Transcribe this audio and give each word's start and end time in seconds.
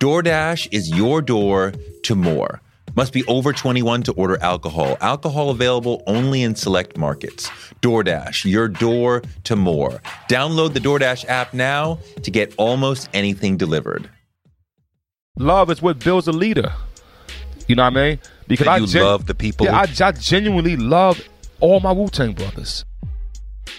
DoorDash 0.00 0.68
is 0.70 0.90
your 0.90 1.20
door 1.20 1.72
to 2.04 2.14
more. 2.14 2.60
Must 2.94 3.12
be 3.12 3.24
over 3.24 3.52
21 3.52 4.04
to 4.04 4.12
order 4.12 4.40
alcohol. 4.40 4.96
Alcohol 5.00 5.50
available 5.50 6.04
only 6.06 6.42
in 6.42 6.54
select 6.54 6.96
markets. 6.96 7.48
DoorDash, 7.82 8.48
your 8.48 8.68
door 8.68 9.22
to 9.44 9.56
more. 9.56 10.00
Download 10.28 10.72
the 10.72 10.78
DoorDash 10.80 11.24
app 11.28 11.52
now 11.52 11.98
to 12.22 12.30
get 12.30 12.54
almost 12.58 13.08
anything 13.12 13.56
delivered. 13.56 14.08
Love 15.36 15.68
is 15.70 15.82
what 15.82 15.98
builds 15.98 16.28
a 16.28 16.32
leader. 16.32 16.72
You 17.66 17.74
know 17.74 17.82
what 17.84 17.96
I 17.96 18.08
mean? 18.10 18.18
Because 18.46 18.66
I 18.68 18.84
gen- 18.84 19.02
love 19.02 19.26
the 19.26 19.34
people. 19.34 19.66
Yeah, 19.66 19.78
I, 19.78 20.06
I 20.06 20.12
genuinely 20.12 20.76
love 20.76 21.20
all 21.60 21.80
my 21.80 21.90
Wu 21.92 22.08
Tang 22.08 22.32
brothers. 22.32 22.84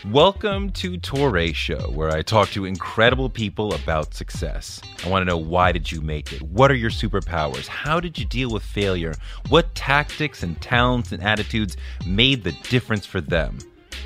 Welcome 0.07 0.71
to 0.71 0.97
Toure 0.97 1.53
Show, 1.53 1.91
where 1.91 2.09
I 2.09 2.21
talk 2.21 2.49
to 2.49 2.65
incredible 2.65 3.29
people 3.29 3.73
about 3.73 4.13
success. 4.13 4.81
I 5.05 5.09
want 5.09 5.21
to 5.21 5.25
know 5.25 5.37
why 5.37 5.71
did 5.71 5.91
you 5.91 6.01
make 6.01 6.31
it? 6.31 6.41
What 6.41 6.71
are 6.71 6.75
your 6.75 6.89
superpowers? 6.89 7.67
How 7.67 7.99
did 7.99 8.17
you 8.17 8.25
deal 8.25 8.49
with 8.49 8.63
failure? 8.63 9.13
What 9.49 9.73
tactics 9.75 10.41
and 10.43 10.59
talents 10.61 11.11
and 11.11 11.21
attitudes 11.21 11.75
made 12.05 12.43
the 12.43 12.53
difference 12.69 13.05
for 13.05 13.19
them? 13.19 13.57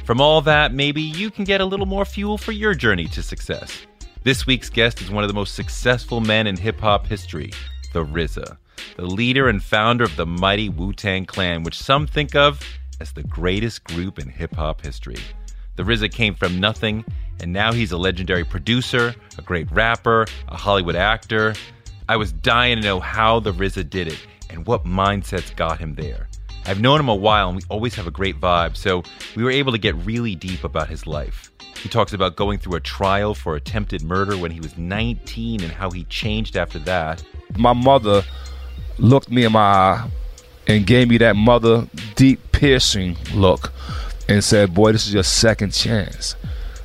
From 0.04 0.20
all 0.20 0.42
that, 0.42 0.74
maybe 0.74 1.02
you 1.02 1.30
can 1.30 1.44
get 1.44 1.62
a 1.62 1.66
little 1.66 1.86
more 1.86 2.06
fuel 2.06 2.38
for 2.38 2.52
your 2.52 2.74
journey 2.74 3.06
to 3.06 3.22
success. 3.22 3.86
This 4.24 4.48
week's 4.48 4.70
guest 4.70 5.02
is 5.02 5.12
one 5.12 5.24
of 5.24 5.28
the 5.28 5.36
most 5.36 5.54
successful 5.54 6.22
men 6.22 6.48
in 6.48 6.58
hip 6.58 6.80
hop 6.80 7.06
history, 7.06 7.52
the 7.94 8.04
RZA, 8.04 8.58
the 8.96 9.06
leader 9.06 9.48
and 9.48 9.62
founder 9.62 10.04
of 10.04 10.16
the 10.16 10.26
mighty 10.26 10.70
Wu 10.70 10.94
Tang 10.94 11.26
Clan, 11.26 11.64
which 11.64 11.78
some 11.78 12.08
think 12.08 12.36
of 12.36 12.62
as 13.00 13.12
the 13.12 13.24
greatest 13.24 13.84
group 13.84 14.18
in 14.18 14.30
hip 14.30 14.56
hop 14.56 14.82
history. 14.82 15.20
The 15.76 15.84
RZA 15.84 16.12
came 16.12 16.36
from 16.36 16.60
nothing, 16.60 17.04
and 17.40 17.52
now 17.52 17.74
he's 17.74 17.92
a 17.92 17.98
legendary 17.98 18.44
producer, 18.44 19.16
a 19.38 19.42
great 19.42 19.72
rapper, 19.72 20.28
a 20.48 20.56
Hollywood 20.56 20.96
actor. 20.96 21.56
I 22.08 22.16
was 22.18 22.32
dying 22.32 22.78
to 22.78 22.84
know 22.84 23.00
how 23.00 23.40
the 23.40 23.52
RZA 23.52 23.90
did 23.90 24.08
it 24.08 24.20
and 24.52 24.68
what 24.68 24.86
mindsets 24.86 25.56
got 25.56 25.80
him 25.80 25.96
there. 25.96 26.30
I've 26.66 26.80
known 26.80 27.00
him 27.00 27.10
a 27.10 27.16
while 27.16 27.50
and 27.50 27.58
we 27.58 27.64
always 27.70 27.96
have 27.96 28.06
a 28.06 28.12
great 28.12 28.40
vibe, 28.40 28.78
so 28.78 29.04
we 29.36 29.44
were 29.44 29.52
able 29.52 29.72
to 29.72 29.78
get 29.80 29.96
really 30.06 30.36
deep 30.36 30.64
about 30.64 30.90
his 30.90 31.08
life. 31.08 31.52
He 31.76 31.90
talks 31.90 32.14
about 32.14 32.36
going 32.36 32.60
through 32.60 32.76
a 32.76 32.80
trial 32.80 33.34
for 33.34 33.56
attempted 33.56 34.04
murder 34.04 34.38
when 34.38 34.52
he 34.52 34.60
was 34.60 34.78
19 34.78 35.64
and 35.64 35.72
how 35.72 35.90
he 35.90 36.04
changed 36.06 36.56
after 36.56 36.80
that. 36.80 37.24
My 37.58 37.74
mother 37.74 38.24
looked 39.00 39.30
me 39.30 39.44
in 39.44 39.52
my 39.54 39.60
eye 39.60 40.10
and 40.68 40.86
gave 40.86 41.10
me 41.10 41.18
that 41.18 41.36
mother 41.36 41.88
deep 42.16 42.40
piercing 42.52 43.18
look 43.34 43.74
and 44.28 44.44
said, 44.44 44.74
"Boy, 44.74 44.92
this 44.92 45.08
is 45.08 45.14
your 45.14 45.24
second 45.24 45.74
chance." 45.74 46.36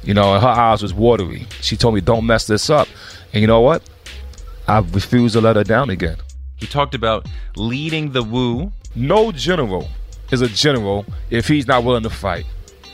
You 0.03 0.15
know, 0.15 0.35
and 0.35 0.43
her 0.43 0.49
eyes 0.49 0.83
was 0.83 0.95
watery. 0.95 1.47
She 1.61 1.77
told 1.77 1.95
me, 1.95 2.01
"Don't 2.01 2.27
mess 2.27 2.47
this 2.47 2.71
up." 2.71 2.89
And 3.33 3.41
you 3.41 3.47
know 3.47 3.61
what? 3.61 3.83
I 4.67 4.79
refused 4.79 5.35
to 5.35 5.41
let 5.41 5.57
her 5.57 5.65
down 5.65 5.91
again. 5.91 6.17
He 6.57 6.67
talked 6.67 6.95
about 6.95 7.27
leading 7.57 8.13
the 8.13 8.23
Wu. 8.23 8.73
No 8.95 9.33
general 9.33 9.89
is 10.31 10.41
a 10.41 10.49
general 10.49 11.07
if 11.31 11.49
he's 11.49 11.67
not 11.67 11.85
willing 11.85 12.03
to 12.03 12.11
fight. 12.11 12.47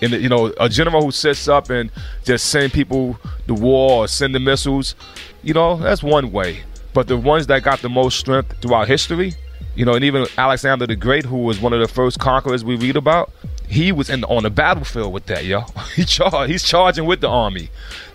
And 0.02 0.12
you 0.12 0.28
know, 0.28 0.52
a 0.58 0.68
general 0.68 1.02
who 1.02 1.10
sits 1.10 1.48
up 1.48 1.70
and 1.70 1.90
just 2.24 2.46
send 2.46 2.72
people 2.72 3.18
to 3.46 3.54
war 3.54 4.04
or 4.04 4.08
send 4.08 4.34
the 4.34 4.40
missiles, 4.40 4.94
you 5.42 5.54
know, 5.54 5.76
that's 5.76 6.02
one 6.02 6.30
way. 6.32 6.62
But 6.92 7.08
the 7.08 7.16
ones 7.16 7.46
that 7.48 7.62
got 7.62 7.80
the 7.80 7.88
most 7.88 8.18
strength 8.18 8.54
throughout 8.60 8.86
history, 8.86 9.34
you 9.74 9.84
know, 9.84 9.94
and 9.94 10.04
even 10.04 10.26
Alexander 10.36 10.86
the 10.86 10.96
Great, 10.96 11.24
who 11.24 11.38
was 11.38 11.60
one 11.60 11.72
of 11.72 11.80
the 11.80 11.88
first 11.88 12.18
conquerors 12.18 12.64
we 12.64 12.76
read 12.76 12.96
about, 12.96 13.32
he 13.68 13.92
was 13.92 14.10
in 14.10 14.24
on 14.24 14.42
the 14.42 14.50
battlefield 14.50 15.12
with 15.12 15.26
that, 15.26 15.44
yo. 15.44 15.64
He 15.94 16.04
char- 16.04 16.46
he's 16.46 16.62
charging 16.62 17.06
with 17.06 17.20
the 17.20 17.28
army. 17.28 17.70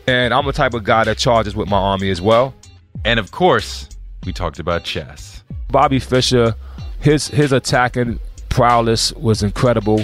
And 0.07 0.33
I'm 0.33 0.45
the 0.45 0.53
type 0.53 0.73
of 0.73 0.83
guy 0.83 1.03
that 1.03 1.17
charges 1.17 1.55
with 1.55 1.69
my 1.69 1.77
army 1.77 2.09
as 2.09 2.21
well. 2.21 2.53
And 3.05 3.19
of 3.19 3.31
course, 3.31 3.87
we 4.25 4.33
talked 4.33 4.59
about 4.59 4.83
chess. 4.83 5.43
Bobby 5.69 5.99
Fischer, 5.99 6.55
his 6.99 7.27
his 7.27 7.51
attacking 7.51 8.19
prowess 8.49 9.13
was 9.13 9.43
incredible. 9.43 10.03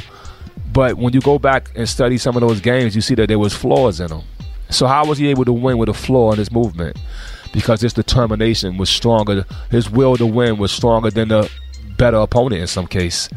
But 0.72 0.98
when 0.98 1.14
you 1.14 1.22
go 1.22 1.40
back 1.40 1.72
and 1.76 1.88
study 1.88 2.18
some 2.18 2.36
of 2.36 2.42
those 2.42 2.60
games, 2.60 2.96
you 2.96 3.02
see 3.02 3.16
that 3.16 3.28
there 3.28 3.40
was 3.40 3.54
flaws 3.54 4.00
in 4.00 4.08
them. 4.08 4.24
So 4.70 4.88
how 4.88 5.06
was 5.06 5.18
he 5.18 5.28
able 5.28 5.46
to 5.46 5.54
win 5.54 5.78
with 5.78 5.90
a 5.90 5.94
flaw 5.94 6.32
in 6.32 6.38
his 6.38 6.52
movement? 6.52 6.98
Because 7.54 7.82
his 7.82 7.94
determination 7.94 8.78
was 8.78 8.90
stronger. 8.90 9.46
His 9.72 9.90
will 9.90 10.18
to 10.18 10.26
win 10.26 10.58
was 10.58 10.72
stronger 10.72 11.10
than 11.10 11.30
the 11.30 11.50
better 11.98 12.18
opponent 12.18 12.62
in 12.62 12.68
some 12.68 12.88
case. 12.88 13.30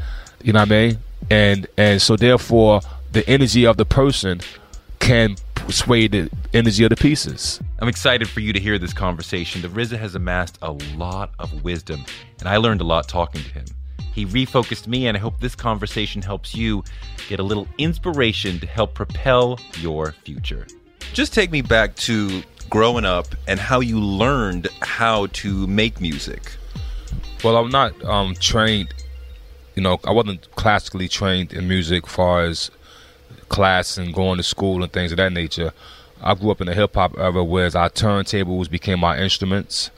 You 0.42 0.52
know 0.52 0.60
what 0.60 0.68
I 0.68 0.70
mean? 0.70 0.98
And 1.30 1.66
and 1.76 2.00
so 2.00 2.16
therefore 2.16 2.80
the 3.12 3.28
energy 3.28 3.66
of 3.66 3.76
the 3.76 3.84
person 3.84 4.40
can 4.98 5.36
sway 5.68 6.08
the 6.08 6.30
energy 6.54 6.84
of 6.84 6.90
the 6.90 6.96
pieces. 6.96 7.60
I'm 7.78 7.88
excited 7.88 8.28
for 8.28 8.40
you 8.40 8.52
to 8.52 8.60
hear 8.60 8.78
this 8.78 8.92
conversation. 8.92 9.62
The 9.62 9.68
RZA 9.68 9.98
has 9.98 10.14
amassed 10.14 10.58
a 10.62 10.72
lot 10.96 11.30
of 11.38 11.64
wisdom, 11.64 12.04
and 12.40 12.48
I 12.48 12.56
learned 12.56 12.80
a 12.80 12.84
lot 12.84 13.08
talking 13.08 13.42
to 13.42 13.48
him. 13.48 13.64
He 14.12 14.26
refocused 14.26 14.86
me, 14.86 15.06
and 15.06 15.16
I 15.16 15.20
hope 15.20 15.38
this 15.40 15.54
conversation 15.54 16.22
helps 16.22 16.54
you 16.54 16.82
get 17.28 17.38
a 17.38 17.42
little 17.42 17.68
inspiration 17.78 18.58
to 18.60 18.66
help 18.66 18.94
propel 18.94 19.58
your 19.78 20.12
future. 20.12 20.66
Just 21.12 21.32
take 21.32 21.50
me 21.50 21.62
back 21.62 21.94
to 21.96 22.42
growing 22.68 23.04
up 23.04 23.26
and 23.46 23.60
how 23.60 23.80
you 23.80 24.00
learned 24.00 24.68
how 24.80 25.26
to 25.26 25.66
make 25.66 26.00
music. 26.00 26.52
Well, 27.44 27.56
I'm 27.56 27.70
not 27.70 28.04
um, 28.04 28.34
trained 28.34 28.92
you 29.78 29.82
know, 29.82 30.00
I 30.02 30.10
wasn't 30.10 30.50
classically 30.56 31.06
trained 31.06 31.52
in 31.52 31.68
music, 31.68 32.04
as 32.04 32.12
far 32.12 32.40
as 32.42 32.72
class 33.48 33.96
and 33.96 34.12
going 34.12 34.38
to 34.38 34.42
school 34.42 34.82
and 34.82 34.92
things 34.92 35.12
of 35.12 35.18
that 35.18 35.32
nature. 35.32 35.72
I 36.20 36.34
grew 36.34 36.50
up 36.50 36.60
in 36.60 36.66
the 36.66 36.74
hip 36.74 36.96
hop 36.96 37.16
era, 37.16 37.44
where 37.44 37.66
our 37.66 37.88
turntables 37.88 38.68
became 38.68 39.04
our 39.04 39.16
instruments, 39.16 39.92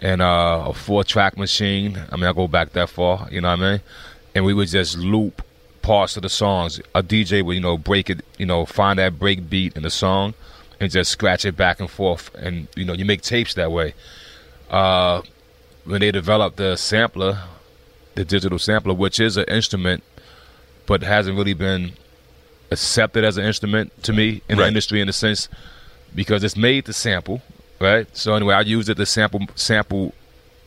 and 0.00 0.20
uh, 0.20 0.64
a 0.66 0.74
four 0.74 1.04
track 1.04 1.38
machine. 1.38 1.96
I 2.10 2.16
mean, 2.16 2.24
I 2.24 2.32
go 2.32 2.48
back 2.48 2.72
that 2.72 2.88
far, 2.88 3.28
you 3.30 3.40
know 3.40 3.50
what 3.50 3.60
I 3.60 3.70
mean? 3.70 3.80
And 4.34 4.44
we 4.44 4.52
would 4.52 4.66
just 4.66 4.98
loop 4.98 5.42
parts 5.80 6.16
of 6.16 6.22
the 6.22 6.28
songs. 6.28 6.80
A 6.92 7.00
DJ 7.00 7.44
would, 7.44 7.54
you 7.54 7.60
know, 7.60 7.78
break 7.78 8.10
it, 8.10 8.24
you 8.36 8.46
know, 8.46 8.66
find 8.66 8.98
that 8.98 9.16
break 9.20 9.48
beat 9.48 9.76
in 9.76 9.84
the 9.84 9.90
song, 9.90 10.34
and 10.80 10.90
just 10.90 11.12
scratch 11.12 11.44
it 11.44 11.56
back 11.56 11.78
and 11.78 11.88
forth. 11.88 12.34
And 12.34 12.66
you 12.74 12.84
know, 12.84 12.94
you 12.94 13.04
make 13.04 13.22
tapes 13.22 13.54
that 13.54 13.70
way. 13.70 13.94
Uh, 14.68 15.22
when 15.84 16.00
they 16.00 16.10
developed 16.10 16.56
the 16.56 16.74
sampler, 16.74 17.44
the 18.14 18.24
digital 18.24 18.58
sampler, 18.58 18.94
which 18.94 19.20
is 19.20 19.36
an 19.36 19.44
instrument, 19.44 20.02
but 20.86 21.02
hasn't 21.02 21.36
really 21.36 21.54
been 21.54 21.92
accepted 22.70 23.24
as 23.24 23.36
an 23.36 23.44
instrument 23.44 24.02
to 24.04 24.12
me 24.12 24.42
in 24.48 24.58
right. 24.58 24.64
the 24.64 24.68
industry 24.68 25.00
in 25.00 25.08
a 25.08 25.12
sense 25.12 25.48
because 26.14 26.44
it's 26.44 26.56
made 26.56 26.84
to 26.86 26.92
sample, 26.92 27.42
right? 27.80 28.06
So 28.16 28.34
anyway, 28.34 28.54
I 28.54 28.60
used 28.62 28.88
it 28.88 28.96
to 28.96 29.06
sample 29.06 29.46
sample 29.54 30.14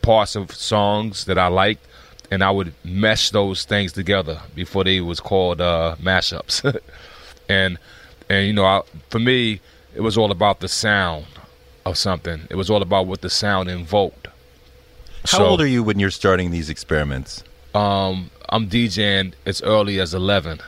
parts 0.02 0.36
of 0.36 0.52
songs 0.52 1.24
that 1.24 1.38
I 1.38 1.48
liked, 1.48 1.84
and 2.30 2.42
I 2.42 2.50
would 2.50 2.74
mesh 2.84 3.30
those 3.30 3.64
things 3.64 3.92
together 3.92 4.40
before 4.54 4.84
they 4.84 5.00
was 5.00 5.20
called 5.20 5.60
uh, 5.60 5.96
mashups. 6.00 6.78
and 7.48 7.78
and 8.28 8.46
you 8.46 8.52
know, 8.52 8.64
I, 8.64 8.82
for 9.10 9.18
me, 9.18 9.60
it 9.94 10.00
was 10.00 10.16
all 10.18 10.30
about 10.30 10.60
the 10.60 10.68
sound 10.68 11.26
of 11.84 11.98
something. 11.98 12.42
It 12.50 12.56
was 12.56 12.70
all 12.70 12.82
about 12.82 13.06
what 13.06 13.20
the 13.20 13.30
sound 13.30 13.68
invoked. 13.68 14.28
How 15.26 15.38
so, 15.38 15.46
old 15.46 15.60
are 15.60 15.66
you 15.66 15.82
when 15.82 15.98
you're 15.98 16.10
starting 16.10 16.50
these 16.50 16.68
experiments? 16.68 17.42
Um, 17.74 18.30
I'm 18.50 18.68
DJing 18.68 19.32
as 19.46 19.62
early 19.62 19.98
as 20.00 20.14
11, 20.14 20.60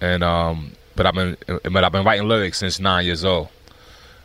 and 0.00 0.22
um, 0.22 0.72
but 0.94 1.06
I've 1.06 1.14
been 1.14 1.36
but 1.46 1.84
I've 1.84 1.92
been 1.92 2.04
writing 2.04 2.28
lyrics 2.28 2.58
since 2.58 2.78
nine 2.78 3.04
years 3.04 3.24
old. 3.24 3.48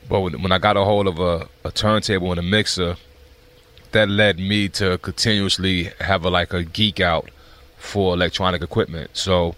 But 0.07 0.21
when, 0.21 0.41
when 0.41 0.51
I 0.51 0.59
got 0.59 0.77
a 0.77 0.83
hold 0.83 1.07
of 1.07 1.19
a, 1.19 1.47
a 1.63 1.71
turntable 1.71 2.31
and 2.31 2.39
a 2.39 2.43
mixer, 2.43 2.95
that 3.91 4.07
led 4.09 4.39
me 4.39 4.69
to 4.69 4.97
continuously 4.99 5.91
have 5.99 6.25
a 6.25 6.29
like 6.29 6.53
a 6.53 6.63
geek 6.63 6.99
out 6.99 7.29
for 7.77 8.13
electronic 8.13 8.61
equipment. 8.61 9.11
So 9.13 9.55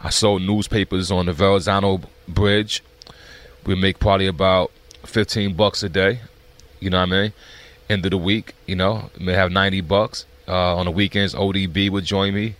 I 0.00 0.10
sold 0.10 0.42
newspapers 0.42 1.10
on 1.10 1.26
the 1.26 1.32
Verrazano 1.32 2.00
Bridge. 2.28 2.82
We 3.66 3.74
make 3.74 3.98
probably 3.98 4.26
about 4.26 4.70
15 5.04 5.54
bucks 5.54 5.82
a 5.82 5.88
day. 5.88 6.20
You 6.80 6.90
know 6.90 6.98
what 6.98 7.08
I 7.08 7.22
mean? 7.22 7.32
End 7.90 8.04
of 8.04 8.10
the 8.10 8.18
week. 8.18 8.54
You 8.66 8.76
know, 8.76 9.10
may 9.18 9.32
have 9.32 9.50
ninety 9.52 9.80
bucks 9.80 10.26
uh, 10.48 10.76
on 10.76 10.86
the 10.86 10.90
weekends. 10.92 11.34
ODB 11.34 11.90
would 11.90 12.04
join 12.04 12.34
me. 12.34 12.54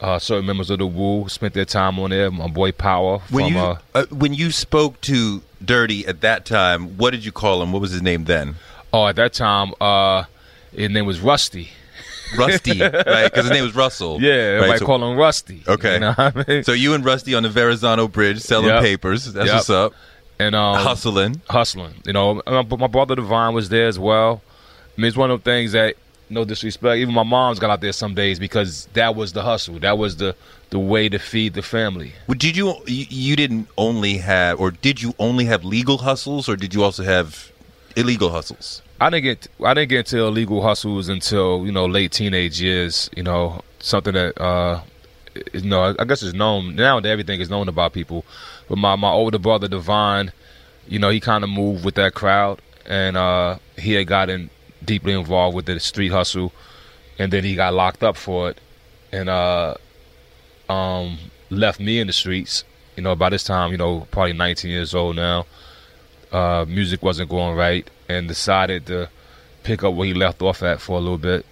uh, 0.00 0.18
certain 0.18 0.44
members 0.44 0.68
of 0.70 0.78
the 0.78 0.86
Wu 0.86 1.26
spent 1.28 1.54
their 1.54 1.64
time 1.64 1.98
on 1.98 2.10
there. 2.10 2.30
My 2.30 2.48
boy 2.48 2.70
Power 2.72 3.20
from 3.20 3.34
When 3.34 3.46
you 3.52 3.58
uh, 3.58 3.78
uh, 3.94 4.04
when 4.10 4.34
you 4.34 4.50
spoke 4.50 5.00
to 5.02 5.42
Dirty 5.64 6.06
at 6.06 6.20
that 6.20 6.44
time, 6.44 6.96
what 6.98 7.12
did 7.12 7.24
you 7.24 7.32
call 7.32 7.62
him? 7.62 7.72
What 7.72 7.80
was 7.80 7.90
his 7.92 8.02
name 8.02 8.24
then? 8.24 8.56
oh 8.92 9.06
at 9.06 9.16
that 9.16 9.32
time 9.32 9.72
uh, 9.80 10.24
his 10.72 10.90
name 10.90 11.06
was 11.06 11.20
Rusty. 11.20 11.70
Rusty, 12.36 12.80
right? 12.80 12.92
Because 13.24 13.44
his 13.44 13.50
name 13.50 13.62
was 13.64 13.74
Russell. 13.74 14.20
Yeah, 14.20 14.56
right? 14.56 14.78
so, 14.78 14.84
call 14.86 15.02
him 15.10 15.16
Rusty. 15.16 15.62
Okay. 15.66 15.94
you 15.94 16.00
know 16.00 16.12
what 16.12 16.36
I 16.36 16.44
mean. 16.48 16.64
so 16.64 16.72
you 16.72 16.92
and 16.94 17.04
Rusty 17.04 17.34
on 17.34 17.44
the 17.44 17.48
Verrazano 17.48 18.08
Bridge 18.08 18.40
selling 18.40 18.66
Yep. 18.68 18.82
papers. 18.82 19.32
That's 19.32 19.46
Yep. 19.46 19.54
what's 19.54 19.70
up. 19.70 19.92
and 20.38 20.54
um, 20.54 20.76
Hustling. 20.76 21.40
hustling. 21.48 21.94
You 22.04 22.12
know, 22.12 22.42
but 22.44 22.78
my 22.78 22.88
brother 22.88 23.14
Divine 23.14 23.54
was 23.54 23.68
there 23.68 23.86
as 23.86 23.98
well. 23.98 24.42
I 24.96 25.00
mean, 25.00 25.08
it's 25.08 25.16
one 25.16 25.30
of 25.30 25.42
the 25.42 25.50
things 25.50 25.72
that, 25.72 25.96
no 26.28 26.44
disrespect, 26.44 26.96
even 26.98 27.14
my 27.14 27.22
mom's 27.22 27.58
got 27.58 27.70
out 27.70 27.80
there 27.80 27.92
some 27.92 28.14
days 28.14 28.38
because 28.38 28.86
that 28.94 29.14
was 29.14 29.32
the 29.32 29.42
hustle. 29.42 29.78
That 29.78 29.96
was 29.98 30.16
the 30.16 30.34
the 30.70 30.78
way 30.80 31.08
to 31.08 31.18
feed 31.20 31.54
the 31.54 31.62
family. 31.62 32.12
Well, 32.26 32.36
Did 32.36 32.56
you 32.56 32.74
you 32.86 33.36
didn't 33.36 33.68
only 33.78 34.18
have, 34.18 34.58
or 34.58 34.72
did 34.72 35.00
you 35.00 35.14
only 35.20 35.44
have 35.44 35.64
legal 35.64 35.98
hustles, 35.98 36.48
or 36.48 36.56
did 36.56 36.74
you 36.74 36.82
also 36.82 37.04
have 37.04 37.52
illegal 37.94 38.30
hustles? 38.30 38.82
I 39.00 39.10
didn't 39.10 39.24
get 39.24 39.46
I 39.64 39.74
didn't 39.74 39.90
get 39.90 39.98
into 39.98 40.24
illegal 40.24 40.62
hustles 40.62 41.08
until 41.08 41.64
you 41.64 41.70
know 41.70 41.86
late 41.86 42.10
teenage 42.10 42.60
years. 42.60 43.08
You 43.16 43.22
know, 43.22 43.62
something 43.78 44.14
that 44.14 44.40
uh, 44.40 44.80
you 45.52 45.60
know 45.60 45.94
I 45.96 46.04
guess 46.04 46.22
is 46.22 46.34
known 46.34 46.74
now. 46.74 46.98
that 46.98 47.08
Everything 47.08 47.40
is 47.40 47.50
known 47.50 47.68
about 47.68 47.92
people. 47.92 48.24
But 48.68 48.78
my 48.78 48.96
my 48.96 49.10
older 49.10 49.38
brother 49.38 49.68
Divine, 49.68 50.32
you 50.88 50.98
know, 50.98 51.10
he 51.10 51.20
kind 51.20 51.44
of 51.44 51.50
moved 51.50 51.84
with 51.84 51.94
that 51.96 52.14
crowd, 52.14 52.60
and 52.84 53.16
uh, 53.16 53.58
he 53.78 53.92
had 53.92 54.08
gotten 54.08 54.50
deeply 54.86 55.12
involved 55.12 55.54
with 55.54 55.66
the 55.66 55.78
street 55.80 56.12
hustle, 56.12 56.52
and 57.18 57.32
then 57.32 57.44
he 57.44 57.54
got 57.54 57.74
locked 57.74 58.02
up 58.02 58.16
for 58.16 58.50
it, 58.50 58.60
and 59.12 59.28
uh, 59.28 59.74
um, 60.68 61.18
left 61.50 61.80
me 61.80 61.98
in 62.00 62.06
the 62.06 62.12
streets. 62.12 62.64
You 62.96 63.02
know, 63.02 63.14
by 63.14 63.28
this 63.28 63.44
time, 63.44 63.72
you 63.72 63.76
know, 63.76 64.06
probably 64.10 64.32
19 64.32 64.70
years 64.70 64.94
old 64.94 65.16
now. 65.16 65.46
Uh, 66.32 66.64
music 66.66 67.02
wasn't 67.02 67.30
going 67.30 67.56
right, 67.56 67.88
and 68.08 68.28
decided 68.28 68.86
to 68.86 69.08
pick 69.62 69.82
up 69.82 69.94
where 69.94 70.06
he 70.06 70.14
left 70.14 70.42
off 70.42 70.62
at 70.62 70.80
for 70.80 70.96
a 70.96 71.00
little 71.00 71.18
bit. 71.18 71.44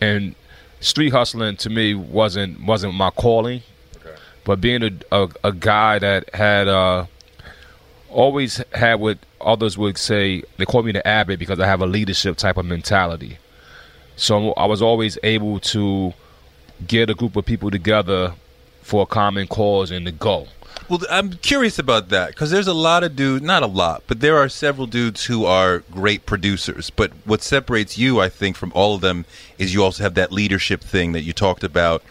And 0.00 0.34
street 0.80 1.10
hustling 1.10 1.56
to 1.56 1.70
me 1.70 1.94
wasn't 1.94 2.64
wasn't 2.64 2.94
my 2.94 3.10
calling, 3.10 3.62
but 4.44 4.60
being 4.60 4.82
a, 4.82 4.90
a 5.12 5.28
a 5.44 5.52
guy 5.52 5.98
that 5.98 6.34
had 6.34 6.68
uh, 6.68 7.06
always 8.10 8.62
had 8.72 8.96
what 8.96 9.18
others 9.40 9.78
would 9.78 9.98
say 9.98 10.42
they 10.56 10.64
call 10.64 10.82
me 10.82 10.92
the 10.92 11.06
abbot 11.06 11.38
because 11.38 11.60
I 11.60 11.66
have 11.66 11.80
a 11.80 11.86
leadership 11.86 12.36
type 12.36 12.56
of 12.56 12.66
mentality. 12.66 13.38
So 14.16 14.52
I 14.54 14.66
was 14.66 14.82
always 14.82 15.16
able 15.22 15.60
to 15.60 16.12
get 16.86 17.10
a 17.10 17.14
group 17.14 17.36
of 17.36 17.44
people 17.44 17.70
together 17.70 18.34
for 18.82 19.02
a 19.02 19.06
common 19.06 19.46
cause 19.46 19.90
and 19.90 20.06
to 20.06 20.12
go. 20.12 20.48
Well, 20.88 21.00
I'm 21.10 21.34
curious 21.34 21.78
about 21.78 22.08
that 22.08 22.28
because 22.28 22.50
there's 22.50 22.66
a 22.66 22.72
lot 22.72 23.04
of 23.04 23.14
dudes, 23.14 23.44
not 23.44 23.62
a 23.62 23.66
lot, 23.66 24.02
but 24.06 24.20
there 24.20 24.36
are 24.38 24.48
several 24.48 24.86
dudes 24.86 25.26
who 25.26 25.44
are 25.44 25.80
great 25.90 26.24
producers. 26.24 26.88
But 26.88 27.12
what 27.24 27.42
separates 27.42 27.98
you, 27.98 28.20
I 28.20 28.30
think, 28.30 28.56
from 28.56 28.72
all 28.74 28.94
of 28.94 29.02
them 29.02 29.26
is 29.58 29.74
you 29.74 29.84
also 29.84 30.02
have 30.02 30.14
that 30.14 30.32
leadership 30.32 30.80
thing 30.80 31.12
that 31.12 31.22
you 31.22 31.32
talked 31.34 31.62
about. 31.62 32.02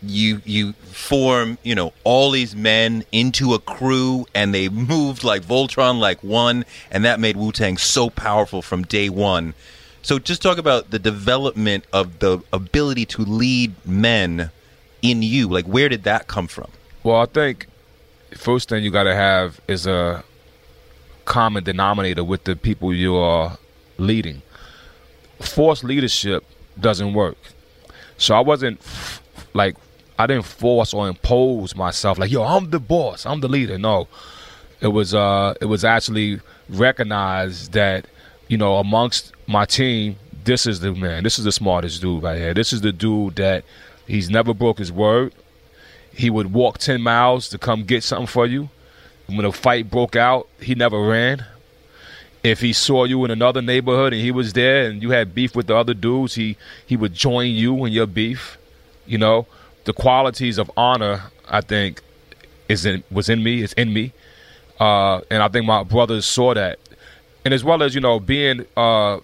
You 0.00 0.40
you 0.44 0.74
form, 0.74 1.58
you 1.64 1.74
know, 1.74 1.92
all 2.04 2.30
these 2.30 2.54
men 2.54 3.04
into 3.10 3.54
a 3.54 3.58
crew, 3.58 4.26
and 4.34 4.54
they 4.54 4.68
moved 4.68 5.24
like 5.24 5.42
Voltron, 5.42 5.98
like 5.98 6.22
one, 6.22 6.64
and 6.90 7.04
that 7.04 7.18
made 7.18 7.36
Wu 7.36 7.50
Tang 7.50 7.76
so 7.76 8.08
powerful 8.08 8.62
from 8.62 8.84
day 8.84 9.08
one. 9.08 9.54
So 10.02 10.18
just 10.18 10.40
talk 10.40 10.56
about 10.58 10.90
the 10.90 10.98
development 10.98 11.84
of 11.92 12.20
the 12.20 12.40
ability 12.52 13.06
to 13.06 13.22
lead 13.22 13.74
men 13.84 14.50
in 15.02 15.22
you. 15.22 15.48
Like, 15.48 15.66
where 15.66 15.88
did 15.88 16.04
that 16.04 16.28
come 16.28 16.46
from? 16.46 16.70
Well, 17.02 17.16
I 17.16 17.26
think 17.26 17.66
first 18.36 18.68
thing 18.68 18.84
you 18.84 18.90
got 18.90 19.04
to 19.04 19.14
have 19.14 19.60
is 19.66 19.86
a 19.86 20.22
common 21.24 21.64
denominator 21.64 22.24
with 22.24 22.44
the 22.44 22.56
people 22.56 22.94
you 22.94 23.16
are 23.16 23.58
leading. 23.98 24.42
Forced 25.40 25.84
leadership 25.84 26.44
doesn't 26.80 27.12
work. 27.12 27.36
So 28.16 28.34
I 28.34 28.40
wasn't 28.40 28.80
like 29.54 29.76
I 30.18 30.26
didn't 30.26 30.46
force 30.46 30.92
or 30.92 31.08
impose 31.08 31.76
myself 31.76 32.18
like, 32.18 32.30
"Yo, 32.30 32.42
I'm 32.42 32.70
the 32.70 32.80
boss. 32.80 33.24
I'm 33.26 33.40
the 33.40 33.48
leader." 33.48 33.78
No. 33.78 34.08
It 34.80 34.88
was 34.88 35.14
uh 35.14 35.54
it 35.60 35.66
was 35.66 35.84
actually 35.84 36.40
recognized 36.68 37.72
that 37.72 38.06
you 38.48 38.56
know 38.56 38.76
amongst 38.76 39.32
my 39.46 39.64
team, 39.64 40.16
this 40.44 40.66
is 40.66 40.80
the 40.80 40.92
man. 40.92 41.24
This 41.24 41.38
is 41.38 41.44
the 41.44 41.52
smartest 41.52 42.00
dude 42.00 42.22
right 42.22 42.38
here. 42.38 42.54
This 42.54 42.72
is 42.72 42.80
the 42.80 42.92
dude 42.92 43.36
that 43.36 43.64
he's 44.06 44.30
never 44.30 44.54
broke 44.54 44.78
his 44.78 44.92
word 44.92 45.32
he 46.18 46.30
would 46.30 46.52
walk 46.52 46.78
10 46.78 47.00
miles 47.00 47.48
to 47.48 47.58
come 47.58 47.84
get 47.84 48.02
something 48.02 48.26
for 48.26 48.44
you. 48.44 48.68
When 49.26 49.44
a 49.44 49.52
fight 49.52 49.88
broke 49.88 50.16
out, 50.16 50.48
he 50.60 50.74
never 50.74 51.00
ran. 51.00 51.46
If 52.42 52.60
he 52.60 52.72
saw 52.72 53.04
you 53.04 53.24
in 53.24 53.30
another 53.30 53.62
neighborhood 53.62 54.12
and 54.12 54.20
he 54.20 54.32
was 54.32 54.52
there 54.52 54.86
and 54.86 55.00
you 55.00 55.10
had 55.10 55.32
beef 55.32 55.54
with 55.54 55.68
the 55.68 55.76
other 55.76 55.94
dudes, 55.94 56.34
he, 56.34 56.56
he 56.84 56.96
would 56.96 57.14
join 57.14 57.50
you 57.50 57.84
in 57.84 57.92
your 57.92 58.08
beef. 58.08 58.58
You 59.06 59.18
know, 59.18 59.46
the 59.88 59.94
qualities 59.94 60.58
of 60.58 60.70
honor, 60.76 61.22
I 61.48 61.62
think, 61.62 62.02
is 62.68 62.84
in, 62.84 63.02
was 63.10 63.30
in 63.30 63.42
me, 63.42 63.62
is 63.62 63.72
in 63.72 63.90
me. 63.94 64.12
Uh, 64.78 65.22
and 65.30 65.42
I 65.42 65.48
think 65.48 65.64
my 65.64 65.82
brothers 65.82 66.26
saw 66.26 66.52
that. 66.52 66.78
And 67.46 67.54
as 67.54 67.64
well 67.64 67.82
as, 67.82 67.94
you 67.94 68.02
know, 68.02 68.20
being, 68.20 68.66
uh, 68.76 69.14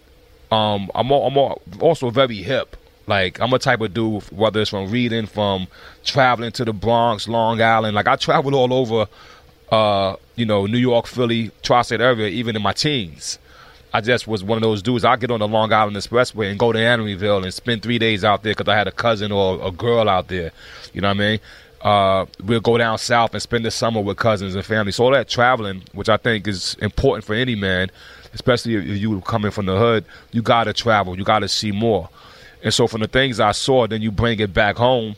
um, 0.51 0.91
I'm, 0.95 1.13
al- 1.13 1.27
I'm 1.27 1.37
al- 1.37 1.61
also 1.81 2.09
very 2.09 2.37
hip. 2.37 2.79
Like 3.07 3.39
I'm 3.43 3.53
a 3.53 3.59
type 3.59 3.83
of 3.83 3.93
dude, 3.93 4.23
whether 4.33 4.63
it's 4.63 4.71
from 4.71 4.91
reading, 4.91 5.27
from 5.27 5.67
traveling 6.03 6.53
to 6.53 6.65
the 6.65 6.73
Bronx, 6.73 7.29
Long 7.29 7.61
Island. 7.61 7.95
Like 7.95 8.09
I 8.09 8.17
traveled 8.17 8.55
all 8.55 8.73
over, 8.73 9.07
uh, 9.71 10.17
you 10.37 10.47
know, 10.47 10.65
New 10.65 10.79
York, 10.79 11.07
Philly, 11.07 11.51
tri-state 11.63 12.01
area, 12.01 12.29
even 12.29 12.57
in 12.57 12.63
my 12.63 12.73
teens. 12.73 13.39
I 13.95 14.01
just 14.01 14.27
was 14.27 14.43
one 14.43 14.59
of 14.59 14.63
those 14.63 14.83
dudes. 14.83 15.05
I 15.05 15.15
get 15.15 15.31
on 15.31 15.39
the 15.39 15.47
Long 15.47 15.73
Island 15.73 15.97
Expressway 15.97 16.51
and 16.51 16.59
go 16.59 16.73
to 16.73 16.79
Amityville 16.81 17.45
and 17.45 17.55
spend 17.55 17.81
three 17.81 18.01
days 18.01 18.25
out 18.25 18.43
there 18.43 18.53
because 18.53 18.69
I 18.69 18.77
had 18.77 18.89
a 18.89 18.93
cousin 18.93 19.31
or 19.31 19.65
a 19.65 19.71
girl 19.71 20.09
out 20.09 20.27
there. 20.27 20.51
You 20.93 21.01
know 21.01 21.09
what 21.09 21.17
I 21.17 21.21
mean? 21.21 21.39
Uh, 21.81 22.27
we'll 22.43 22.59
go 22.59 22.77
down 22.77 22.99
south 22.99 23.35
and 23.35 23.41
spend 23.41 23.65
the 23.65 23.71
summer 23.71 24.01
with 24.01 24.17
cousins 24.17 24.57
and 24.57 24.65
family. 24.65 24.91
So 24.91 25.05
all 25.05 25.13
that 25.13 25.29
traveling, 25.29 25.85
which 25.93 26.09
I 26.09 26.17
think 26.17 26.49
is 26.49 26.75
important 26.83 27.25
for 27.25 27.35
any 27.35 27.55
man, 27.55 27.89
especially 28.33 28.75
if 28.75 29.01
you 29.01 29.21
coming 29.21 29.53
from 29.53 29.67
the 29.67 29.79
hood, 29.79 30.05
you 30.33 30.43
got 30.43 30.65
to 30.65 30.73
travel. 30.73 31.17
You 31.17 31.23
got 31.23 31.41
to 31.41 31.49
see 31.49 31.71
more. 31.71 32.09
And 32.65 32.75
so 32.75 32.89
from 32.89 33.01
the 33.01 33.07
things 33.07 33.39
I 33.39 33.53
saw, 33.53 33.87
then 33.87 34.03
you 34.03 34.11
bring 34.11 34.41
it 34.41 34.53
back 34.53 34.77
home. 34.77 35.15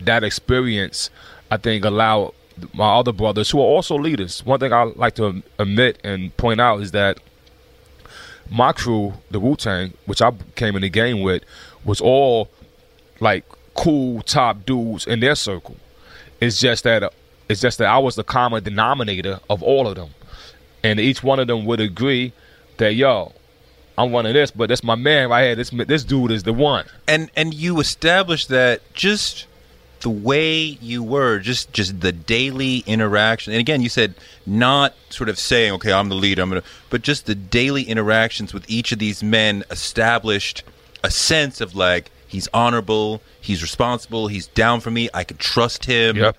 That 0.00 0.24
experience, 0.24 1.10
I 1.50 1.58
think, 1.58 1.84
allowed 1.84 2.32
my 2.72 2.94
other 2.94 3.12
brothers 3.12 3.50
who 3.50 3.58
are 3.58 3.64
also 3.64 3.96
leaders. 3.96 4.42
One 4.46 4.60
thing 4.60 4.72
I 4.72 4.84
like 4.84 5.16
to 5.16 5.42
admit 5.58 5.98
and 6.02 6.34
point 6.38 6.58
out 6.58 6.80
is 6.80 6.92
that 6.92 7.18
my 8.50 8.72
crew, 8.72 9.14
the 9.30 9.40
Wu 9.40 9.56
Tang, 9.56 9.92
which 10.06 10.22
I 10.22 10.32
came 10.54 10.76
in 10.76 10.82
the 10.82 10.88
game 10.88 11.22
with, 11.22 11.42
was 11.84 12.00
all 12.00 12.48
like 13.20 13.44
cool 13.74 14.22
top 14.22 14.64
dudes 14.66 15.06
in 15.06 15.20
their 15.20 15.34
circle. 15.34 15.76
It's 16.40 16.60
just 16.60 16.84
that 16.84 17.02
uh, 17.02 17.10
it's 17.48 17.60
just 17.60 17.78
that 17.78 17.88
I 17.88 17.98
was 17.98 18.16
the 18.16 18.24
common 18.24 18.62
denominator 18.62 19.40
of 19.48 19.62
all 19.62 19.86
of 19.86 19.96
them, 19.96 20.10
and 20.82 21.00
each 21.00 21.22
one 21.22 21.38
of 21.38 21.46
them 21.46 21.64
would 21.64 21.80
agree 21.80 22.32
that 22.78 22.94
yo, 22.94 23.32
I'm 23.98 24.10
one 24.12 24.26
of 24.26 24.34
this, 24.34 24.50
but 24.50 24.68
that's 24.68 24.84
my 24.84 24.94
man 24.94 25.30
right 25.30 25.44
here. 25.44 25.54
This 25.54 25.70
this 25.70 26.04
dude 26.04 26.30
is 26.30 26.42
the 26.42 26.52
one. 26.52 26.84
and 27.08 27.30
and 27.36 27.54
you 27.54 27.80
established 27.80 28.48
that 28.48 28.82
just 28.92 29.46
the 30.00 30.10
way 30.10 30.56
you 30.62 31.02
were 31.02 31.38
just 31.38 31.72
just 31.72 32.00
the 32.00 32.12
daily 32.12 32.78
interaction. 32.86 33.52
And 33.52 33.60
again 33.60 33.80
you 33.82 33.88
said 33.88 34.14
not 34.44 34.94
sort 35.10 35.28
of 35.28 35.38
saying 35.38 35.72
okay 35.72 35.92
i'm 35.92 36.08
the 36.08 36.14
leader 36.14 36.42
i'm 36.42 36.48
gonna 36.50 36.62
but 36.90 37.02
just 37.02 37.26
the 37.26 37.34
daily 37.34 37.82
interactions 37.84 38.52
with 38.54 38.64
each 38.68 38.92
of 38.92 38.98
these 38.98 39.22
men 39.22 39.64
established 39.70 40.62
a 41.02 41.10
sense 41.10 41.60
of 41.60 41.74
like 41.74 42.10
he's 42.28 42.48
honorable 42.52 43.22
he's 43.40 43.62
responsible 43.62 44.28
he's 44.28 44.46
down 44.48 44.80
for 44.80 44.90
me 44.90 45.08
i 45.14 45.24
can 45.24 45.36
trust 45.38 45.86
him 45.86 46.16
Yep. 46.16 46.36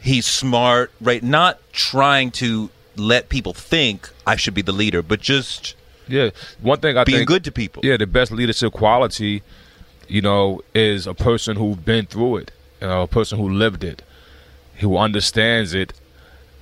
he's 0.00 0.26
smart 0.26 0.92
right? 1.00 1.22
Not 1.22 1.58
trying 1.72 2.30
to 2.32 2.70
let 2.96 3.28
people 3.28 3.52
think 3.52 4.08
i 4.26 4.36
should 4.36 4.54
be 4.54 4.62
the 4.62 4.72
leader 4.72 5.02
but 5.02 5.20
just 5.20 5.74
Yeah, 6.08 6.30
one 6.60 6.80
thing 6.80 6.96
I 6.96 7.04
being 7.04 7.18
think 7.18 7.28
good 7.28 7.44
to 7.44 7.52
people. 7.52 7.82
Yeah, 7.84 7.96
the 7.96 8.06
best 8.06 8.32
leadership 8.32 8.72
quality, 8.72 9.42
you 10.08 10.20
know, 10.20 10.60
is 10.74 11.06
a 11.06 11.14
person 11.14 11.56
who's 11.56 11.76
been 11.76 12.06
through 12.06 12.38
it, 12.38 12.50
you 12.80 12.86
know, 12.86 13.02
a 13.02 13.06
person 13.06 13.38
who 13.38 13.48
lived 13.48 13.84
it, 13.84 14.02
who 14.76 14.96
understands 14.96 15.74
it, 15.74 15.92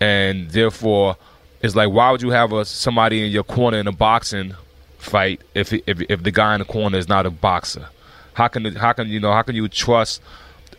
and 0.00 0.50
therefore, 0.50 1.16
it's 1.62 1.74
like, 1.74 1.90
why 1.90 2.10
would 2.10 2.22
you 2.22 2.30
have 2.30 2.52
a 2.52 2.64
somebody 2.64 3.24
in 3.24 3.30
your 3.30 3.44
corner 3.44 3.78
in 3.78 3.86
a 3.86 3.92
boxing 3.92 4.54
fight 4.98 5.40
if 5.54 5.72
if 5.72 6.00
if 6.08 6.22
the 6.22 6.30
guy 6.30 6.54
in 6.54 6.60
the 6.60 6.64
corner 6.64 6.98
is 6.98 7.08
not 7.08 7.26
a 7.26 7.30
boxer? 7.30 7.88
How 8.34 8.48
can 8.48 8.64
how 8.76 8.92
can 8.92 9.08
you 9.08 9.20
know 9.20 9.32
how 9.32 9.42
can 9.42 9.56
you 9.56 9.68
trust 9.68 10.22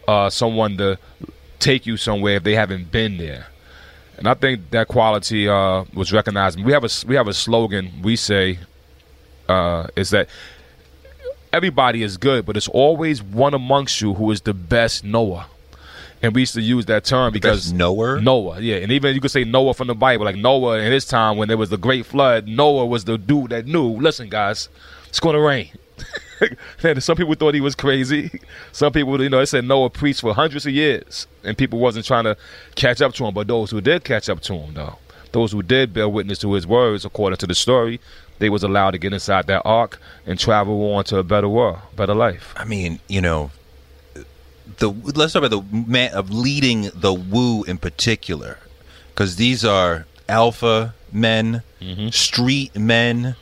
uh, 0.08 0.30
someone 0.30 0.78
to 0.78 0.98
take 1.60 1.86
you 1.86 1.98
somewhere 1.98 2.36
if 2.38 2.44
they 2.44 2.56
haven't 2.56 2.92
been 2.92 3.18
there? 3.18 3.48
And 4.18 4.28
I 4.28 4.34
think 4.34 4.72
that 4.72 4.88
quality 4.88 5.48
uh, 5.48 5.86
was 5.94 6.12
recognized. 6.12 6.62
We 6.64 6.74
have 6.74 6.84
a 6.84 6.90
we 7.08 7.16
have 7.16 7.28
a 7.28 7.34
slogan 7.34 8.02
we 8.02 8.16
say 8.16 8.60
uh, 9.50 9.88
is 9.96 10.12
that 10.12 10.30
everybody 11.52 12.04
is 12.04 12.18
good, 12.18 12.46
but 12.46 12.58
it's 12.58 12.68
always 12.68 13.22
one 13.22 13.54
amongst 13.54 14.02
you 14.02 14.14
who 14.14 14.32
is 14.32 14.42
the 14.42 14.54
best 14.54 15.04
knower. 15.04 15.46
And 16.22 16.36
we 16.36 16.42
used 16.42 16.54
to 16.56 16.62
use 16.62 16.86
that 16.88 17.06
term 17.06 17.32
because 17.32 17.72
knower? 17.72 18.20
Noah, 18.20 18.60
yeah, 18.60 18.78
and 18.78 18.92
even 18.92 19.16
you 19.16 19.22
could 19.22 19.32
say 19.32 19.46
Noah 19.46 19.74
from 19.74 19.88
the 19.88 19.96
Bible, 19.96 20.26
like 20.26 20.36
Noah 20.36 20.80
in 20.80 20.92
his 20.92 21.06
time 21.06 21.38
when 21.38 21.48
there 21.48 21.58
was 21.58 21.70
the 21.70 21.78
great 21.78 22.06
flood. 22.06 22.48
Noah 22.48 22.86
was 22.86 23.06
the 23.06 23.18
dude 23.18 23.52
that 23.52 23.66
knew. 23.66 23.92
Listen, 23.92 24.28
guys, 24.28 24.68
it's 25.08 25.20
going 25.20 25.36
to 25.36 25.42
rain. 25.42 25.70
and 26.84 27.02
some 27.02 27.16
people 27.16 27.36
thought 27.36 27.54
he 27.54 27.62
was 27.62 27.76
crazy. 27.76 28.40
Some 28.72 28.94
people, 28.94 29.22
you 29.22 29.30
know, 29.30 29.40
they 29.40 29.46
said 29.46 29.66
Noah 29.66 29.90
preached 29.90 30.22
for 30.22 30.34
hundreds 30.34 30.66
of 30.66 30.72
years, 30.72 31.28
and 31.44 31.58
people 31.58 31.80
wasn't 31.80 32.06
trying 32.06 32.24
to 32.24 32.38
catch 32.76 33.02
up 33.02 33.14
to 33.16 33.26
him. 33.26 33.34
But 33.34 33.48
those 33.48 33.72
who 33.72 33.82
did 33.82 34.06
catch 34.06 34.30
up 34.30 34.40
to 34.42 34.54
him, 34.54 34.74
though, 34.74 34.98
those 35.34 35.52
who 35.52 35.62
did 35.62 35.94
bear 35.94 36.08
witness 36.08 36.40
to 36.40 36.54
his 36.54 36.66
words, 36.66 37.04
according 37.04 37.38
to 37.38 37.48
the 37.48 37.56
story, 37.56 38.00
they 38.40 38.50
was 38.50 38.64
allowed 38.64 38.92
to 38.92 38.98
get 38.98 39.14
inside 39.14 39.48
that 39.48 39.62
ark 39.64 40.00
and 40.26 40.40
travel 40.40 40.94
on 40.94 41.04
to 41.06 41.18
a 41.18 41.24
better 41.24 41.48
world, 41.48 41.80
better 41.96 42.16
life. 42.16 42.54
I 42.58 42.66
mean, 42.66 43.00
you 43.08 43.22
know, 43.22 43.52
the 44.78 44.90
let's 44.90 45.34
talk 45.34 45.44
about 45.44 45.70
the 45.72 45.78
man 45.86 46.12
of 46.14 46.32
leading 46.32 46.90
the 46.94 47.14
Wu 47.14 47.64
in 47.64 47.78
particular, 47.78 48.58
because 49.10 49.36
these 49.36 49.64
are 49.64 50.06
alpha 50.28 50.96
men, 51.12 51.64
mm-hmm. 51.82 52.10
street 52.10 52.76
men. 52.76 53.36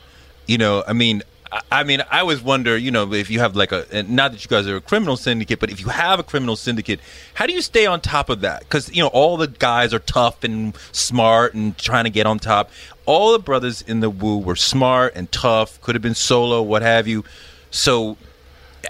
You 0.46 0.58
know, 0.58 0.82
I 0.86 0.94
mean, 0.94 1.22
I, 1.70 1.84
mean, 1.84 2.02
I 2.10 2.20
always 2.20 2.42
wonder, 2.42 2.76
you 2.76 2.90
know, 2.90 3.12
if 3.12 3.30
you 3.30 3.40
have 3.40 3.56
like 3.56 3.72
a, 3.72 3.86
and 3.90 4.10
not 4.10 4.32
that 4.32 4.44
you 4.44 4.48
guys 4.48 4.66
are 4.66 4.76
a 4.76 4.80
criminal 4.80 5.16
syndicate, 5.16 5.60
but 5.60 5.70
if 5.70 5.80
you 5.80 5.88
have 5.88 6.20
a 6.20 6.22
criminal 6.22 6.56
syndicate, 6.56 7.00
how 7.34 7.46
do 7.46 7.52
you 7.52 7.62
stay 7.62 7.86
on 7.86 8.00
top 8.00 8.28
of 8.28 8.40
that? 8.42 8.60
Because 8.60 8.94
you 8.94 9.02
know, 9.02 9.08
all 9.08 9.36
the 9.36 9.48
guys 9.48 9.94
are 9.94 9.98
tough 9.98 10.44
and 10.44 10.76
smart 10.92 11.54
and 11.54 11.76
trying 11.78 12.04
to 12.04 12.10
get 12.10 12.26
on 12.26 12.38
top. 12.38 12.70
All 13.06 13.32
the 13.32 13.38
brothers 13.38 13.82
in 13.82 14.00
the 14.00 14.10
Wu 14.10 14.38
were 14.38 14.56
smart 14.56 15.14
and 15.14 15.30
tough. 15.32 15.80
Could 15.80 15.94
have 15.94 16.02
been 16.02 16.14
solo, 16.14 16.62
what 16.62 16.82
have 16.82 17.08
you. 17.08 17.24
So 17.70 18.18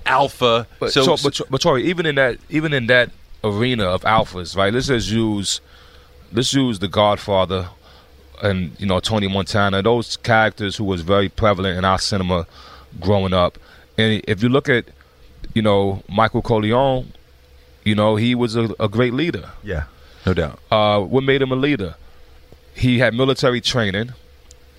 alpha. 0.07 0.67
But 0.79 0.93
so, 0.93 1.17
so, 1.17 1.29
but, 1.29 1.50
but 1.50 1.61
Toure, 1.61 1.81
even 1.81 2.07
in 2.07 2.17
that 2.17 2.38
even 2.49 2.73
in 2.73 2.87
that 2.88 3.11
arena 3.45 3.85
of 3.85 4.03
alphas, 4.03 4.57
right? 4.57 4.73
Let's 4.73 4.88
just 4.88 5.11
use 5.11 5.61
let's 6.33 6.53
use 6.53 6.79
the 6.79 6.88
Godfather 6.88 7.69
and 8.42 8.78
you 8.80 8.87
know 8.87 9.00
Tony 9.00 9.28
Montana, 9.28 9.83
those 9.83 10.16
characters 10.18 10.76
who 10.76 10.85
was 10.85 11.02
very 11.02 11.28
prevalent 11.28 11.78
in 11.78 11.85
our 11.85 11.99
cinema 11.99 12.47
growing 13.00 13.33
up. 13.33 13.59
And 13.97 14.23
if 14.26 14.42
you 14.42 14.49
look 14.49 14.68
at 14.68 14.87
you 15.54 15.62
know 15.62 16.02
Michael 16.09 16.42
Corleone, 16.42 17.12
you 17.85 17.95
know 17.95 18.16
he 18.16 18.35
was 18.35 18.57
a, 18.57 18.75
a 18.80 18.88
great 18.88 19.12
leader. 19.14 19.50
yeah, 19.62 19.85
no 20.26 20.35
doubt. 20.35 20.59
Uh, 20.71 21.00
what 21.00 21.25
made 21.25 21.42
him 21.42 21.52
a 21.52 21.57
leader? 21.57 21.95
He 22.75 23.00
had 23.00 23.12
military 23.14 23.61
training, 23.61 24.12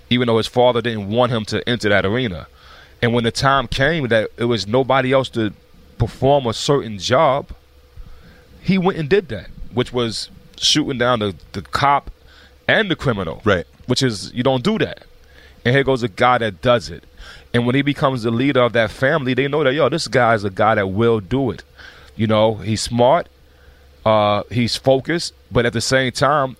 even 0.09 0.27
though 0.27 0.37
his 0.37 0.47
father 0.47 0.81
didn't 0.81 1.09
want 1.09 1.31
him 1.31 1.45
to 1.45 1.67
enter 1.67 1.89
that 1.89 2.05
arena. 2.05 2.47
And 3.01 3.13
when 3.13 3.23
the 3.23 3.31
time 3.31 3.67
came 3.67 4.07
that 4.07 4.29
it 4.37 4.45
was 4.45 4.67
nobody 4.67 5.11
else 5.11 5.29
to 5.29 5.53
perform 5.97 6.45
a 6.47 6.53
certain 6.53 6.97
job, 6.97 7.49
he 8.61 8.77
went 8.77 8.97
and 8.97 9.09
did 9.09 9.29
that, 9.29 9.47
which 9.73 9.93
was 9.93 10.29
shooting 10.57 10.97
down 10.97 11.19
the, 11.19 11.35
the 11.53 11.61
cop 11.61 12.11
and 12.69 12.91
the 12.91 12.95
criminal. 12.95 13.41
Right. 13.43 13.65
Which 13.87 14.03
is, 14.03 14.31
you 14.33 14.43
don't 14.43 14.63
do 14.63 14.77
that. 14.77 15.03
And 15.65 15.75
here 15.75 15.83
goes 15.83 16.03
a 16.03 16.07
guy 16.07 16.37
that 16.37 16.61
does 16.61 16.89
it. 16.89 17.03
And 17.53 17.65
when 17.65 17.75
he 17.75 17.81
becomes 17.81 18.23
the 18.23 18.31
leader 18.31 18.61
of 18.61 18.73
that 18.73 18.91
family, 18.91 19.33
they 19.33 19.47
know 19.47 19.63
that, 19.63 19.73
yo, 19.73 19.89
this 19.89 20.07
guy 20.07 20.35
is 20.35 20.43
a 20.43 20.49
guy 20.49 20.75
that 20.75 20.87
will 20.87 21.19
do 21.19 21.51
it. 21.51 21.63
You 22.15 22.27
know, 22.27 22.55
he's 22.55 22.81
smart, 22.81 23.27
uh, 24.05 24.43
he's 24.51 24.75
focused, 24.75 25.33
but 25.51 25.65
at 25.65 25.73
the 25.73 25.81
same 25.81 26.11
time, 26.11 26.57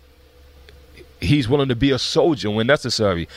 he's 1.22 1.48
willing 1.48 1.70
to 1.70 1.76
be 1.76 1.92
a 1.92 2.00
soldier 2.00 2.50
when 2.50 2.68
necessary. 2.68 3.28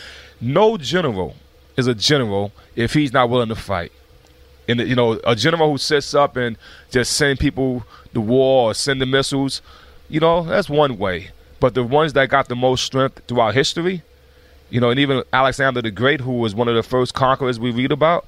No 0.40 0.76
general 0.78 1.36
is 1.76 1.86
a 1.86 1.94
general 1.94 2.52
if 2.74 2.94
he's 2.94 3.12
not 3.12 3.28
willing 3.28 3.48
to 3.48 3.54
fight. 3.54 3.92
And 4.68 4.80
you 4.80 4.94
know, 4.94 5.20
a 5.24 5.34
general 5.34 5.72
who 5.72 5.78
sits 5.78 6.14
up 6.14 6.36
and 6.36 6.56
just 6.90 7.16
send 7.16 7.38
people 7.38 7.84
to 8.14 8.20
war 8.20 8.70
or 8.70 8.74
send 8.74 9.00
the 9.00 9.06
missiles, 9.06 9.60
you 10.08 10.20
know, 10.20 10.44
that's 10.44 10.70
one 10.70 10.96
way. 10.98 11.30
But 11.62 11.74
the 11.74 11.84
ones 11.84 12.12
that 12.14 12.28
got 12.28 12.48
the 12.48 12.56
most 12.56 12.84
strength 12.84 13.20
throughout 13.28 13.54
history, 13.54 14.02
you 14.68 14.80
know, 14.80 14.90
and 14.90 14.98
even 14.98 15.22
Alexander 15.32 15.80
the 15.80 15.92
Great, 15.92 16.20
who 16.20 16.32
was 16.32 16.56
one 16.56 16.66
of 16.66 16.74
the 16.74 16.82
first 16.82 17.14
conquerors 17.14 17.60
we 17.60 17.70
read 17.70 17.92
about, 17.92 18.26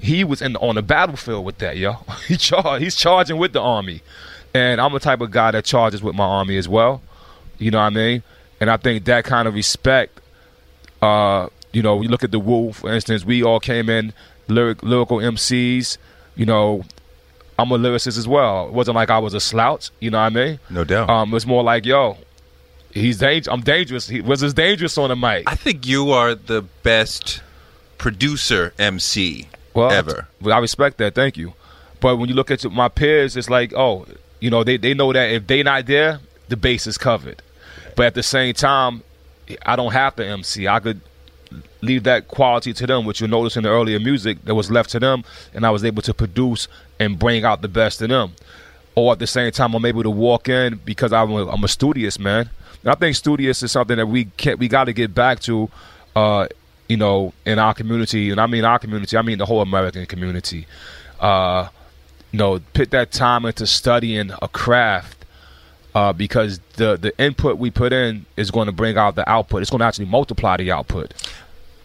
he 0.00 0.24
was 0.24 0.40
in 0.40 0.56
on 0.56 0.76
the 0.76 0.82
battlefield 0.82 1.44
with 1.44 1.58
that, 1.58 1.76
yo. 1.76 1.96
he 2.28 2.38
char- 2.38 2.78
he's 2.78 2.96
charging 2.96 3.36
with 3.36 3.52
the 3.52 3.60
army. 3.60 4.00
And 4.54 4.80
I'm 4.80 4.94
the 4.94 5.00
type 5.00 5.20
of 5.20 5.30
guy 5.30 5.50
that 5.50 5.66
charges 5.66 6.02
with 6.02 6.14
my 6.14 6.24
army 6.24 6.56
as 6.56 6.66
well. 6.66 7.02
You 7.58 7.72
know 7.72 7.76
what 7.76 7.84
I 7.84 7.90
mean? 7.90 8.22
And 8.58 8.70
I 8.70 8.78
think 8.78 9.04
that 9.04 9.24
kind 9.24 9.46
of 9.46 9.52
respect, 9.52 10.18
uh, 11.02 11.50
you 11.74 11.82
know, 11.82 11.96
we 11.96 12.08
look 12.08 12.24
at 12.24 12.30
the 12.30 12.38
Wu, 12.38 12.72
for 12.72 12.90
instance, 12.90 13.22
we 13.22 13.42
all 13.42 13.60
came 13.60 13.90
in 13.90 14.14
lyric, 14.48 14.82
lyrical 14.82 15.18
MCs. 15.18 15.98
You 16.36 16.46
know, 16.46 16.84
I'm 17.58 17.70
a 17.70 17.76
lyricist 17.76 18.16
as 18.16 18.26
well. 18.26 18.68
It 18.68 18.72
wasn't 18.72 18.94
like 18.94 19.10
I 19.10 19.18
was 19.18 19.34
a 19.34 19.40
slouch. 19.40 19.90
You 20.00 20.10
know 20.10 20.20
what 20.20 20.24
I 20.24 20.30
mean? 20.30 20.58
No 20.70 20.84
doubt. 20.84 21.10
Um, 21.10 21.34
it's 21.34 21.44
more 21.44 21.62
like, 21.62 21.84
yo, 21.84 22.16
he's 22.92 23.18
dangerous. 23.18 23.52
I'm 23.52 23.62
dangerous. 23.62 24.08
He 24.08 24.20
was 24.20 24.42
as 24.42 24.54
dangerous 24.54 24.96
on 24.98 25.08
the 25.08 25.16
mic. 25.16 25.44
I 25.46 25.54
think 25.54 25.86
you 25.86 26.10
are 26.10 26.34
the 26.34 26.62
best 26.82 27.42
producer 27.98 28.72
MC 28.78 29.48
well, 29.74 29.90
ever. 29.90 30.28
Well, 30.40 30.54
I 30.54 30.58
respect 30.58 30.98
that. 30.98 31.14
Thank 31.14 31.36
you. 31.36 31.54
But 32.00 32.16
when 32.16 32.28
you 32.28 32.34
look 32.34 32.50
at 32.50 32.64
my 32.64 32.88
peers, 32.88 33.36
it's 33.36 33.50
like, 33.50 33.72
oh, 33.74 34.06
you 34.40 34.50
know, 34.50 34.64
they, 34.64 34.76
they 34.76 34.94
know 34.94 35.12
that 35.12 35.30
if 35.30 35.46
they 35.46 35.62
not 35.62 35.86
there, 35.86 36.20
the 36.48 36.56
base 36.56 36.86
is 36.86 36.96
covered. 36.96 37.42
But 37.94 38.06
at 38.06 38.14
the 38.14 38.22
same 38.22 38.54
time, 38.54 39.02
I 39.62 39.76
don't 39.76 39.92
have 39.92 40.16
to 40.16 40.26
MC. 40.26 40.66
I 40.66 40.80
could 40.80 41.00
leave 41.82 42.04
that 42.04 42.28
quality 42.28 42.72
to 42.72 42.86
them, 42.86 43.04
which 43.04 43.20
you'll 43.20 43.30
notice 43.30 43.56
in 43.56 43.64
the 43.64 43.68
earlier 43.68 43.98
music 44.00 44.44
that 44.44 44.54
was 44.54 44.70
left 44.70 44.90
to 44.90 45.00
them, 45.00 45.24
and 45.54 45.66
I 45.66 45.70
was 45.70 45.84
able 45.84 46.02
to 46.02 46.14
produce 46.14 46.68
and 46.98 47.18
bring 47.18 47.44
out 47.44 47.62
the 47.62 47.68
best 47.68 48.00
in 48.02 48.10
them. 48.10 48.32
Or 48.94 49.12
at 49.12 49.18
the 49.18 49.26
same 49.26 49.50
time, 49.52 49.74
I'm 49.74 49.84
able 49.84 50.02
to 50.02 50.10
walk 50.10 50.48
in 50.48 50.80
because 50.84 51.12
I'm 51.12 51.30
a, 51.30 51.48
I'm 51.48 51.64
a 51.64 51.68
studious 51.68 52.18
man. 52.18 52.50
And 52.82 52.90
I 52.90 52.94
think 52.94 53.16
studious 53.16 53.62
is 53.62 53.72
something 53.72 53.96
that 53.96 54.06
we 54.06 54.26
can 54.36 54.58
we 54.58 54.68
got 54.68 54.84
to 54.84 54.92
get 54.92 55.14
back 55.14 55.40
to, 55.40 55.68
uh, 56.16 56.48
you 56.88 56.96
know, 56.96 57.32
in 57.44 57.58
our 57.58 57.74
community, 57.74 58.30
and 58.30 58.40
I 58.40 58.46
mean 58.46 58.64
our 58.64 58.78
community, 58.78 59.16
I 59.16 59.22
mean 59.22 59.38
the 59.38 59.46
whole 59.46 59.60
American 59.60 60.06
community. 60.06 60.66
Uh, 61.18 61.68
you 62.32 62.38
know, 62.38 62.60
put 62.74 62.90
that 62.92 63.10
time 63.10 63.44
into 63.44 63.66
studying 63.66 64.30
a 64.40 64.48
craft 64.48 65.20
uh, 65.94 66.12
because 66.12 66.60
the 66.76 66.96
the 66.96 67.16
input 67.18 67.58
we 67.58 67.70
put 67.70 67.92
in 67.92 68.26
is 68.36 68.50
going 68.50 68.66
to 68.66 68.72
bring 68.72 68.96
out 68.96 69.14
the 69.14 69.28
output. 69.28 69.62
It's 69.62 69.70
going 69.70 69.80
to 69.80 69.84
actually 69.84 70.06
multiply 70.06 70.56
the 70.56 70.70
output. 70.72 71.12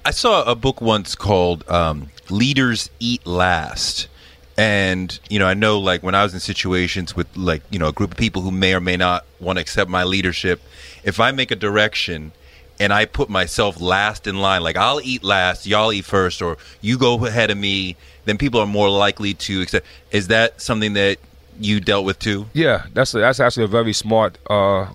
I 0.06 0.12
saw 0.12 0.44
a 0.44 0.56
book 0.56 0.82
once 0.82 1.16
called 1.16 1.68
um, 1.70 2.10
"Leaders 2.30 2.90
Eat 3.00 3.25
Last," 3.25 4.08
and 4.57 5.19
you 5.29 5.39
know, 5.39 5.47
I 5.47 5.53
know 5.53 5.79
like 5.79 6.03
when 6.03 6.15
I 6.15 6.24
was 6.24 6.33
in 6.33 6.39
situations 6.39 7.15
with 7.15 7.27
like 7.35 7.62
you 7.69 7.79
know 7.79 7.88
a 7.89 7.93
group 7.93 8.12
of 8.12 8.17
people 8.17 8.41
who 8.41 8.51
may 8.51 8.74
or 8.74 8.79
may 8.79 8.97
not 8.97 9.25
want 9.39 9.57
to 9.57 9.62
accept 9.62 9.89
my 9.89 10.03
leadership, 10.03 10.62
if 11.03 11.19
I 11.19 11.31
make 11.31 11.51
a 11.51 11.55
direction 11.55 12.31
and 12.79 12.91
I 12.91 13.05
put 13.05 13.29
myself 13.29 13.79
last 13.79 14.27
in 14.27 14.39
line, 14.39 14.62
like 14.63 14.75
I'll 14.75 15.01
eat 15.01 15.24
last, 15.24 15.65
y'all 15.65 15.93
eat 15.93 16.05
first, 16.05 16.41
or 16.41 16.57
you 16.81 16.97
go 16.97 17.25
ahead 17.25 17.51
of 17.51 17.57
me, 17.57 17.95
then 18.25 18.38
people 18.38 18.59
are 18.59 18.67
more 18.67 18.89
likely 18.89 19.33
to 19.33 19.62
accept. 19.62 19.85
Is 20.12 20.27
that 20.27 20.62
something 20.62 20.93
that 20.93 21.17
you 21.59 21.79
dealt 21.79 22.05
with 22.05 22.19
too? 22.19 22.47
Yeah, 22.53 22.85
that's 22.93 23.13
a, 23.13 23.19
that's 23.19 23.39
actually 23.39 23.65
a 23.65 23.67
very 23.67 23.93
smart 23.93 24.38
uh, 24.50 24.88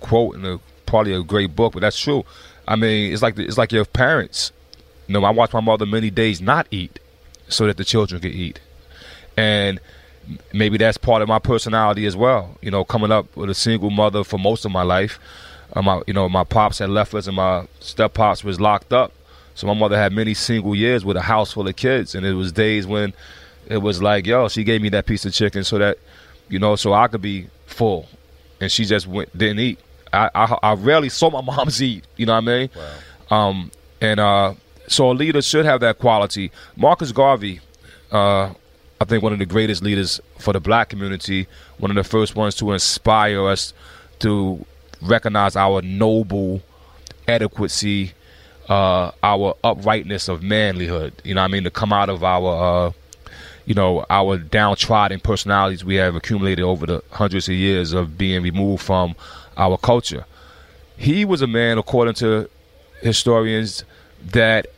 quote 0.00 0.36
and 0.36 0.46
a, 0.46 0.60
probably 0.86 1.12
a 1.14 1.22
great 1.22 1.56
book, 1.56 1.72
but 1.72 1.80
that's 1.80 1.98
true. 1.98 2.24
I 2.68 2.76
mean, 2.76 3.12
it's 3.12 3.22
like 3.22 3.36
the, 3.36 3.44
it's 3.44 3.58
like 3.58 3.72
your 3.72 3.84
parents. 3.84 4.52
You 5.06 5.14
know, 5.14 5.24
I 5.24 5.30
watched 5.30 5.54
my 5.54 5.60
mother 5.60 5.86
many 5.86 6.10
days 6.10 6.40
not 6.40 6.66
eat 6.70 6.98
so 7.48 7.66
that 7.66 7.76
the 7.76 7.84
children 7.84 8.20
could 8.20 8.32
eat, 8.32 8.60
and 9.36 9.80
maybe 10.52 10.78
that's 10.78 10.96
part 10.96 11.22
of 11.22 11.28
my 11.28 11.38
personality 11.38 12.06
as 12.06 12.16
well. 12.16 12.56
You 12.62 12.70
know, 12.70 12.84
coming 12.84 13.12
up 13.12 13.36
with 13.36 13.50
a 13.50 13.54
single 13.54 13.90
mother 13.90 14.24
for 14.24 14.38
most 14.38 14.64
of 14.64 14.70
my 14.72 14.82
life, 14.82 15.18
uh, 15.74 15.82
my 15.82 16.02
you 16.06 16.14
know 16.14 16.28
my 16.28 16.44
pops 16.44 16.78
had 16.78 16.90
left 16.90 17.14
us 17.14 17.26
and 17.26 17.36
my 17.36 17.66
step 17.80 18.14
pops 18.14 18.44
was 18.44 18.60
locked 18.60 18.92
up, 18.92 19.12
so 19.54 19.66
my 19.66 19.74
mother 19.74 19.96
had 19.96 20.12
many 20.12 20.34
single 20.34 20.74
years 20.74 21.04
with 21.04 21.16
a 21.16 21.22
house 21.22 21.52
full 21.52 21.66
of 21.68 21.76
kids, 21.76 22.14
and 22.14 22.26
it 22.26 22.34
was 22.34 22.52
days 22.52 22.86
when 22.86 23.12
it 23.66 23.78
was 23.78 24.02
like, 24.02 24.26
yo, 24.26 24.48
she 24.48 24.64
gave 24.64 24.80
me 24.80 24.88
that 24.90 25.06
piece 25.06 25.24
of 25.24 25.32
chicken 25.32 25.64
so 25.64 25.78
that 25.78 25.98
you 26.48 26.58
know, 26.58 26.76
so 26.76 26.92
I 26.92 27.08
could 27.08 27.22
be 27.22 27.48
full, 27.66 28.08
and 28.60 28.70
she 28.70 28.84
just 28.84 29.06
went 29.06 29.36
didn't 29.36 29.60
eat. 29.60 29.78
I, 30.12 30.30
I, 30.34 30.58
I 30.62 30.74
rarely 30.74 31.08
saw 31.08 31.30
my 31.30 31.40
mom's 31.56 31.82
eat. 31.82 32.04
You 32.16 32.26
know 32.26 32.34
what 32.34 32.44
I 32.44 32.58
mean? 32.58 32.70
Wow. 33.30 33.48
Um, 33.48 33.70
and 34.00 34.20
uh, 34.20 34.54
so 34.88 35.10
a 35.10 35.12
leader 35.12 35.42
should 35.42 35.64
have 35.64 35.80
that 35.80 35.98
quality. 35.98 36.52
Marcus 36.76 37.12
Garvey, 37.12 37.60
uh, 38.12 38.52
I 39.00 39.04
think 39.04 39.22
one 39.22 39.32
of 39.32 39.38
the 39.38 39.46
greatest 39.46 39.82
leaders 39.82 40.20
for 40.38 40.52
the 40.52 40.60
black 40.60 40.88
community, 40.88 41.46
one 41.78 41.90
of 41.90 41.96
the 41.96 42.04
first 42.04 42.34
ones 42.34 42.54
to 42.56 42.72
inspire 42.72 43.46
us 43.46 43.74
to 44.20 44.64
recognize 45.02 45.56
our 45.56 45.82
noble 45.82 46.62
adequacy, 47.28 48.12
uh, 48.68 49.10
our 49.22 49.54
uprightness 49.62 50.28
of 50.28 50.40
manlyhood. 50.40 51.12
You 51.24 51.34
know 51.34 51.42
what 51.42 51.48
I 51.48 51.52
mean? 51.52 51.64
To 51.64 51.70
come 51.70 51.92
out 51.92 52.08
of 52.08 52.24
our, 52.24 52.86
uh, 52.86 52.92
you 53.66 53.74
know, 53.74 54.06
our 54.08 54.38
downtrodden 54.38 55.20
personalities 55.20 55.84
we 55.84 55.96
have 55.96 56.14
accumulated 56.14 56.64
over 56.64 56.86
the 56.86 57.02
hundreds 57.10 57.48
of 57.48 57.54
years 57.54 57.92
of 57.92 58.16
being 58.16 58.42
removed 58.42 58.82
from 58.82 59.14
our 59.58 59.76
culture. 59.76 60.24
He 60.96 61.24
was 61.26 61.42
a 61.42 61.46
man, 61.46 61.76
according 61.76 62.14
to 62.14 62.48
historians, 63.02 63.84
that 64.32 64.68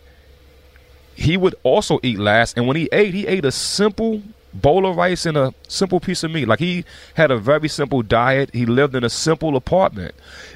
he 1.18 1.36
would 1.36 1.56
also 1.64 1.98
eat 2.04 2.18
last. 2.18 2.56
And 2.56 2.68
when 2.68 2.76
he 2.76 2.88
ate, 2.92 3.12
he 3.12 3.26
ate 3.26 3.44
a 3.44 3.50
simple 3.50 4.22
bowl 4.54 4.86
of 4.86 4.96
rice 4.96 5.26
and 5.26 5.36
a 5.36 5.52
simple 5.66 5.98
piece 5.98 6.22
of 6.22 6.30
meat. 6.30 6.46
Like 6.46 6.60
he 6.60 6.84
had 7.14 7.32
a 7.32 7.36
very 7.36 7.68
simple 7.68 8.02
diet. 8.02 8.50
He 8.52 8.64
lived 8.66 8.94
in 8.94 9.02
a 9.02 9.10
simple 9.10 9.56
apartment, 9.56 10.14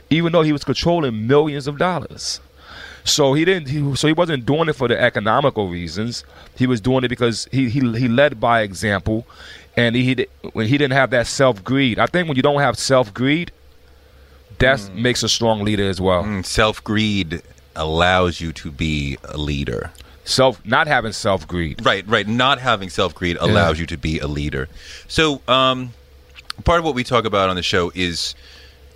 even 0.09 0.31
though 0.31 0.43
he 0.43 0.53
was 0.53 0.63
controlling 0.63 1.27
millions 1.27 1.67
of 1.67 1.79
dollars. 1.79 2.41
So 3.03 3.35
he 3.35 3.45
didn't. 3.45 3.71
He, 3.71 3.97
so 3.97 4.07
he 4.07 4.13
wasn't 4.13 4.47
doing 4.47 4.69
it 4.69 4.75
for 4.75 4.87
the 4.87 4.99
economical 5.01 5.69
reasons. 5.69 6.25
He 6.57 6.69
was 6.69 6.81
doing 6.81 7.03
it 7.03 7.09
because 7.09 7.49
he 7.51 7.69
he, 7.69 7.81
he 7.81 8.07
led 8.07 8.39
by 8.39 8.63
example, 8.63 9.27
and 9.77 9.97
he 9.97 10.29
when 10.53 10.69
he 10.69 10.79
didn't 10.79 10.93
have 10.93 11.11
that 11.11 11.27
self 11.27 11.65
greed. 11.65 11.99
I 11.99 12.07
think 12.07 12.29
when 12.29 12.37
you 12.37 12.43
don't 12.45 12.61
have 12.61 12.79
self 12.79 13.13
greed, 13.13 13.51
that 14.61 14.79
mm. 14.79 14.95
makes 14.95 15.25
a 15.25 15.29
strong 15.29 15.65
leader 15.65 15.89
as 15.89 16.01
well. 16.01 16.23
Mm, 16.23 16.47
self 16.47 16.85
greed 16.85 17.43
allows 17.75 18.41
you 18.41 18.53
to 18.53 18.71
be 18.71 19.19
a 19.25 19.37
leader. 19.37 19.91
Self 20.25 20.65
not 20.65 20.87
having 20.87 21.13
self 21.13 21.49
greed. 21.49 21.85
Right, 21.85 22.07
right. 22.07 22.27
Not 22.27 22.59
having 22.61 22.91
self 22.91 23.15
greed 23.15 23.37
allows 23.41 23.77
yeah. 23.77 23.83
you 23.83 23.87
to 23.89 23.97
be 23.97 24.19
a 24.21 24.27
leader. 24.27 24.69
So, 25.09 25.43
um, 25.49 25.95
part 26.65 26.79
of 26.79 26.85
what 26.85 26.95
we 26.95 27.05
talk 27.05 27.25
about 27.25 27.49
on 27.49 27.57
the 27.57 27.63
show 27.63 27.91
is, 27.95 28.35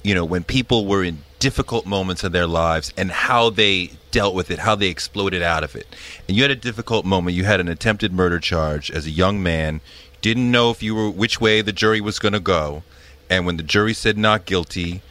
you 0.04 0.14
know, 0.14 0.24
when 0.24 0.44
people 0.44 0.86
were 0.86 1.02
in 1.02 1.18
difficult 1.38 1.84
moments 1.86 2.24
of 2.24 2.32
their 2.32 2.46
lives 2.46 2.92
and 2.96 3.10
how 3.10 3.50
they 3.50 3.90
dealt 4.10 4.34
with 4.34 4.50
it, 4.50 4.60
how 4.60 4.74
they 4.74 4.88
exploded 4.88 5.42
out 5.42 5.62
of 5.62 5.76
it. 5.76 5.86
And 6.26 6.36
you 6.36 6.42
had 6.42 6.50
a 6.50 6.56
difficult 6.56 7.04
moment. 7.04 7.36
You 7.36 7.44
had 7.44 7.60
an 7.60 7.68
attempted 7.68 8.12
murder 8.12 8.38
charge 8.38 8.90
as 8.90 9.06
a 9.06 9.10
young 9.10 9.42
man. 9.42 9.80
Didn't 10.22 10.50
know 10.50 10.70
if 10.70 10.82
you 10.82 10.94
were 10.94 11.10
which 11.10 11.40
way 11.40 11.60
the 11.60 11.72
jury 11.72 12.00
was 12.00 12.18
going 12.18 12.32
to 12.32 12.40
go. 12.40 12.82
And 13.28 13.44
when 13.44 13.56
the 13.56 13.62
jury 13.62 13.92
said 13.92 14.16
not 14.16 14.44
guilty, 14.44 15.02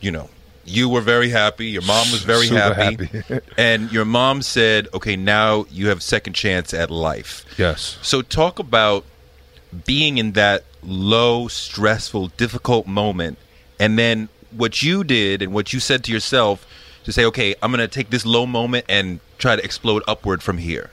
you 0.00 0.10
know, 0.10 0.30
you 0.68 0.88
were 0.88 1.00
very 1.00 1.28
happy. 1.28 1.66
Your 1.66 1.82
mom 1.82 2.10
was 2.12 2.22
very 2.22 2.48
happy, 2.48 3.06
happy. 3.06 3.40
and 3.58 3.90
your 3.92 4.04
mom 4.04 4.42
said, 4.42 4.88
"Okay, 4.94 5.16
now 5.16 5.66
you 5.70 5.88
have 5.88 6.02
second 6.02 6.34
chance 6.34 6.72
at 6.74 6.90
life." 6.90 7.44
Yes. 7.58 7.98
So 8.02 8.22
talk 8.22 8.58
about 8.58 9.04
being 9.84 10.18
in 10.18 10.32
that 10.32 10.64
low, 10.82 11.48
stressful, 11.48 12.28
difficult 12.36 12.86
moment, 12.86 13.38
and 13.78 13.98
then 13.98 14.28
what 14.50 14.82
you 14.82 15.04
did 15.04 15.42
and 15.42 15.52
what 15.52 15.72
you 15.72 15.80
said 15.80 16.04
to 16.04 16.12
yourself 16.12 16.66
to 17.04 17.12
say, 17.12 17.24
"Okay, 17.24 17.54
I'm 17.62 17.70
going 17.70 17.80
to 17.80 17.88
take 17.88 18.10
this 18.10 18.24
low 18.24 18.46
moment 18.46 18.86
and 18.88 19.20
try 19.38 19.56
to 19.56 19.64
explode 19.64 20.02
upward 20.06 20.42
from 20.42 20.58
here." 20.58 20.90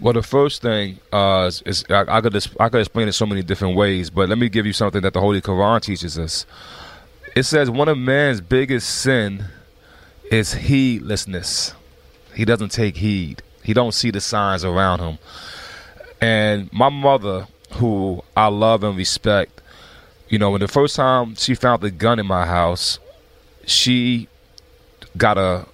Well, 0.00 0.12
the 0.12 0.22
first 0.22 0.60
thing 0.60 0.98
uh, 1.12 1.46
is, 1.48 1.62
is 1.62 1.84
I, 1.88 2.04
I, 2.08 2.20
could 2.20 2.36
I 2.60 2.68
could 2.68 2.80
explain 2.80 3.08
it 3.08 3.12
so 3.12 3.26
many 3.26 3.42
different 3.42 3.76
ways, 3.76 4.10
but 4.10 4.28
let 4.28 4.38
me 4.38 4.48
give 4.48 4.66
you 4.66 4.72
something 4.72 5.02
that 5.02 5.14
the 5.14 5.20
Holy 5.20 5.40
Quran 5.40 5.80
teaches 5.80 6.18
us. 6.18 6.46
It 7.34 7.42
says 7.42 7.68
one 7.68 7.88
of 7.88 7.98
man's 7.98 8.40
biggest 8.40 8.88
sin 8.88 9.46
is 10.30 10.54
heedlessness. 10.54 11.74
He 12.32 12.44
doesn't 12.44 12.70
take 12.70 12.96
heed. 12.96 13.42
He 13.64 13.72
don't 13.72 13.92
see 13.92 14.12
the 14.12 14.20
signs 14.20 14.64
around 14.64 15.00
him. 15.00 15.18
And 16.20 16.72
my 16.72 16.90
mother, 16.90 17.48
who 17.72 18.22
I 18.36 18.46
love 18.46 18.84
and 18.84 18.96
respect, 18.96 19.60
you 20.28 20.38
know, 20.38 20.52
when 20.52 20.60
the 20.60 20.68
first 20.68 20.94
time 20.94 21.34
she 21.34 21.56
found 21.56 21.82
the 21.82 21.90
gun 21.90 22.20
in 22.20 22.26
my 22.26 22.46
house, 22.46 23.00
she 23.66 24.28
got 25.16 25.36
a 25.36 25.66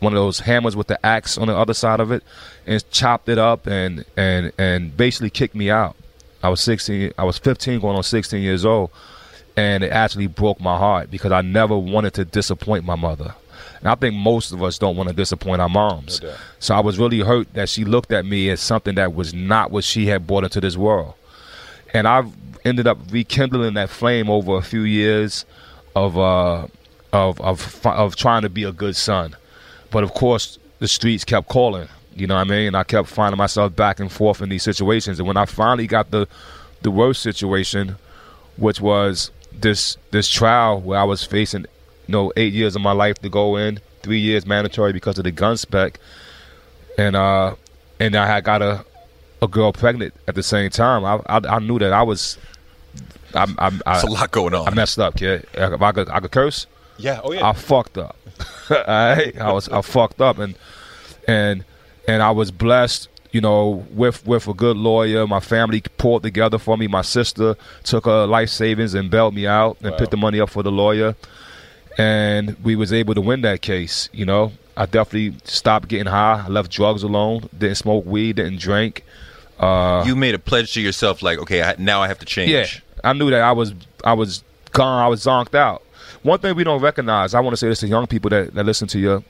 one 0.00 0.12
of 0.12 0.18
those 0.18 0.40
hammers 0.40 0.76
with 0.76 0.88
the 0.88 1.04
axe 1.04 1.38
on 1.38 1.48
the 1.48 1.56
other 1.56 1.72
side 1.72 2.00
of 2.00 2.12
it 2.12 2.22
and 2.66 2.88
chopped 2.90 3.30
it 3.30 3.38
up 3.38 3.66
and 3.66 4.04
and 4.18 4.52
and 4.58 4.94
basically 4.96 5.30
kicked 5.30 5.54
me 5.54 5.70
out. 5.70 5.96
I 6.42 6.50
was 6.50 6.60
16 6.60 7.12
I 7.16 7.24
was 7.24 7.38
15 7.38 7.80
going 7.80 7.96
on 7.96 8.02
16 8.02 8.42
years 8.42 8.66
old 8.66 8.90
and 9.56 9.82
it 9.82 9.90
actually 9.90 10.26
broke 10.26 10.60
my 10.60 10.76
heart 10.76 11.10
because 11.10 11.32
I 11.32 11.40
never 11.40 11.76
wanted 11.76 12.14
to 12.14 12.24
disappoint 12.24 12.84
my 12.84 12.96
mother. 12.96 13.34
And 13.80 13.88
I 13.88 13.94
think 13.94 14.14
most 14.14 14.52
of 14.52 14.62
us 14.62 14.78
don't 14.78 14.96
want 14.96 15.08
to 15.08 15.14
disappoint 15.14 15.60
our 15.60 15.68
moms. 15.68 16.22
No 16.22 16.34
so 16.58 16.74
I 16.74 16.80
was 16.80 16.98
really 16.98 17.20
hurt 17.20 17.52
that 17.54 17.68
she 17.68 17.84
looked 17.84 18.12
at 18.12 18.24
me 18.24 18.50
as 18.50 18.60
something 18.60 18.94
that 18.96 19.14
was 19.14 19.34
not 19.34 19.70
what 19.70 19.84
she 19.84 20.06
had 20.06 20.26
brought 20.26 20.44
into 20.44 20.60
this 20.60 20.76
world. 20.76 21.14
And 21.94 22.06
I 22.06 22.24
ended 22.64 22.86
up 22.86 22.98
rekindling 23.10 23.74
that 23.74 23.90
flame 23.90 24.28
over 24.28 24.56
a 24.56 24.62
few 24.62 24.82
years 24.82 25.44
of 25.94 26.18
uh, 26.18 26.66
of 27.12 27.40
of 27.40 27.86
of 27.86 28.16
trying 28.16 28.42
to 28.42 28.48
be 28.48 28.64
a 28.64 28.72
good 28.72 28.96
son. 28.96 29.36
But 29.90 30.04
of 30.04 30.12
course, 30.14 30.58
the 30.78 30.88
streets 30.88 31.24
kept 31.24 31.48
calling. 31.48 31.88
You 32.14 32.26
know 32.26 32.34
what 32.34 32.46
I 32.46 32.50
mean? 32.50 32.66
And 32.68 32.76
I 32.76 32.84
kept 32.84 33.08
finding 33.08 33.38
myself 33.38 33.76
back 33.76 34.00
and 34.00 34.10
forth 34.10 34.40
in 34.40 34.48
these 34.48 34.62
situations. 34.62 35.18
And 35.18 35.28
when 35.28 35.36
I 35.36 35.44
finally 35.46 35.86
got 35.86 36.10
the 36.10 36.26
the 36.82 36.90
worst 36.90 37.22
situation, 37.22 37.96
which 38.56 38.80
was 38.80 39.30
this 39.60 39.96
this 40.10 40.28
trial 40.28 40.80
where 40.80 40.98
I 40.98 41.04
was 41.04 41.24
facing, 41.24 41.62
you 41.62 42.12
know, 42.12 42.32
eight 42.36 42.52
years 42.52 42.76
of 42.76 42.82
my 42.82 42.92
life 42.92 43.16
to 43.18 43.28
go 43.28 43.56
in, 43.56 43.80
three 44.02 44.18
years 44.20 44.46
mandatory 44.46 44.92
because 44.92 45.18
of 45.18 45.24
the 45.24 45.30
gun 45.32 45.56
spec, 45.56 45.98
and 46.98 47.16
uh, 47.16 47.54
and 48.00 48.14
I 48.16 48.26
had 48.26 48.44
got 48.44 48.62
a 48.62 48.84
a 49.42 49.48
girl 49.48 49.72
pregnant 49.72 50.14
at 50.28 50.34
the 50.34 50.42
same 50.42 50.70
time. 50.70 51.04
I 51.04 51.20
I, 51.26 51.56
I 51.56 51.58
knew 51.58 51.78
that 51.78 51.92
I 51.92 52.02
was. 52.02 52.38
I'm, 53.34 53.54
I'm, 53.58 53.82
I, 53.84 53.96
It's 53.96 54.04
a 54.04 54.10
lot 54.10 54.30
going 54.30 54.54
on. 54.54 54.66
I 54.66 54.70
messed 54.72 54.98
up, 54.98 55.16
kid. 55.16 55.46
If 55.52 55.82
I 55.82 55.92
could, 55.92 56.08
I 56.08 56.20
could 56.20 56.30
curse. 56.30 56.66
Yeah. 56.96 57.20
Oh 57.22 57.32
yeah. 57.32 57.46
I 57.46 57.52
fucked 57.52 57.98
up. 57.98 58.16
I, 58.70 59.32
I 59.38 59.52
was 59.52 59.68
I 59.68 59.82
fucked 59.82 60.20
up 60.20 60.38
and 60.38 60.54
and 61.28 61.64
and 62.08 62.22
I 62.22 62.30
was 62.30 62.50
blessed 62.50 63.08
you 63.36 63.42
know, 63.42 63.84
with 63.90 64.26
with 64.26 64.48
a 64.48 64.54
good 64.54 64.78
lawyer. 64.78 65.26
My 65.26 65.40
family 65.40 65.82
pulled 65.98 66.22
together 66.22 66.58
for 66.58 66.78
me. 66.78 66.86
My 66.86 67.02
sister 67.02 67.54
took 67.84 68.06
her 68.06 68.26
life 68.26 68.48
savings 68.48 68.94
and 68.94 69.10
bailed 69.10 69.34
me 69.34 69.46
out 69.46 69.76
and 69.82 69.90
wow. 69.90 69.98
put 69.98 70.10
the 70.10 70.16
money 70.16 70.40
up 70.40 70.48
for 70.48 70.62
the 70.62 70.72
lawyer, 70.72 71.14
and 71.98 72.56
we 72.64 72.76
was 72.76 72.94
able 72.94 73.14
to 73.14 73.20
win 73.20 73.42
that 73.42 73.60
case. 73.60 74.08
You 74.14 74.24
know, 74.24 74.52
I 74.74 74.86
definitely 74.86 75.38
stopped 75.44 75.88
getting 75.88 76.06
high. 76.06 76.44
I 76.46 76.48
left 76.48 76.70
drugs 76.70 77.02
alone. 77.02 77.50
Didn't 77.58 77.76
smoke 77.76 78.06
weed. 78.06 78.36
Didn't 78.36 78.58
drink. 78.58 79.04
Uh, 79.60 80.02
you 80.06 80.16
made 80.16 80.34
a 80.34 80.38
pledge 80.38 80.72
to 80.72 80.80
yourself, 80.80 81.20
like, 81.20 81.38
okay, 81.38 81.62
I, 81.62 81.74
now 81.78 82.00
I 82.00 82.08
have 82.08 82.18
to 82.20 82.26
change. 82.26 82.50
Yeah, 82.50 82.66
I 83.04 83.12
knew 83.12 83.28
that 83.28 83.42
I 83.42 83.52
was 83.52 83.74
I 84.02 84.14
was 84.14 84.42
gone. 84.72 85.04
I 85.04 85.08
was 85.08 85.22
zonked 85.22 85.54
out. 85.54 85.82
One 86.22 86.38
thing 86.38 86.56
we 86.56 86.64
don't 86.64 86.80
recognize. 86.80 87.34
I 87.34 87.40
want 87.40 87.52
to 87.52 87.58
say 87.58 87.68
this 87.68 87.80
to 87.80 87.86
young 87.86 88.06
people 88.06 88.30
that, 88.30 88.54
that 88.54 88.64
listen 88.64 88.88
to 88.88 88.98
your 88.98 89.22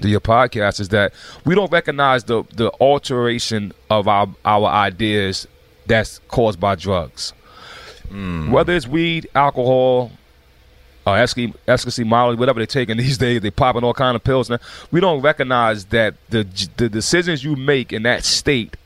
to 0.00 0.08
your 0.08 0.20
podcast 0.20 0.80
is 0.80 0.90
that 0.90 1.12
we 1.44 1.54
don't 1.54 1.70
recognize 1.70 2.24
the 2.24 2.44
the 2.54 2.70
alteration 2.80 3.72
of 3.88 4.08
our 4.08 4.28
our 4.44 4.66
ideas 4.66 5.46
that's 5.86 6.20
caused 6.28 6.60
by 6.60 6.74
drugs. 6.74 7.32
Mm. 8.08 8.50
Whether 8.50 8.74
it's 8.74 8.88
weed, 8.88 9.28
alcohol, 9.34 10.10
uh, 11.06 11.12
ecstasy, 11.12 11.54
ecstasy, 11.68 12.04
Molly, 12.04 12.36
whatever 12.36 12.58
they're 12.58 12.66
taking 12.66 12.96
these 13.04 13.18
days, 13.18 13.40
they're 13.40 13.50
popping 13.50 13.84
all 13.84 13.94
kind 13.94 14.16
of 14.16 14.24
pills. 14.24 14.50
Now 14.50 14.58
we 14.90 15.00
don't 15.00 15.20
recognize 15.20 15.86
that 15.86 16.14
the 16.30 16.46
the 16.76 16.88
decisions 16.88 17.44
you 17.44 17.56
make 17.56 17.92
in 17.92 18.02
that 18.04 18.24
state 18.24 18.76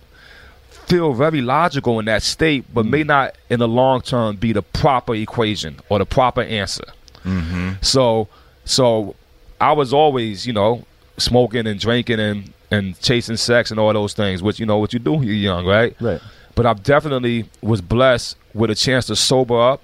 feel 0.87 1.12
very 1.14 1.40
logical 1.40 1.99
in 1.99 2.05
that 2.07 2.23
state, 2.23 2.64
but 2.73 2.87
may 2.87 3.03
not 3.03 3.35
in 3.51 3.59
the 3.59 3.69
long 3.69 4.01
term 4.01 4.37
be 4.37 4.53
the 4.53 4.62
proper 4.62 5.14
equation 5.14 5.81
or 5.88 5.99
the 5.99 6.07
proper 6.07 6.43
answer. 6.43 6.85
Mm-hmm. 7.25 7.73
So, 7.81 8.29
so 8.64 9.17
I 9.61 9.73
was 9.73 9.93
always, 9.93 10.47
you 10.47 10.53
know, 10.53 10.85
smoking 11.16 11.66
and 11.66 11.79
drinking 11.79 12.20
and 12.20 12.53
and 12.70 12.98
chasing 13.00 13.37
sex 13.37 13.70
and 13.70 13.79
all 13.79 13.92
those 13.92 14.14
things, 14.14 14.42
which 14.42 14.59
you 14.59 14.66
know 14.66 14.79
what 14.79 14.92
you 14.92 14.98
do 14.98 15.12
when 15.12 15.22
you're 15.24 15.35
young, 15.35 15.66
right? 15.66 15.94
Right. 16.00 16.20
But 16.55 16.66
I 16.66 16.72
definitely 16.74 17.48
was 17.62 17.81
blessed 17.81 18.37
with 18.53 18.70
a 18.70 18.74
chance 18.74 19.07
to 19.07 19.16
sober 19.16 19.61
up. 19.61 19.83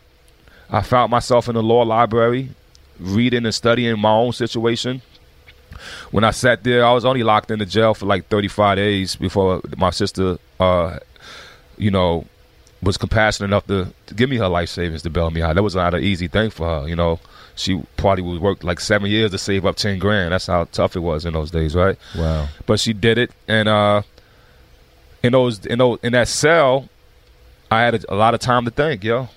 I 0.70 0.82
found 0.82 1.10
myself 1.10 1.48
in 1.48 1.54
the 1.54 1.62
law 1.62 1.82
library, 1.82 2.50
reading 2.98 3.44
and 3.44 3.54
studying 3.54 3.98
my 3.98 4.12
own 4.12 4.32
situation. 4.32 5.02
When 6.10 6.24
I 6.24 6.30
sat 6.30 6.62
there, 6.62 6.84
I 6.84 6.92
was 6.92 7.04
only 7.04 7.22
locked 7.22 7.50
in 7.50 7.58
the 7.58 7.66
jail 7.66 7.94
for 7.94 8.06
like 8.06 8.28
35 8.28 8.76
days 8.76 9.16
before 9.16 9.62
my 9.76 9.90
sister, 9.90 10.38
uh, 10.58 10.98
you 11.78 11.90
know, 11.90 12.26
was 12.82 12.96
compassionate 12.96 13.48
enough 13.48 13.66
to, 13.66 13.92
to 14.06 14.14
give 14.14 14.30
me 14.30 14.36
her 14.36 14.48
life 14.48 14.68
savings 14.68 15.02
to 15.02 15.10
bail 15.10 15.30
me 15.30 15.42
out. 15.42 15.54
That 15.54 15.62
was 15.62 15.74
not 15.74 15.94
an 15.94 16.02
easy 16.02 16.28
thing 16.28 16.50
for 16.50 16.66
her, 16.66 16.88
you 16.88 16.96
know 16.96 17.20
she 17.60 17.82
probably 17.96 18.22
would 18.22 18.40
work 18.40 18.64
like 18.64 18.80
seven 18.80 19.10
years 19.10 19.30
to 19.32 19.38
save 19.38 19.66
up 19.66 19.76
ten 19.76 19.98
grand. 19.98 20.32
That's 20.32 20.46
how 20.46 20.64
tough 20.64 20.96
it 20.96 21.00
was 21.00 21.24
in 21.24 21.34
those 21.34 21.50
days, 21.50 21.74
right? 21.74 21.98
Wow. 22.16 22.48
But 22.66 22.80
she 22.80 22.92
did 22.92 23.18
it, 23.18 23.30
and 23.46 23.68
uh, 23.68 24.02
in 25.22 25.32
those 25.32 25.64
in 25.66 25.78
those 25.78 25.98
in 26.02 26.12
that 26.12 26.28
cell, 26.28 26.88
I 27.70 27.82
had 27.82 27.94
a, 27.94 28.14
a 28.14 28.16
lot 28.16 28.34
of 28.34 28.40
time 28.40 28.64
to 28.64 28.70
think, 28.70 29.04
yo. 29.04 29.28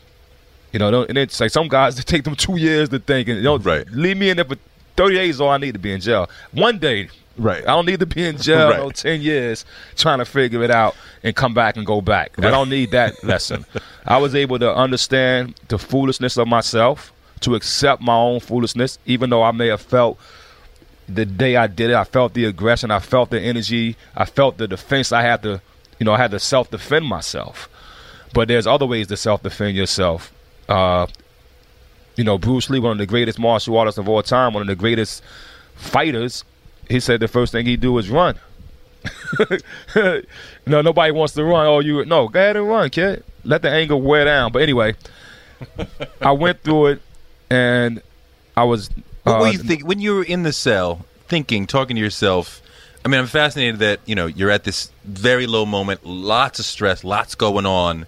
You 0.71 0.79
know, 0.79 1.03
and 1.03 1.17
it's 1.19 1.39
like 1.39 1.51
some 1.51 1.67
guys 1.67 1.99
it 1.99 2.05
take 2.05 2.23
them 2.23 2.35
two 2.35 2.57
years 2.57 2.89
to 2.89 2.99
think, 2.99 3.27
and 3.27 3.37
you 3.37 3.43
know, 3.43 3.57
right. 3.57 3.87
leave 3.91 4.17
me 4.17 4.29
in 4.29 4.37
there 4.37 4.45
for 4.45 4.55
thirty 4.95 5.15
days. 5.15 5.39
All 5.41 5.49
I 5.49 5.57
need 5.57 5.73
to 5.73 5.79
be 5.79 5.91
in 5.91 6.01
jail. 6.01 6.29
One 6.51 6.79
day, 6.79 7.09
Right. 7.37 7.63
I 7.63 7.67
don't 7.67 7.85
need 7.85 7.99
to 7.99 8.05
be 8.05 8.25
in 8.25 8.37
jail 8.41 8.69
right. 8.69 8.79
no, 8.79 8.89
10 8.91 9.21
years 9.21 9.65
trying 9.95 10.19
to 10.19 10.25
figure 10.25 10.63
it 10.63 10.71
out 10.71 10.95
and 11.23 11.35
come 11.35 11.53
back 11.53 11.77
and 11.77 11.85
go 11.85 12.01
back. 12.01 12.37
Right. 12.37 12.47
I 12.47 12.51
don't 12.51 12.69
need 12.69 12.91
that 12.91 13.23
lesson. 13.23 13.65
I 14.05 14.17
was 14.17 14.35
able 14.35 14.59
to 14.59 14.73
understand 14.73 15.55
the 15.67 15.79
foolishness 15.79 16.37
of 16.37 16.47
myself 16.47 17.11
to 17.41 17.55
accept 17.55 18.01
my 18.01 18.15
own 18.15 18.39
foolishness, 18.39 18.99
even 19.05 19.29
though 19.29 19.43
I 19.43 19.51
may 19.51 19.67
have 19.67 19.81
felt 19.81 20.19
the 21.07 21.25
day 21.25 21.55
I 21.55 21.67
did 21.67 21.89
it, 21.89 21.95
I 21.95 22.03
felt 22.03 22.33
the 22.33 22.45
aggression, 22.45 22.91
I 22.91 22.99
felt 22.99 23.29
the 23.29 23.39
energy, 23.39 23.97
I 24.15 24.25
felt 24.25 24.57
the 24.57 24.67
defense. 24.67 25.11
I 25.11 25.21
had 25.21 25.43
to, 25.43 25.61
you 25.99 26.05
know, 26.05 26.13
I 26.13 26.17
had 26.17 26.31
to 26.31 26.39
self 26.39 26.71
defend 26.71 27.05
myself. 27.05 27.69
But 28.33 28.47
there's 28.47 28.65
other 28.65 28.85
ways 28.85 29.07
to 29.07 29.17
self 29.17 29.43
defend 29.43 29.75
yourself. 29.75 30.31
Uh, 30.69 31.07
you 32.15 32.23
know, 32.23 32.37
Bruce 32.37 32.69
Lee, 32.69 32.79
one 32.79 32.93
of 32.93 32.97
the 32.97 33.05
greatest 33.05 33.39
martial 33.39 33.77
artists 33.77 33.97
of 33.97 34.07
all 34.07 34.23
time, 34.23 34.53
one 34.53 34.61
of 34.61 34.67
the 34.67 34.75
greatest 34.75 35.23
fighters, 35.75 36.43
he 36.89 36.99
said 36.99 37.19
the 37.19 37.27
first 37.27 37.51
thing 37.51 37.65
he 37.65 37.77
do 37.77 37.97
is 37.97 38.09
run. 38.09 38.37
no, 40.65 40.81
nobody 40.81 41.11
wants 41.11 41.33
to 41.33 41.43
run. 41.43 41.65
Oh, 41.65 41.79
you 41.79 42.05
no, 42.05 42.27
go 42.27 42.39
ahead 42.39 42.55
and 42.55 42.67
run, 42.67 42.89
kid. 42.89 43.23
Let 43.43 43.61
the 43.61 43.69
anger 43.69 43.97
wear 43.97 44.25
down. 44.25 44.51
But 44.51 44.61
anyway, 44.61 44.95
I 46.21 46.31
went 46.31 46.61
through 46.61 46.87
it, 46.87 47.01
and 47.49 48.01
I 48.55 48.63
was. 48.63 48.89
What 49.23 49.37
uh, 49.37 49.39
were 49.39 49.47
you 49.49 49.59
think 49.59 49.85
when 49.85 49.99
you 49.99 50.15
were 50.15 50.23
in 50.23 50.43
the 50.43 50.53
cell, 50.53 51.05
thinking, 51.27 51.67
talking 51.67 51.95
to 51.95 52.01
yourself? 52.01 52.61
I 53.05 53.09
mean, 53.09 53.19
I'm 53.19 53.27
fascinated 53.27 53.79
that 53.79 53.99
you 54.05 54.15
know 54.15 54.27
you're 54.27 54.51
at 54.51 54.63
this 54.63 54.91
very 55.03 55.47
low 55.47 55.65
moment, 55.65 56.05
lots 56.05 56.59
of 56.59 56.65
stress, 56.65 57.03
lots 57.03 57.35
going 57.35 57.65
on, 57.65 58.05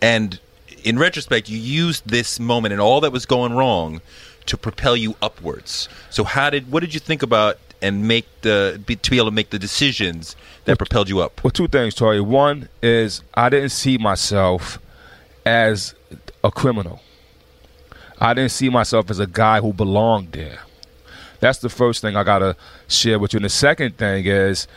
and 0.00 0.40
in 0.84 0.98
retrospect, 0.98 1.48
you 1.48 1.58
used 1.58 2.08
this 2.08 2.40
moment 2.40 2.72
and 2.72 2.80
all 2.80 3.00
that 3.00 3.12
was 3.12 3.26
going 3.26 3.54
wrong 3.54 4.00
to 4.46 4.56
propel 4.56 4.96
you 4.96 5.14
upwards. 5.22 5.88
So, 6.10 6.24
how 6.24 6.50
did 6.50 6.70
what 6.70 6.80
did 6.80 6.94
you 6.94 7.00
think 7.00 7.22
about 7.22 7.58
and 7.82 8.06
make 8.06 8.26
the 8.42 8.80
be, 8.86 8.96
to 8.96 9.10
be 9.10 9.16
able 9.16 9.26
to 9.26 9.34
make 9.34 9.50
the 9.50 9.58
decisions 9.58 10.36
that 10.64 10.78
propelled 10.78 11.08
you 11.08 11.20
up? 11.20 11.42
Well, 11.42 11.50
two 11.50 11.68
things, 11.68 11.94
Toure. 11.94 12.24
One 12.24 12.68
is 12.82 13.22
I 13.34 13.48
didn't 13.48 13.70
see 13.70 13.98
myself 13.98 14.78
as 15.44 15.94
a 16.44 16.50
criminal. 16.50 17.00
I 18.20 18.34
didn't 18.34 18.52
see 18.52 18.68
myself 18.68 19.10
as 19.10 19.18
a 19.18 19.26
guy 19.26 19.60
who 19.60 19.72
belonged 19.72 20.32
there. 20.32 20.60
That's 21.40 21.58
the 21.58 21.68
first 21.68 22.00
thing 22.00 22.14
I 22.14 22.22
gotta 22.22 22.56
share 22.86 23.18
with 23.18 23.32
you. 23.32 23.38
And 23.38 23.44
the 23.44 23.50
second 23.50 23.98
thing 23.98 24.26
is, 24.26 24.68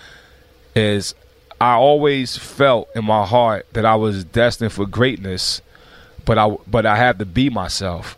is 0.76 1.14
I 1.62 1.74
always 1.74 2.38
felt 2.38 2.90
in 2.96 3.06
my 3.06 3.26
heart 3.26 3.68
that 3.74 3.86
I 3.86 3.96
was 3.96 4.26
destined 4.26 4.74
for 4.74 4.86
greatness, 4.86 5.62
but 6.26 6.38
I 6.38 6.50
but 6.68 6.86
I 6.86 6.96
had 6.96 7.20
to 7.20 7.26
be 7.26 7.50
myself. 7.50 8.18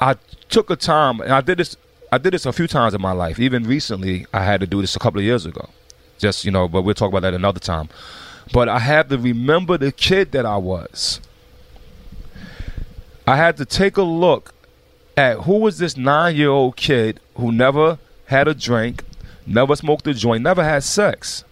I 0.00 0.16
took 0.48 0.70
a 0.70 0.76
time, 0.76 1.20
and 1.20 1.32
I 1.32 1.40
did 1.40 1.58
this. 1.58 1.76
I 2.10 2.18
did 2.18 2.32
this 2.32 2.46
a 2.46 2.52
few 2.52 2.66
times 2.66 2.94
in 2.94 3.02
my 3.02 3.12
life. 3.12 3.38
Even 3.38 3.64
recently, 3.64 4.26
I 4.32 4.44
had 4.44 4.60
to 4.60 4.66
do 4.66 4.80
this 4.80 4.96
a 4.96 4.98
couple 4.98 5.18
of 5.18 5.24
years 5.24 5.44
ago. 5.44 5.68
Just 6.18 6.44
you 6.44 6.50
know, 6.50 6.66
but 6.68 6.82
we'll 6.82 6.94
talk 6.94 7.08
about 7.08 7.22
that 7.22 7.34
another 7.34 7.60
time. 7.60 7.88
But 8.52 8.68
I 8.68 8.78
had 8.78 9.10
to 9.10 9.18
remember 9.18 9.76
the 9.76 9.92
kid 9.92 10.32
that 10.32 10.46
I 10.46 10.56
was. 10.56 11.20
I 13.26 13.36
had 13.36 13.58
to 13.58 13.66
take 13.66 13.98
a 13.98 14.02
look 14.02 14.54
at 15.16 15.40
who 15.40 15.58
was 15.58 15.78
this 15.78 15.96
nine-year-old 15.96 16.76
kid 16.76 17.20
who 17.36 17.52
never 17.52 17.98
had 18.26 18.48
a 18.48 18.54
drink, 18.54 19.04
never 19.46 19.76
smoked 19.76 20.06
a 20.06 20.14
joint, 20.14 20.42
never 20.42 20.64
had 20.64 20.82
sex, 20.82 21.44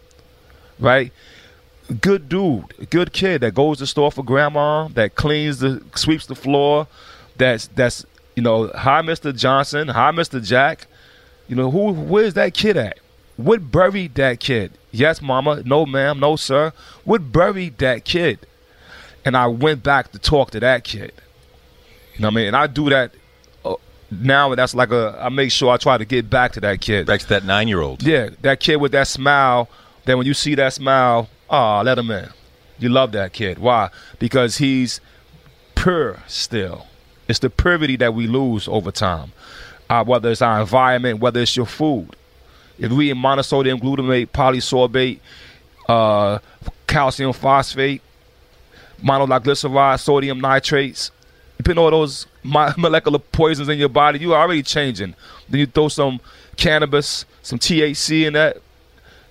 right? 0.79 1.13
Good 2.01 2.29
dude, 2.29 2.89
good 2.91 3.13
kid 3.13 3.43
that 3.43 3.55
goes 3.55 3.79
to 3.79 3.87
store 3.87 4.11
for 4.11 4.25
grandma, 4.25 4.89
that 4.89 5.17
cleans 5.17 5.59
the, 5.59 5.83
sweeps 5.95 6.27
the 6.27 6.35
floor, 6.35 6.87
that's 7.37 7.67
that's 7.69 8.07
you 8.37 8.43
know, 8.43 8.69
hi 8.69 9.03
Mr. 9.03 9.37
Johnson, 9.37 9.89
hi 9.89 10.13
Mr. 10.13 10.45
Jack. 10.45 10.87
You 11.49 11.57
know, 11.57 11.71
who 11.71 11.93
where's 11.93 12.35
that 12.35 12.55
kid 12.55 12.77
at? 12.77 12.99
What 13.37 13.71
buried 13.71 14.15
that 14.15 14.41
kid? 14.41 14.73
Yes, 14.93 15.21
mama. 15.21 15.63
No, 15.65 15.85
ma'am. 15.85 16.21
No, 16.21 16.37
sir. 16.37 16.73
What 17.05 17.33
buried 17.33 17.79
that 17.79 18.05
kid? 18.05 18.47
And 19.25 19.37
I 19.37 19.47
went 19.47 19.83
back 19.83 20.13
to 20.13 20.19
talk 20.19 20.51
to 20.53 20.61
that 20.61 20.85
kid. 20.85 21.13
You 22.15 22.23
know 22.23 22.29
what 22.29 22.33
I 22.33 22.37
mean? 22.37 22.47
And 22.49 22.57
I 22.57 22.67
do 22.67 22.89
that 22.91 23.13
uh, 23.65 23.75
now. 24.11 24.55
That's 24.55 24.75
like 24.75 24.91
a. 24.91 25.19
I 25.21 25.29
make 25.29 25.51
sure 25.51 25.71
I 25.71 25.77
try 25.77 25.99
to 25.99 26.05
get 26.05 26.31
back 26.31 26.53
to 26.53 26.61
that 26.61 26.81
kid. 26.81 27.07
Back 27.07 27.21
to 27.21 27.29
that 27.29 27.45
nine 27.45 27.69
year 27.69 27.81
old. 27.81 28.03
Yeah, 28.03 28.31
that 28.43 28.61
kid 28.61 28.77
with 28.77 28.93
that 28.93 29.09
smile. 29.09 29.69
Then 30.05 30.19
when 30.19 30.27
you 30.27 30.35
see 30.35 30.55
that 30.55 30.73
smile, 30.73 31.29
ah, 31.51 31.81
oh, 31.81 31.83
let 31.83 31.99
him 31.99 32.11
in. 32.11 32.31
You 32.79 32.89
love 32.89 33.13
that 33.13 33.33
kid. 33.33 33.59
Why? 33.59 33.91
Because 34.19 34.59
he's 34.59 35.01
pure 35.75 36.23
still. 36.27 36.87
It's 37.29 37.39
the 37.41 37.51
purity 37.51 37.97
that 37.97 38.15
we 38.15 38.27
lose 38.27 38.69
over 38.69 38.91
time. 38.91 39.33
Uh, 39.89 40.05
whether 40.05 40.31
it's 40.31 40.43
our 40.43 40.61
environment, 40.61 41.21
whether 41.21 41.41
it's 41.41 41.57
your 41.57 41.67
food. 41.67 42.17
If 42.79 42.91
we 42.93 43.11
eat 43.11 43.17
monosodium 43.17 43.81
glutamate, 43.81 44.29
polysorbate, 44.29 45.21
uh, 45.89 46.41
calcium 46.87 47.33
phosphate, 47.33 48.03
monoglyceride, 49.03 50.01
sodium 50.01 50.41
nitrates, 50.41 51.11
you 51.59 51.63
put 51.63 51.79
all 51.79 51.91
those 51.91 52.27
molecular 52.43 53.19
poisons 53.19 53.69
in 53.69 53.79
your 53.79 53.89
body, 53.89 54.19
you 54.19 54.35
are 54.35 54.43
already 54.43 54.63
changing. 54.63 55.15
Then 55.49 55.61
you 55.61 55.67
throw 55.67 55.89
some 55.89 56.21
cannabis, 56.57 57.25
some 57.43 57.59
THC 57.59 58.27
in 58.27 58.33
that. 58.35 58.59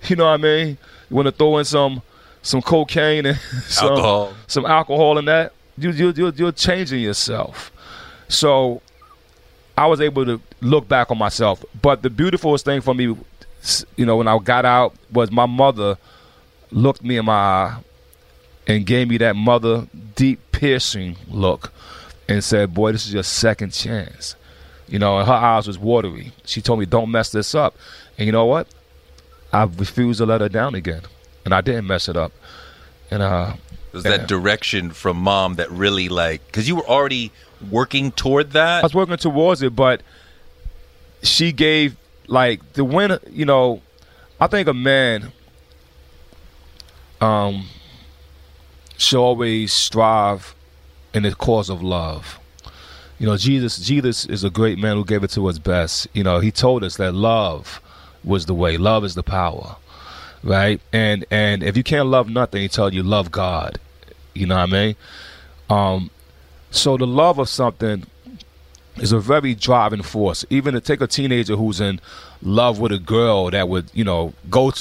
You 0.08 0.16
know 0.16 0.24
what 0.24 0.32
I 0.32 0.36
mean? 0.38 0.78
You 1.10 1.16
want 1.16 1.26
to 1.26 1.32
throw 1.32 1.58
in 1.58 1.64
some 1.64 2.02
some 2.42 2.62
cocaine 2.62 3.26
and 3.26 3.38
some 3.66 3.90
alcohol, 3.90 4.34
some 4.46 4.66
alcohol 4.66 5.18
in 5.18 5.24
that. 5.26 5.52
You 5.76 5.90
you 5.90 6.12
you 6.16 6.32
you're 6.36 6.52
changing 6.52 7.00
yourself. 7.00 7.72
So 8.28 8.82
I 9.76 9.86
was 9.86 10.00
able 10.00 10.24
to 10.24 10.40
look 10.60 10.88
back 10.88 11.10
on 11.10 11.18
myself. 11.18 11.64
But 11.80 12.02
the 12.02 12.10
beautifulest 12.10 12.64
thing 12.64 12.80
for 12.80 12.94
me, 12.94 13.16
you 13.96 14.06
know, 14.06 14.16
when 14.16 14.28
I 14.28 14.38
got 14.38 14.64
out 14.64 14.94
was 15.12 15.30
my 15.30 15.46
mother 15.46 15.98
looked 16.70 17.02
me 17.02 17.16
in 17.16 17.26
my 17.26 17.32
eye 17.32 17.78
and 18.66 18.86
gave 18.86 19.08
me 19.08 19.18
that 19.18 19.36
mother 19.36 19.86
deep 20.14 20.40
piercing 20.52 21.16
look 21.28 21.72
and 22.28 22.42
said, 22.42 22.74
Boy, 22.74 22.92
this 22.92 23.06
is 23.06 23.14
your 23.14 23.22
second 23.22 23.72
chance. 23.72 24.34
You 24.88 24.98
know, 24.98 25.18
and 25.18 25.26
her 25.26 25.34
eyes 25.34 25.66
was 25.66 25.78
watery. 25.78 26.32
She 26.44 26.60
told 26.60 26.78
me, 26.78 26.86
Don't 26.86 27.10
mess 27.10 27.30
this 27.30 27.54
up. 27.54 27.76
And 28.18 28.26
you 28.26 28.32
know 28.32 28.46
what? 28.46 28.68
I 29.52 29.64
refused 29.64 30.18
to 30.18 30.26
let 30.26 30.40
her 30.40 30.48
down 30.48 30.74
again. 30.74 31.02
And 31.44 31.54
I 31.54 31.60
didn't 31.60 31.86
mess 31.86 32.08
it 32.08 32.16
up. 32.16 32.32
And 33.10 33.22
uh 33.22 33.54
was 33.96 34.04
that 34.04 34.28
direction 34.28 34.90
from 34.90 35.16
mom 35.16 35.54
that 35.54 35.70
really 35.70 36.08
like 36.08 36.46
because 36.46 36.68
you 36.68 36.76
were 36.76 36.86
already 36.86 37.32
working 37.70 38.12
toward 38.12 38.52
that? 38.52 38.82
I 38.82 38.86
was 38.86 38.94
working 38.94 39.16
towards 39.16 39.62
it, 39.62 39.74
but 39.74 40.02
she 41.22 41.52
gave 41.52 41.96
like 42.26 42.72
the 42.74 42.84
win. 42.84 43.18
You 43.30 43.44
know, 43.44 43.82
I 44.40 44.46
think 44.46 44.68
a 44.68 44.74
man 44.74 45.32
um 47.20 47.66
should 48.98 49.20
always 49.20 49.72
strive 49.72 50.54
in 51.14 51.22
the 51.22 51.34
cause 51.34 51.70
of 51.70 51.82
love. 51.82 52.38
You 53.18 53.26
know, 53.26 53.36
Jesus 53.36 53.78
Jesus 53.78 54.26
is 54.26 54.44
a 54.44 54.50
great 54.50 54.78
man 54.78 54.96
who 54.96 55.04
gave 55.04 55.24
it 55.24 55.30
to 55.30 55.46
us 55.46 55.58
best. 55.58 56.06
You 56.12 56.22
know, 56.22 56.40
he 56.40 56.50
told 56.50 56.84
us 56.84 56.96
that 56.96 57.14
love 57.14 57.80
was 58.22 58.46
the 58.46 58.54
way. 58.54 58.76
Love 58.76 59.04
is 59.04 59.14
the 59.14 59.22
power. 59.22 59.76
Right? 60.42 60.80
And 60.92 61.24
and 61.30 61.62
if 61.62 61.76
you 61.76 61.82
can't 61.82 62.08
love 62.08 62.28
nothing, 62.28 62.60
he 62.60 62.68
told 62.68 62.92
you 62.92 63.02
love 63.02 63.30
God. 63.30 63.80
You 64.36 64.46
know 64.46 64.56
what 64.56 64.72
I 64.72 64.72
mean? 64.72 64.96
Um 65.70 66.10
so 66.70 66.96
the 66.96 67.06
love 67.06 67.38
of 67.38 67.48
something 67.48 68.04
is 68.96 69.12
a 69.12 69.18
very 69.18 69.54
driving 69.54 70.02
force. 70.02 70.44
Even 70.50 70.74
to 70.74 70.80
take 70.80 71.00
a 71.00 71.06
teenager 71.06 71.56
who's 71.56 71.80
in 71.80 72.00
love 72.42 72.78
with 72.78 72.92
a 72.92 72.98
girl 72.98 73.50
that 73.50 73.68
would, 73.68 73.90
you 73.94 74.04
know, 74.04 74.32
go 74.50 74.72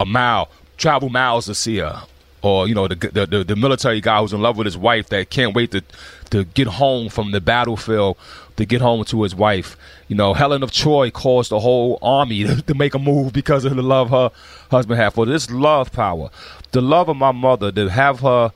a 0.00 0.04
mile, 0.04 0.50
travel 0.76 1.08
miles 1.08 1.46
to 1.46 1.54
see 1.54 1.78
her, 1.78 2.02
or 2.42 2.68
you 2.68 2.74
know, 2.74 2.86
the, 2.86 2.94
the 2.94 3.44
the 3.44 3.56
military 3.56 4.00
guy 4.00 4.20
who's 4.20 4.32
in 4.32 4.40
love 4.40 4.56
with 4.56 4.66
his 4.66 4.76
wife 4.76 5.08
that 5.08 5.30
can't 5.30 5.54
wait 5.54 5.72
to 5.72 5.82
to 6.30 6.44
get 6.44 6.66
home 6.66 7.08
from 7.08 7.32
the 7.32 7.40
battlefield 7.40 8.16
to 8.56 8.64
get 8.64 8.80
home 8.80 9.04
to 9.04 9.22
his 9.22 9.34
wife. 9.34 9.76
You 10.08 10.16
know, 10.16 10.34
Helen 10.34 10.62
of 10.62 10.70
Troy 10.70 11.10
caused 11.10 11.50
the 11.50 11.60
whole 11.60 11.98
army 12.02 12.44
to, 12.46 12.62
to 12.62 12.74
make 12.74 12.94
a 12.94 12.98
move 12.98 13.32
because 13.32 13.64
of 13.64 13.74
the 13.74 13.82
love 13.82 14.10
her 14.10 14.30
husband 14.70 15.00
had 15.00 15.14
for 15.14 15.26
this 15.26 15.50
love 15.50 15.90
power, 15.92 16.30
the 16.70 16.80
love 16.80 17.08
of 17.08 17.16
my 17.16 17.32
mother 17.32 17.72
to 17.72 17.88
have 17.88 18.20
her 18.20 18.52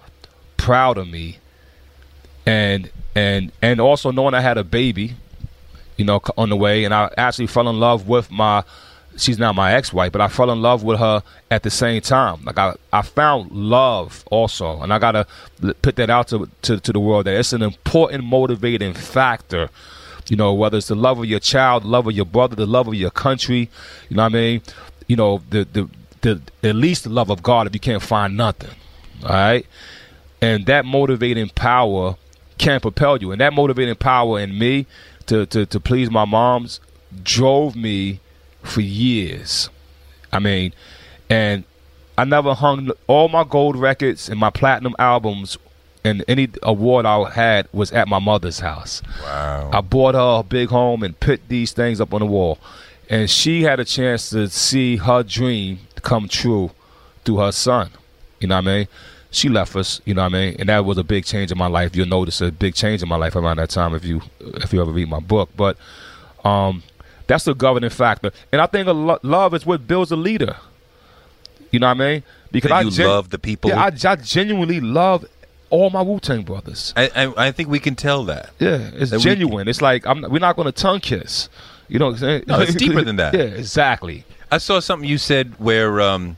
proud 0.62 0.96
of 0.96 1.08
me 1.08 1.38
and 2.46 2.90
and 3.14 3.52
and 3.60 3.80
also 3.80 4.10
knowing 4.10 4.34
I 4.34 4.40
had 4.40 4.58
a 4.58 4.64
baby, 4.64 5.14
you 5.96 6.04
know, 6.04 6.20
on 6.36 6.48
the 6.48 6.56
way, 6.56 6.84
and 6.84 6.94
I 6.94 7.10
actually 7.16 7.46
fell 7.48 7.68
in 7.68 7.78
love 7.78 8.08
with 8.08 8.30
my. 8.30 8.64
She's 9.18 9.38
not 9.38 9.54
my 9.54 9.74
ex-wife, 9.74 10.10
but 10.10 10.22
I 10.22 10.28
fell 10.28 10.50
in 10.50 10.62
love 10.62 10.82
with 10.82 10.98
her 10.98 11.22
at 11.50 11.64
the 11.64 11.70
same 11.70 12.00
time. 12.00 12.42
Like 12.44 12.56
I, 12.56 12.74
I 12.94 13.02
found 13.02 13.50
love 13.52 14.24
also, 14.30 14.80
and 14.80 14.90
I 14.90 14.98
gotta 14.98 15.26
put 15.82 15.96
that 15.96 16.08
out 16.08 16.28
to, 16.28 16.48
to 16.62 16.80
to 16.80 16.92
the 16.92 16.98
world 17.00 17.26
that 17.26 17.34
it's 17.38 17.52
an 17.52 17.62
important 17.62 18.24
motivating 18.24 18.94
factor. 18.94 19.68
You 20.28 20.36
know, 20.36 20.54
whether 20.54 20.78
it's 20.78 20.88
the 20.88 20.94
love 20.94 21.18
of 21.18 21.26
your 21.26 21.40
child, 21.40 21.82
the 21.82 21.88
love 21.88 22.06
of 22.06 22.14
your 22.14 22.24
brother, 22.24 22.56
the 22.56 22.64
love 22.64 22.88
of 22.88 22.94
your 22.94 23.10
country. 23.10 23.68
You 24.08 24.16
know 24.16 24.22
what 24.22 24.32
I 24.32 24.34
mean? 24.34 24.62
You 25.08 25.16
know, 25.16 25.42
the 25.50 25.64
the 25.70 25.90
the 26.22 26.40
at 26.62 26.74
least 26.74 27.04
the 27.04 27.10
love 27.10 27.28
of 27.28 27.42
God. 27.42 27.66
If 27.66 27.74
you 27.74 27.80
can't 27.80 28.02
find 28.02 28.34
nothing, 28.34 28.70
all 29.24 29.28
right, 29.28 29.66
and 30.42 30.66
that 30.66 30.84
motivating 30.84 31.48
power 31.50 32.16
can 32.58 32.80
propel 32.80 33.16
you. 33.16 33.30
And 33.30 33.40
that 33.40 33.54
motivating 33.54 33.94
power 33.94 34.40
in 34.40 34.58
me 34.58 34.86
to, 35.26 35.46
to, 35.46 35.64
to 35.64 35.80
please 35.80 36.10
my 36.10 36.24
moms 36.24 36.80
drove 37.22 37.76
me 37.76 38.20
for 38.62 38.80
years. 38.80 39.70
I 40.32 40.40
mean, 40.40 40.74
and 41.30 41.64
I 42.18 42.24
never 42.24 42.54
hung 42.54 42.90
all 43.06 43.28
my 43.28 43.44
gold 43.44 43.76
records 43.76 44.28
and 44.28 44.38
my 44.38 44.50
platinum 44.50 44.96
albums 44.98 45.56
and 46.04 46.24
any 46.26 46.48
award 46.64 47.06
I 47.06 47.30
had 47.30 47.68
was 47.72 47.92
at 47.92 48.08
my 48.08 48.18
mother's 48.18 48.58
house. 48.58 49.00
Wow. 49.22 49.70
I 49.72 49.80
bought 49.80 50.16
her 50.16 50.40
a 50.40 50.42
big 50.42 50.68
home 50.70 51.04
and 51.04 51.18
put 51.20 51.48
these 51.48 51.70
things 51.70 52.00
up 52.00 52.12
on 52.12 52.20
the 52.20 52.26
wall. 52.26 52.58
And 53.08 53.30
she 53.30 53.62
had 53.62 53.78
a 53.78 53.84
chance 53.84 54.30
to 54.30 54.48
see 54.48 54.96
her 54.96 55.22
dream 55.22 55.80
come 55.96 56.26
true 56.26 56.72
through 57.24 57.36
her 57.36 57.52
son. 57.52 57.90
You 58.40 58.48
know 58.48 58.56
what 58.56 58.66
I 58.66 58.78
mean? 58.78 58.88
She 59.32 59.48
left 59.48 59.74
us, 59.74 60.00
you 60.04 60.14
know 60.14 60.22
what 60.22 60.34
I 60.34 60.38
mean? 60.38 60.56
And 60.58 60.68
that 60.68 60.84
was 60.84 60.98
a 60.98 61.04
big 61.04 61.24
change 61.24 61.50
in 61.50 61.58
my 61.58 61.66
life. 61.66 61.96
You'll 61.96 62.06
notice 62.06 62.40
a 62.40 62.52
big 62.52 62.74
change 62.74 63.02
in 63.02 63.08
my 63.08 63.16
life 63.16 63.34
around 63.34 63.56
that 63.56 63.70
time 63.70 63.94
if 63.94 64.04
you 64.04 64.20
if 64.40 64.72
you 64.72 64.80
ever 64.80 64.92
read 64.92 65.08
my 65.08 65.20
book. 65.20 65.50
But 65.56 65.76
um, 66.44 66.82
that's 67.26 67.44
the 67.44 67.54
governing 67.54 67.90
factor. 67.90 68.30
And 68.52 68.60
I 68.60 68.66
think 68.66 68.86
lo- 68.86 69.18
love 69.22 69.54
is 69.54 69.66
what 69.66 69.86
builds 69.88 70.12
a 70.12 70.16
leader. 70.16 70.56
You 71.70 71.78
know 71.80 71.88
what 71.88 71.96
I 72.02 72.10
mean? 72.10 72.22
Because 72.50 72.70
I 72.70 72.82
you 72.82 72.90
gen- 72.90 73.06
love 73.08 73.30
the 73.30 73.38
people. 73.38 73.70
Yeah, 73.70 73.82
I, 73.82 73.86
I 73.86 74.16
genuinely 74.16 74.80
love 74.80 75.24
all 75.70 75.88
my 75.88 76.02
Wu 76.02 76.20
Tang 76.20 76.42
brothers. 76.42 76.92
I, 76.94 77.08
I, 77.16 77.46
I 77.46 77.50
think 77.52 77.70
we 77.70 77.80
can 77.80 77.94
tell 77.96 78.24
that. 78.24 78.50
Yeah, 78.58 78.90
it's 78.92 79.10
that 79.10 79.20
genuine. 79.20 79.66
it's 79.68 79.80
like 79.80 80.06
I'm, 80.06 80.20
we're 80.30 80.38
not 80.38 80.54
going 80.56 80.66
to 80.66 80.72
tongue 80.72 81.00
kiss. 81.00 81.48
You 81.88 81.98
know 81.98 82.06
what 82.06 82.12
I'm 82.14 82.18
saying? 82.18 82.44
No, 82.46 82.60
it's 82.60 82.74
deeper 82.74 83.02
than 83.02 83.16
that. 83.16 83.34
Yeah, 83.42 83.42
exactly. 83.44 84.24
I 84.50 84.58
saw 84.58 84.80
something 84.80 85.08
you 85.08 85.16
said 85.16 85.58
where 85.58 86.00
um, 86.02 86.36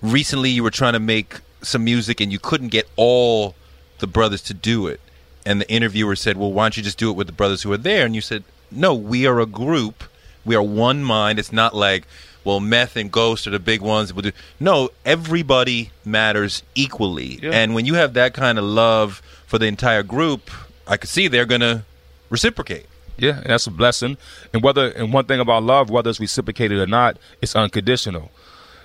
recently 0.00 0.50
you 0.50 0.62
were 0.62 0.70
trying 0.70 0.92
to 0.92 1.00
make 1.00 1.40
some 1.62 1.84
music 1.84 2.20
and 2.20 2.32
you 2.32 2.38
couldn't 2.38 2.68
get 2.68 2.88
all 2.96 3.54
the 3.98 4.06
brothers 4.06 4.42
to 4.42 4.54
do 4.54 4.86
it. 4.86 5.00
And 5.44 5.60
the 5.60 5.70
interviewer 5.70 6.16
said, 6.16 6.36
Well, 6.36 6.52
why 6.52 6.64
don't 6.64 6.76
you 6.76 6.82
just 6.82 6.98
do 6.98 7.10
it 7.10 7.16
with 7.16 7.26
the 7.26 7.32
brothers 7.32 7.62
who 7.62 7.72
are 7.72 7.78
there? 7.78 8.04
And 8.04 8.14
you 8.14 8.20
said, 8.20 8.44
No, 8.70 8.94
we 8.94 9.26
are 9.26 9.40
a 9.40 9.46
group. 9.46 10.04
We 10.44 10.54
are 10.54 10.62
one 10.62 11.04
mind. 11.04 11.38
It's 11.38 11.52
not 11.52 11.74
like, 11.74 12.04
well, 12.44 12.60
Meth 12.60 12.96
and 12.96 13.10
Ghost 13.10 13.46
are 13.46 13.50
the 13.50 13.58
big 13.60 13.80
ones. 13.80 14.12
No, 14.58 14.90
everybody 15.04 15.90
matters 16.04 16.62
equally. 16.74 17.38
Yeah. 17.40 17.50
And 17.52 17.74
when 17.74 17.86
you 17.86 17.94
have 17.94 18.14
that 18.14 18.34
kind 18.34 18.58
of 18.58 18.64
love 18.64 19.22
for 19.46 19.58
the 19.58 19.66
entire 19.66 20.02
group, 20.02 20.50
I 20.86 20.96
could 20.96 21.08
see 21.08 21.28
they're 21.28 21.46
going 21.46 21.60
to 21.60 21.84
reciprocate. 22.30 22.86
Yeah, 23.16 23.36
and 23.36 23.46
that's 23.46 23.66
a 23.66 23.70
blessing. 23.70 24.16
And 24.52 24.62
whether 24.62 24.88
and 24.88 25.12
one 25.12 25.26
thing 25.26 25.38
about 25.38 25.62
love, 25.62 25.90
whether 25.90 26.10
it's 26.10 26.18
reciprocated 26.18 26.78
or 26.78 26.86
not, 26.86 27.18
it's 27.40 27.54
unconditional. 27.54 28.30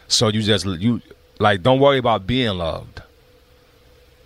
So 0.08 0.28
you 0.28 0.44
just 0.44 0.66
you 0.66 1.02
like 1.40 1.64
don't 1.64 1.80
worry 1.80 1.98
about 1.98 2.28
being 2.28 2.58
loved. 2.58 3.02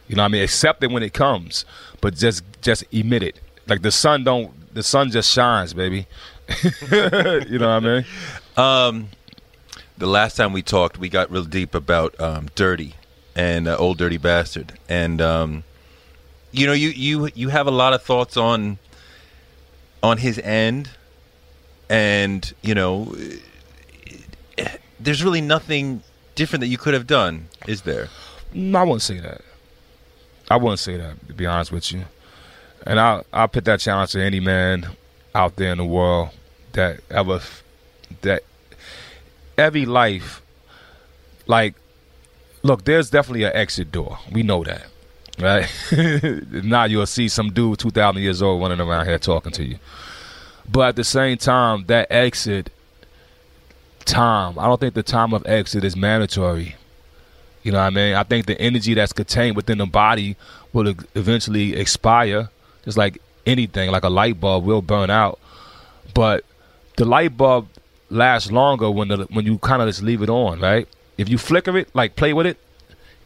You 0.08 0.16
know 0.16 0.24
what 0.24 0.30
I 0.30 0.32
mean? 0.32 0.44
Accept 0.44 0.84
it 0.84 0.92
when 0.92 1.04
it 1.04 1.14
comes, 1.14 1.66
but 2.02 2.16
just 2.16 2.44
just 2.62 2.84
emit 2.92 3.24
it. 3.24 3.40
Like 3.68 3.82
the 3.82 3.92
sun 3.92 4.24
don't 4.24 4.52
the 4.74 4.84
sun 4.84 5.12
just 5.12 5.32
shines, 5.32 5.74
baby. 5.74 6.08
you 6.92 7.60
know 7.60 7.74
what 7.74 7.78
I 7.78 7.80
mean? 7.80 8.06
Um, 8.58 9.08
the 9.98 10.08
last 10.08 10.36
time 10.36 10.52
we 10.52 10.62
talked, 10.62 10.98
we 10.98 11.08
got 11.08 11.32
real 11.32 11.46
deep 11.46 11.74
about 11.74 12.20
um, 12.20 12.50
Dirty 12.54 12.96
and 13.34 13.66
uh, 13.66 13.78
Old 13.78 13.98
Dirty 13.98 14.18
Bastard, 14.18 14.74
and 14.90 15.22
um, 15.22 15.64
you 16.52 16.68
know, 16.68 16.74
you 16.74 16.90
you 16.90 17.30
you 17.34 17.48
have 17.48 17.66
a 17.66 17.72
lot 17.72 17.94
of 17.94 18.04
thoughts 18.04 18.36
on 18.36 18.78
on 20.04 20.18
his 20.18 20.38
end, 20.40 20.90
and 21.90 22.54
you 22.62 22.76
know, 22.76 23.16
there's 25.00 25.24
really 25.24 25.42
nothing 25.42 26.04
different 26.42 26.62
that 26.62 26.70
you 26.70 26.78
could 26.80 26.96
have 26.96 27.06
done, 27.06 27.50
is 27.68 27.84
there? 27.84 28.08
No, 28.52 28.80
I 28.80 28.84
wouldn't 28.84 29.04
say 29.04 29.20
that. 29.20 29.42
I 30.50 30.58
wouldn't 30.58 30.80
say 30.80 30.98
that 30.98 31.28
to 31.28 31.34
be 31.36 31.46
honest 31.46 31.72
with 31.72 31.92
you. 31.92 32.06
And 32.88 33.00
I 33.00 33.22
I 33.32 33.46
put 33.46 33.64
that 33.66 33.80
challenge 33.80 34.14
to 34.14 34.24
any 34.24 34.40
man 34.40 34.88
out 35.36 35.56
there 35.58 35.72
in 35.72 35.78
the 35.78 35.86
world 35.86 36.30
that 36.74 37.02
ever 37.12 37.40
that 38.22 38.42
every 39.56 39.86
life 39.86 40.42
like 41.46 41.76
look 42.64 42.86
there's 42.86 43.12
definitely 43.12 43.44
an 43.44 43.54
exit 43.54 43.92
door 43.92 44.18
we 44.32 44.42
know 44.42 44.64
that 44.64 44.86
right 45.40 45.70
now 46.52 46.86
you'll 46.86 47.06
see 47.06 47.28
some 47.28 47.52
dude 47.52 47.78
2000 47.78 48.22
years 48.22 48.42
old 48.42 48.62
running 48.62 48.80
around 48.80 49.06
here 49.06 49.20
talking 49.20 49.52
to 49.52 49.64
you 49.64 49.78
but 50.70 50.90
at 50.90 50.96
the 50.96 51.04
same 51.04 51.38
time 51.38 51.86
that 51.86 52.08
exit 52.10 52.70
time 54.06 54.58
i 54.60 54.66
don't 54.66 54.80
think 54.80 54.94
the 54.94 55.04
time 55.04 55.34
of 55.34 55.46
exit 55.46 55.84
is 55.84 55.96
mandatory 55.96 56.76
you 57.64 57.72
know 57.72 57.80
what 57.80 57.86
i 57.86 57.90
mean 57.90 58.16
i 58.16 58.24
think 58.24 58.46
the 58.46 58.60
energy 58.60 58.94
that's 58.94 59.14
contained 59.14 59.56
within 59.56 59.78
the 59.78 59.86
body 59.86 60.36
will 60.74 60.94
eventually 61.16 61.76
expire 61.76 62.50
just 62.86 62.98
like 62.98 63.22
anything 63.46 63.90
like 63.92 64.04
a 64.04 64.10
light 64.10 64.40
bulb 64.40 64.64
will 64.66 64.82
burn 64.82 65.10
out 65.10 65.40
but 66.14 66.46
the 66.98 67.06
light 67.06 67.36
bulb 67.38 67.68
lasts 68.12 68.52
longer 68.52 68.92
when 68.92 69.08
the 69.08 69.18
when 69.32 69.46
you 69.46 69.58
kind 69.58 69.82
of 69.82 69.88
just 69.88 70.04
leave 70.04 70.22
it 70.22 70.30
on, 70.30 70.60
right? 70.60 70.88
If 71.18 71.30
you 71.30 71.38
flicker 71.38 71.78
it, 71.78 71.90
like 71.96 72.16
play 72.16 72.34
with 72.34 72.46
it, 72.46 72.58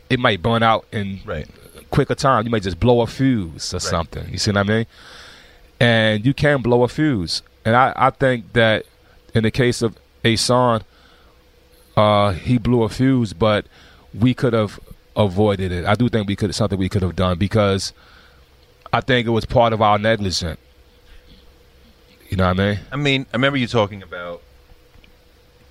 it 0.10 0.20
might 0.20 0.42
burn 0.42 0.64
out 0.64 0.86
in 0.92 1.20
right. 1.26 1.48
quicker 1.90 2.16
time. 2.16 2.46
You 2.46 2.52
might 2.52 2.64
just 2.64 2.80
blow 2.80 3.02
a 3.02 3.08
fuse 3.08 3.74
or 3.74 3.78
right. 3.78 3.82
something. 3.82 4.30
You 4.30 4.38
see 4.38 4.52
what 4.52 4.60
I 4.60 4.64
mean? 4.64 4.86
And 5.80 6.26
you 6.26 6.34
can 6.34 6.62
blow 6.62 6.84
a 6.84 6.88
fuse. 6.88 7.42
And 7.66 7.76
I, 7.76 7.94
I 7.96 8.10
think 8.12 8.54
that 8.54 8.86
in 9.34 9.44
the 9.44 9.52
case 9.52 9.82
of 9.82 9.98
Ason, 10.26 10.82
uh, 11.96 12.32
he 12.34 12.58
blew 12.58 12.84
a 12.84 12.90
fuse, 12.90 13.34
but 13.34 13.66
we 14.14 14.34
could 14.34 14.54
have 14.54 14.80
avoided 15.16 15.72
it. 15.72 15.86
I 15.86 15.96
do 15.96 16.10
think 16.10 16.28
we 16.28 16.36
could 16.36 16.54
something 16.54 16.78
we 16.78 16.90
could 16.90 17.02
have 17.02 17.16
done 17.16 17.38
because 17.38 17.94
I 18.92 19.02
think 19.02 19.28
it 19.28 19.32
was 19.32 19.46
part 19.46 19.72
of 19.72 19.82
our 19.82 19.98
negligence. 19.98 20.60
You 22.30 22.38
know 22.38 22.48
what 22.48 22.60
I 22.60 22.66
mean? 22.72 22.80
I 22.92 22.96
mean, 22.96 23.26
I 23.34 23.38
remember 23.38 23.58
you 23.58 23.68
talking 23.68 24.02
about 24.02 24.42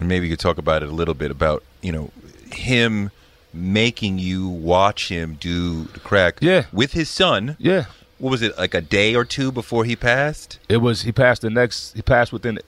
and 0.00 0.08
maybe 0.08 0.26
you 0.26 0.32
could 0.32 0.40
talk 0.40 0.58
about 0.58 0.82
it 0.82 0.88
a 0.88 0.92
little 0.92 1.14
bit 1.14 1.30
about 1.30 1.62
you 1.82 1.92
know 1.92 2.10
him 2.52 3.10
making 3.52 4.18
you 4.18 4.48
watch 4.48 5.08
him 5.08 5.36
do 5.40 5.84
the 5.84 6.00
crack 6.00 6.38
yeah. 6.40 6.64
with 6.72 6.92
his 6.92 7.08
son. 7.08 7.56
Yeah. 7.58 7.86
What 8.18 8.30
was 8.30 8.42
it 8.42 8.56
like 8.58 8.74
a 8.74 8.80
day 8.80 9.14
or 9.14 9.24
two 9.24 9.52
before 9.52 9.84
he 9.84 9.96
passed? 9.96 10.58
It 10.68 10.78
was 10.78 11.02
he 11.02 11.12
passed 11.12 11.42
the 11.42 11.50
next 11.50 11.94
he 11.94 12.02
passed 12.02 12.32
within 12.32 12.58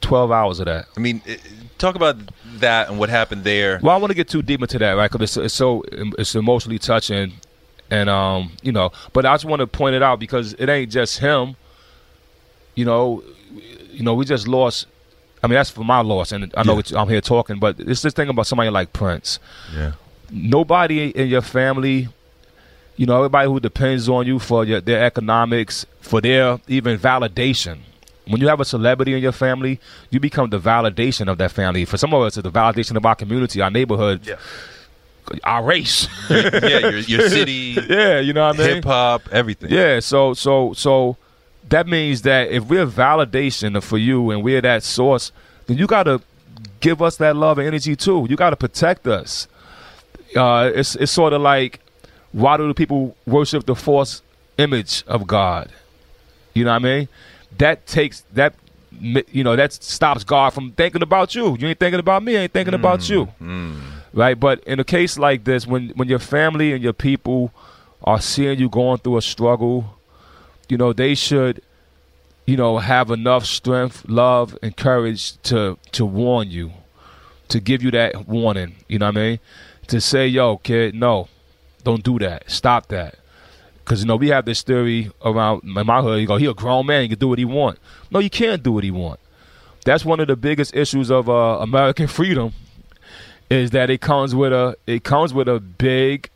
12 0.00 0.30
hours 0.30 0.60
of 0.60 0.66
that. 0.66 0.86
I 0.96 1.00
mean, 1.00 1.22
talk 1.78 1.94
about 1.94 2.16
that 2.58 2.88
and 2.88 2.98
what 2.98 3.08
happened 3.08 3.44
there. 3.44 3.80
Well, 3.82 3.94
I 3.94 3.98
want 3.98 4.10
to 4.10 4.14
get 4.14 4.28
too 4.28 4.42
deep 4.42 4.60
into 4.60 4.78
that, 4.78 4.92
right? 4.92 5.10
Cuz 5.10 5.20
it's, 5.22 5.36
it's 5.36 5.54
so 5.54 5.84
it's 6.18 6.34
emotionally 6.34 6.78
touching 6.78 7.34
and 7.90 8.08
um, 8.08 8.52
you 8.62 8.72
know, 8.72 8.92
but 9.12 9.26
I 9.26 9.34
just 9.34 9.44
want 9.44 9.60
to 9.60 9.66
point 9.66 9.94
it 9.94 10.02
out 10.02 10.20
because 10.20 10.54
it 10.54 10.68
ain't 10.68 10.90
just 10.90 11.18
him. 11.18 11.56
You 12.74 12.84
know, 12.84 13.22
you 13.90 14.02
know, 14.02 14.14
we 14.14 14.24
just 14.24 14.46
lost 14.46 14.86
I 15.42 15.46
mean, 15.46 15.54
that's 15.54 15.70
for 15.70 15.84
my 15.84 16.00
loss, 16.00 16.32
and 16.32 16.52
I 16.56 16.62
know 16.64 16.80
yeah. 16.84 17.00
I'm 17.00 17.08
here 17.08 17.20
talking, 17.20 17.58
but 17.58 17.80
it's 17.80 18.02
this 18.02 18.12
thing 18.12 18.28
about 18.28 18.46
somebody 18.46 18.68
like 18.70 18.92
Prince. 18.92 19.38
Yeah. 19.74 19.92
Nobody 20.30 21.08
in 21.10 21.28
your 21.28 21.40
family, 21.40 22.08
you 22.96 23.06
know, 23.06 23.16
everybody 23.16 23.48
who 23.48 23.58
depends 23.58 24.08
on 24.08 24.26
you 24.26 24.38
for 24.38 24.64
your, 24.64 24.80
their 24.80 25.02
economics, 25.02 25.86
for 26.00 26.20
their 26.20 26.60
even 26.68 26.98
validation. 26.98 27.78
When 28.26 28.40
you 28.40 28.48
have 28.48 28.60
a 28.60 28.64
celebrity 28.64 29.14
in 29.14 29.22
your 29.22 29.32
family, 29.32 29.80
you 30.10 30.20
become 30.20 30.50
the 30.50 30.60
validation 30.60 31.28
of 31.28 31.38
that 31.38 31.52
family. 31.52 31.84
For 31.84 31.96
some 31.96 32.14
of 32.14 32.22
us, 32.22 32.36
it's 32.36 32.44
the 32.44 32.52
validation 32.52 32.96
of 32.96 33.04
our 33.04 33.14
community, 33.14 33.60
our 33.60 33.70
neighborhood. 33.70 34.26
Yeah 34.26 34.36
our 35.44 35.62
race. 35.62 36.08
yeah, 36.30 36.78
your, 36.78 36.98
your 36.98 37.28
city. 37.28 37.76
Yeah, 37.88 38.20
you 38.20 38.32
know 38.32 38.48
what 38.48 38.56
I 38.60 38.66
mean. 38.66 38.74
Hip 38.76 38.84
hop, 38.84 39.28
everything. 39.30 39.70
Yeah, 39.70 40.00
so 40.00 40.34
so 40.34 40.72
so 40.72 41.16
that 41.68 41.86
means 41.86 42.22
that 42.22 42.50
if 42.50 42.64
we're 42.64 42.86
validation 42.86 43.80
for 43.82 43.98
you 43.98 44.30
and 44.30 44.42
we're 44.42 44.60
that 44.60 44.82
source, 44.82 45.32
then 45.66 45.76
you 45.76 45.86
got 45.86 46.04
to 46.04 46.20
give 46.80 47.00
us 47.02 47.16
that 47.18 47.36
love 47.36 47.58
and 47.58 47.66
energy 47.66 47.96
too. 47.96 48.26
You 48.28 48.36
got 48.36 48.50
to 48.50 48.56
protect 48.56 49.06
us. 49.06 49.46
Uh, 50.34 50.70
it's 50.74 50.96
it's 50.96 51.12
sort 51.12 51.32
of 51.32 51.42
like 51.42 51.80
why 52.32 52.56
do 52.56 52.66
the 52.68 52.74
people 52.74 53.16
worship 53.26 53.66
the 53.66 53.74
false 53.74 54.22
image 54.58 55.04
of 55.06 55.26
God? 55.26 55.70
You 56.54 56.64
know 56.64 56.72
what 56.72 56.82
I 56.82 56.84
mean? 56.84 57.08
That 57.58 57.86
takes 57.86 58.22
that 58.32 58.54
you 59.00 59.44
know 59.44 59.56
that 59.56 59.72
stops 59.72 60.24
God 60.24 60.52
from 60.52 60.72
thinking 60.72 61.02
about 61.02 61.34
you. 61.34 61.56
You 61.58 61.68
ain't 61.68 61.78
thinking 61.78 62.00
about 62.00 62.22
me. 62.22 62.36
I 62.36 62.42
ain't 62.42 62.52
thinking 62.52 62.72
mm, 62.72 62.78
about 62.78 63.08
you. 63.08 63.28
Mm. 63.40 63.80
Right? 64.12 64.38
But 64.38 64.62
in 64.64 64.80
a 64.80 64.84
case 64.84 65.18
like 65.18 65.44
this, 65.44 65.66
when 65.66 65.90
when 65.90 66.08
your 66.08 66.18
family 66.18 66.72
and 66.72 66.82
your 66.82 66.92
people 66.92 67.52
are 68.04 68.20
seeing 68.20 68.58
you 68.58 68.68
going 68.68 68.98
through 68.98 69.18
a 69.18 69.22
struggle 69.22 70.00
you 70.70 70.76
know, 70.76 70.92
they 70.92 71.14
should, 71.14 71.62
you 72.46 72.56
know, 72.56 72.78
have 72.78 73.10
enough 73.10 73.44
strength, 73.44 74.08
love, 74.08 74.56
and 74.62 74.76
courage 74.76 75.40
to 75.42 75.76
to 75.92 76.06
warn 76.06 76.50
you, 76.50 76.72
to 77.48 77.60
give 77.60 77.82
you 77.82 77.90
that 77.90 78.28
warning. 78.28 78.76
You 78.88 79.00
know 79.00 79.06
what 79.06 79.18
I 79.18 79.20
mean? 79.20 79.38
To 79.88 80.00
say, 80.00 80.28
yo, 80.28 80.58
kid, 80.58 80.94
no, 80.94 81.28
don't 81.82 82.04
do 82.04 82.18
that. 82.20 82.48
Stop 82.50 82.86
that. 82.88 83.16
Because 83.90 84.02
you 84.02 84.06
know 84.06 84.14
we 84.14 84.28
have 84.28 84.44
this 84.44 84.62
theory 84.62 85.10
around 85.24 85.64
in 85.64 85.84
my 85.84 86.00
hood. 86.00 86.20
You 86.20 86.26
go, 86.28 86.36
he 86.36 86.46
a 86.46 86.54
grown 86.54 86.86
man. 86.86 87.02
He 87.02 87.08
can 87.08 87.18
do 87.18 87.26
what 87.26 87.40
he 87.40 87.44
want. 87.44 87.76
No, 88.12 88.20
you 88.20 88.30
can't 88.30 88.62
do 88.62 88.70
what 88.70 88.84
he 88.84 88.92
want. 88.92 89.18
That's 89.84 90.04
one 90.04 90.20
of 90.20 90.28
the 90.28 90.36
biggest 90.36 90.76
issues 90.76 91.10
of 91.10 91.28
uh, 91.28 91.58
American 91.58 92.06
freedom, 92.18 92.52
is 93.50 93.72
that 93.72 93.90
it 93.90 94.00
comes 94.00 94.32
with 94.32 94.52
a 94.52 94.76
it 94.86 95.02
comes 95.02 95.34
with 95.34 95.48
a 95.48 95.58
big 95.58 96.30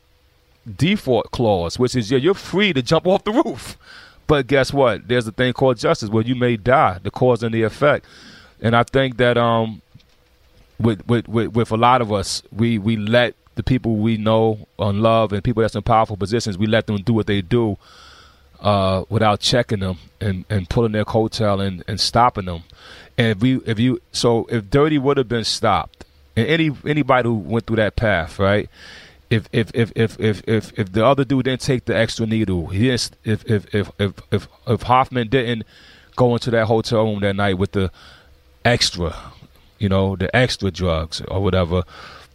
default 0.76 1.30
clause, 1.30 1.78
which 1.78 1.94
is 1.94 2.10
yeah, 2.10 2.18
you're 2.18 2.34
free 2.34 2.72
to 2.72 2.82
jump 2.82 3.06
off 3.06 3.22
the 3.22 3.30
roof. 3.30 3.78
But 4.26 4.48
guess 4.48 4.72
what? 4.72 5.06
There's 5.06 5.28
a 5.28 5.32
thing 5.32 5.52
called 5.52 5.78
justice 5.78 6.08
where 6.08 6.24
you 6.24 6.34
may 6.34 6.56
die, 6.56 6.98
the 7.04 7.12
cause 7.12 7.44
and 7.44 7.54
the 7.54 7.62
effect. 7.62 8.04
And 8.60 8.74
I 8.74 8.82
think 8.82 9.16
that 9.18 9.38
um, 9.38 9.80
with, 10.80 11.06
with, 11.06 11.28
with, 11.28 11.54
with 11.54 11.70
a 11.70 11.76
lot 11.76 12.02
of 12.02 12.12
us, 12.12 12.42
we, 12.50 12.78
we 12.78 12.96
let 12.96 13.36
the 13.54 13.62
people 13.62 13.96
we 13.96 14.16
know 14.16 14.66
and 14.78 15.02
love 15.02 15.32
and 15.32 15.42
people 15.42 15.62
that's 15.62 15.74
in 15.74 15.82
powerful 15.82 16.16
positions, 16.16 16.58
we 16.58 16.66
let 16.66 16.86
them 16.86 16.96
do 16.98 17.12
what 17.12 17.26
they 17.26 17.40
do 17.40 17.76
uh, 18.60 19.04
without 19.08 19.40
checking 19.40 19.80
them 19.80 19.98
and, 20.20 20.44
and 20.48 20.68
pulling 20.68 20.92
their 20.92 21.04
coattail 21.04 21.64
and, 21.64 21.84
and 21.86 22.00
stopping 22.00 22.46
them. 22.46 22.62
And 23.16 23.28
if 23.28 23.40
we 23.40 23.56
if 23.66 23.78
you 23.78 24.00
so 24.12 24.46
if 24.50 24.70
Dirty 24.70 24.98
would 24.98 25.16
have 25.16 25.28
been 25.28 25.44
stopped, 25.44 26.04
and 26.36 26.46
any 26.46 26.70
anybody 26.84 27.28
who 27.28 27.34
went 27.34 27.66
through 27.66 27.76
that 27.76 27.96
path, 27.96 28.38
right? 28.38 28.68
if 29.34 29.48
if 29.52 29.70
if 29.74 29.92
if 29.96 30.20
if 30.20 30.42
if, 30.46 30.78
if 30.78 30.92
the 30.92 31.04
other 31.04 31.24
dude 31.24 31.44
didn't 31.44 31.60
take 31.60 31.84
the 31.84 31.96
extra 31.96 32.26
needle, 32.26 32.68
he 32.68 32.88
didn't, 32.88 33.16
if, 33.24 33.44
if 33.50 33.74
if 33.74 33.90
if 33.98 34.12
if 34.30 34.48
if 34.66 34.82
Hoffman 34.82 35.28
didn't 35.28 35.64
go 36.16 36.34
into 36.34 36.50
that 36.50 36.66
hotel 36.66 37.04
room 37.04 37.20
that 37.20 37.34
night 37.34 37.58
with 37.58 37.72
the 37.72 37.90
extra, 38.64 39.14
you 39.78 39.88
know, 39.88 40.16
the 40.16 40.34
extra 40.34 40.70
drugs 40.70 41.20
or 41.28 41.42
whatever, 41.42 41.82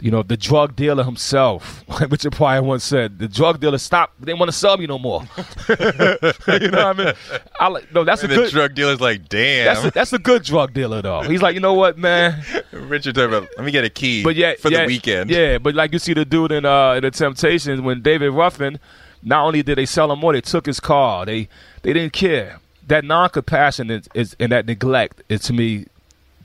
you 0.01 0.11
know, 0.11 0.23
the 0.23 0.37
drug 0.37 0.75
dealer 0.75 1.03
himself, 1.03 1.83
Richard 2.09 2.31
Pryor 2.31 2.63
once 2.63 2.83
said, 2.85 3.19
the 3.19 3.27
drug 3.27 3.59
dealer 3.59 3.77
stopped. 3.77 4.19
They 4.19 4.27
didn't 4.27 4.39
want 4.39 4.49
to 4.51 4.57
sell 4.57 4.77
me 4.77 4.87
no 4.87 4.97
more. 4.97 5.21
you 5.69 5.75
know 5.77 6.31
what 6.47 6.73
I 6.75 6.93
mean? 6.93 7.13
I 7.59 7.67
like 7.67 7.93
no, 7.93 8.03
that's 8.03 8.23
And 8.23 8.31
a 8.31 8.35
the 8.35 8.41
good. 8.43 8.51
drug 8.51 8.75
dealer's 8.75 9.01
like, 9.01 9.27
damn. 9.27 9.65
that's 9.65 9.85
a, 9.85 9.91
that's 9.91 10.13
a 10.13 10.19
good 10.19 10.43
drug 10.43 10.73
dealer 10.73 11.01
though. 11.01 11.21
He's 11.23 11.41
like, 11.41 11.53
you 11.53 11.59
know 11.59 11.73
what, 11.73 11.97
man? 11.97 12.41
Richard 12.71 13.17
about, 13.17 13.47
let 13.57 13.65
me 13.65 13.71
get 13.71 13.83
a 13.83 13.89
key 13.89 14.23
But 14.23 14.35
yeah, 14.35 14.53
for 14.59 14.71
yeah, 14.71 14.81
the 14.81 14.87
weekend. 14.87 15.29
Yeah, 15.29 15.57
but 15.57 15.75
like 15.75 15.91
you 15.91 15.99
see 15.99 16.13
the 16.13 16.23
dude 16.25 16.51
in 16.53 16.65
uh 16.65 16.93
in 16.93 17.01
the 17.03 17.11
Temptations 17.11 17.81
when 17.81 18.01
David 18.01 18.31
Ruffin, 18.31 18.79
not 19.21 19.43
only 19.45 19.63
did 19.63 19.77
they 19.77 19.85
sell 19.85 20.11
him 20.11 20.19
more, 20.19 20.31
they 20.33 20.41
took 20.41 20.65
his 20.65 20.79
car. 20.79 21.25
They 21.25 21.49
they 21.81 21.91
didn't 21.93 22.13
care. 22.13 22.59
That 22.87 23.03
non 23.03 23.29
compassion 23.29 23.91
is, 23.91 24.07
is 24.13 24.35
and 24.39 24.51
that 24.51 24.65
neglect 24.65 25.21
is 25.29 25.41
to 25.41 25.53
me 25.53 25.87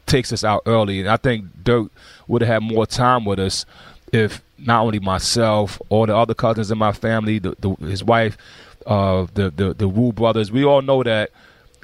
takes 0.06 0.32
us 0.32 0.44
out 0.44 0.62
early. 0.66 1.00
And 1.00 1.08
I 1.08 1.16
think 1.16 1.46
Dirt 1.62 1.90
would 2.28 2.42
have 2.42 2.62
had 2.62 2.72
more 2.72 2.86
time 2.86 3.24
with 3.24 3.38
us 3.38 3.66
if 4.12 4.42
not 4.58 4.82
only 4.82 5.00
myself, 5.00 5.80
all 5.88 6.06
the 6.06 6.16
other 6.16 6.34
cousins 6.34 6.70
in 6.70 6.78
my 6.78 6.92
family, 6.92 7.40
the, 7.40 7.56
the, 7.58 7.70
his 7.86 8.04
wife, 8.04 8.38
uh, 8.86 9.26
the, 9.34 9.50
the 9.50 9.74
the 9.74 9.88
Wu 9.88 10.12
brothers, 10.12 10.52
we 10.52 10.64
all 10.64 10.82
know 10.82 11.02
that. 11.02 11.30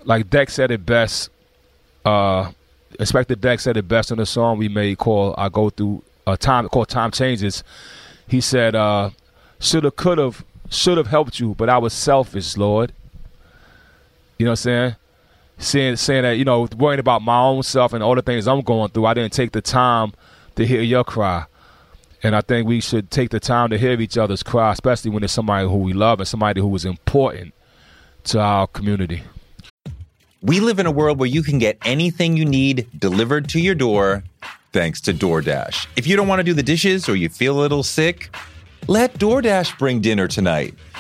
Like 0.05 0.31
Deck 0.31 0.49
said 0.49 0.71
it 0.71 0.87
best. 0.87 1.29
Uh, 2.05 2.53
Inspectah 2.99 3.39
Deck 3.39 3.61
said 3.61 3.77
it 3.77 3.87
best 3.87 4.11
in 4.11 4.19
the 4.19 4.25
song 4.25 4.59
we 4.59 4.69
made 4.69 4.97
called 4.99 5.35
"I 5.37 5.49
Go 5.49 5.71
Through 5.71 6.03
a 6.27 6.37
Time" 6.37 6.69
called 6.69 6.89
"Time 6.89 7.11
Changes." 7.11 7.63
He 8.29 8.41
said, 8.41 8.75
uh, 8.75 9.11
"Shoulda, 9.59 9.91
coulda, 9.91 10.33
should 10.71 10.97
have 10.97 11.09
helped 11.09 11.39
you, 11.39 11.55
but 11.55 11.69
I 11.69 11.79
was 11.79 11.93
selfish, 11.93 12.57
Lord." 12.57 12.93
You 14.39 14.47
know 14.47 14.53
what 14.53 14.61
I'm 14.61 14.63
saying? 14.63 14.97
Saying 15.61 15.97
saying 15.97 16.23
that 16.23 16.39
you 16.39 16.45
know 16.45 16.67
worrying 16.77 16.99
about 16.99 17.23
my 17.23 17.39
own 17.39 17.63
self 17.63 17.93
and 17.93 18.03
all 18.03 18.15
the 18.15 18.23
things 18.23 18.49
I'm 18.49 18.63
going 18.63 18.91
through. 18.91 19.07
I 19.07 19.15
didn't 19.15 19.33
take 19.33 19.53
the 19.53 19.61
time 19.61 20.13
to 20.57 20.67
hear 20.67 20.83
your 20.83 21.05
cry, 21.05 21.45
and 22.23 22.35
I 22.35 22.41
think 22.41 22.67
we 22.67 22.81
should 22.81 23.11
take 23.11 23.31
the 23.31 23.41
time 23.41 23.71
to 23.71 23.79
hear 23.79 24.01
each 24.01 24.19
other's 24.19 24.43
cry, 24.43 24.73
especially 24.73 25.11
when 25.11 25.23
it's 25.23 25.33
somebody 25.33 25.69
who 25.69 25.77
we 25.77 25.93
love 25.93 26.19
and 26.21 26.27
somebody 26.27 26.61
who 26.61 26.75
is 26.75 26.85
important 26.85 27.55
to 28.25 28.41
our 28.41 28.67
community. 28.67 29.23
We 30.43 30.61
live 30.61 30.79
in 30.79 30.87
a 30.87 30.91
world 30.91 31.19
where 31.19 31.29
you 31.29 31.43
can 31.43 31.59
get 31.59 31.77
anything 31.85 32.37
you 32.37 32.47
need 32.47 32.89
delivered 32.99 33.49
to 33.51 33.61
your 33.61 33.75
door 33.75 34.25
thanks 34.73 35.01
to 35.03 35.13
DoorDash. 35.13 35.87
If 35.97 36.07
you 36.07 36.17
don't 36.17 36.29
want 36.29 36.41
to 36.41 36.45
do 36.45 36.55
the 36.55 36.63
dishes 36.63 37.09
or 37.09 37.17
you 37.17 37.29
feel 37.29 37.59
a 37.59 37.61
little 37.61 37.83
sick, 37.83 38.35
let 38.87 39.15
DoorDash 39.19 39.79
bring 39.79 40.01
dinner 40.01 40.29
tonight. 40.29 40.75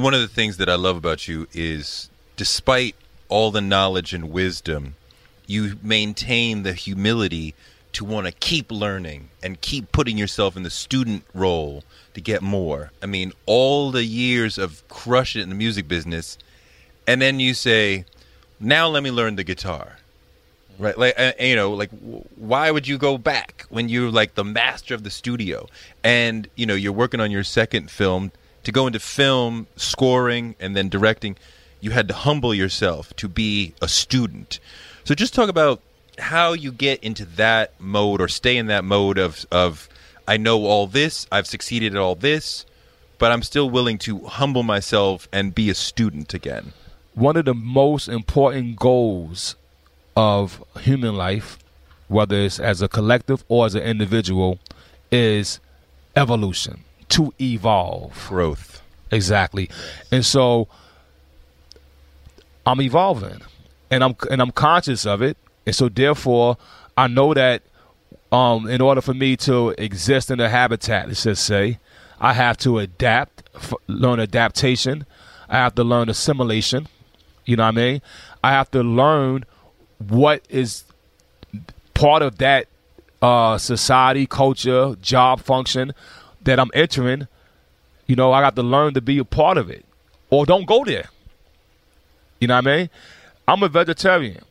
One 0.00 0.14
of 0.14 0.22
the 0.22 0.28
things 0.28 0.56
that 0.56 0.70
I 0.70 0.76
love 0.76 0.96
about 0.96 1.28
you 1.28 1.46
is 1.52 2.08
despite 2.36 2.96
all 3.28 3.50
the 3.50 3.60
knowledge 3.60 4.14
and 4.14 4.30
wisdom, 4.30 4.94
you 5.46 5.78
maintain 5.82 6.62
the 6.62 6.72
humility 6.72 7.54
to 7.92 8.06
want 8.06 8.26
to 8.26 8.32
keep 8.32 8.72
learning 8.72 9.28
and 9.42 9.60
keep 9.60 9.92
putting 9.92 10.16
yourself 10.16 10.56
in 10.56 10.62
the 10.62 10.70
student 10.70 11.24
role 11.34 11.84
to 12.14 12.22
get 12.22 12.40
more. 12.40 12.92
I 13.02 13.06
mean, 13.06 13.32
all 13.44 13.90
the 13.90 14.04
years 14.04 14.56
of 14.56 14.82
crushing 14.88 15.40
it 15.40 15.42
in 15.42 15.48
the 15.50 15.54
music 15.54 15.86
business, 15.86 16.38
and 17.06 17.20
then 17.20 17.38
you 17.38 17.52
say, 17.52 18.06
"Now 18.58 18.88
let 18.88 19.02
me 19.02 19.10
learn 19.10 19.36
the 19.36 19.44
guitar." 19.44 19.98
Right, 20.78 20.96
like 20.96 21.14
uh, 21.18 21.32
you 21.38 21.56
know, 21.56 21.72
like 21.72 21.90
why 22.36 22.70
would 22.70 22.88
you 22.88 22.96
go 22.96 23.18
back 23.18 23.66
when 23.68 23.90
you're 23.90 24.10
like 24.10 24.34
the 24.34 24.44
master 24.44 24.94
of 24.94 25.02
the 25.02 25.10
studio, 25.10 25.66
and 26.02 26.48
you 26.56 26.64
know 26.64 26.74
you're 26.74 26.90
working 26.90 27.20
on 27.20 27.30
your 27.30 27.44
second 27.44 27.90
film 27.90 28.32
to 28.64 28.72
go 28.72 28.86
into 28.86 29.00
film 29.00 29.66
scoring 29.76 30.54
and 30.60 30.76
then 30.76 30.88
directing. 30.88 31.36
You 31.80 31.92
had 31.92 32.08
to 32.08 32.14
humble 32.14 32.54
yourself 32.54 33.14
to 33.16 33.28
be 33.28 33.74
a 33.80 33.88
student. 33.88 34.60
So 35.04 35.14
just 35.14 35.34
talk 35.34 35.48
about 35.48 35.80
how 36.18 36.52
you 36.52 36.70
get 36.72 37.02
into 37.02 37.24
that 37.24 37.72
mode 37.80 38.20
or 38.20 38.28
stay 38.28 38.56
in 38.56 38.66
that 38.66 38.84
mode 38.84 39.18
of 39.18 39.46
of 39.50 39.88
I 40.28 40.36
know 40.36 40.66
all 40.66 40.86
this, 40.86 41.26
I've 41.32 41.46
succeeded 41.46 41.94
at 41.94 42.00
all 42.00 42.14
this, 42.14 42.64
but 43.18 43.32
I'm 43.32 43.42
still 43.42 43.68
willing 43.68 43.98
to 43.98 44.20
humble 44.26 44.62
myself 44.62 45.26
and 45.32 45.54
be 45.54 45.70
a 45.70 45.74
student 45.74 46.34
again. 46.34 46.72
one 47.14 47.36
of 47.36 47.44
the 47.44 47.54
most 47.54 48.08
important 48.08 48.76
goals 48.76 49.56
of 50.16 50.62
human 50.80 51.16
life, 51.16 51.58
whether 52.08 52.36
it's 52.36 52.58
as 52.60 52.82
a 52.82 52.88
collective 52.88 53.44
or 53.48 53.66
as 53.66 53.74
an 53.74 53.82
individual, 53.82 54.58
is 55.10 55.60
evolution 56.16 56.84
to 57.10 57.32
evolve. 57.40 58.26
Growth. 58.28 58.82
Exactly. 59.10 59.68
And 60.10 60.24
so 60.24 60.68
I'm 62.64 62.80
evolving 62.80 63.40
and 63.90 64.04
I'm 64.04 64.14
and 64.30 64.40
I'm 64.40 64.52
conscious 64.52 65.06
of 65.06 65.22
it. 65.22 65.36
And 65.66 65.74
so 65.74 65.88
therefore 65.88 66.56
I 66.96 67.08
know 67.08 67.34
that 67.34 67.62
um, 68.32 68.68
in 68.68 68.80
order 68.80 69.00
for 69.00 69.14
me 69.14 69.36
to 69.38 69.70
exist 69.70 70.30
in 70.30 70.38
the 70.38 70.48
habitat, 70.48 71.08
let's 71.08 71.24
just 71.24 71.44
say, 71.44 71.78
I 72.20 72.32
have 72.34 72.56
to 72.58 72.78
adapt, 72.78 73.42
f- 73.54 73.74
learn 73.88 74.20
adaptation. 74.20 75.06
I 75.48 75.56
have 75.56 75.74
to 75.76 75.84
learn 75.84 76.08
assimilation. 76.08 76.86
You 77.44 77.56
know 77.56 77.64
what 77.64 77.70
I 77.70 77.72
mean? 77.72 78.02
I 78.44 78.52
have 78.52 78.70
to 78.72 78.82
learn 78.82 79.44
what 79.98 80.44
is 80.48 80.84
part 81.94 82.22
of 82.22 82.38
that 82.38 82.66
uh, 83.20 83.58
society, 83.58 84.26
culture, 84.26 84.94
job 85.02 85.40
function 85.40 85.92
that 86.50 86.58
I'm 86.58 86.70
entering. 86.74 87.28
You 88.06 88.16
know, 88.16 88.32
I 88.32 88.40
got 88.40 88.56
to 88.56 88.62
learn 88.62 88.94
to 88.94 89.00
be 89.00 89.18
a 89.18 89.24
part 89.24 89.56
of 89.56 89.70
it, 89.70 89.84
or 90.30 90.44
don't 90.44 90.66
go 90.66 90.84
there. 90.84 91.08
You 92.40 92.48
know 92.48 92.56
what 92.56 92.66
I 92.66 92.76
mean? 92.76 92.90
I'm 93.46 93.62
a 93.62 93.68
vegetarian. 93.68 94.42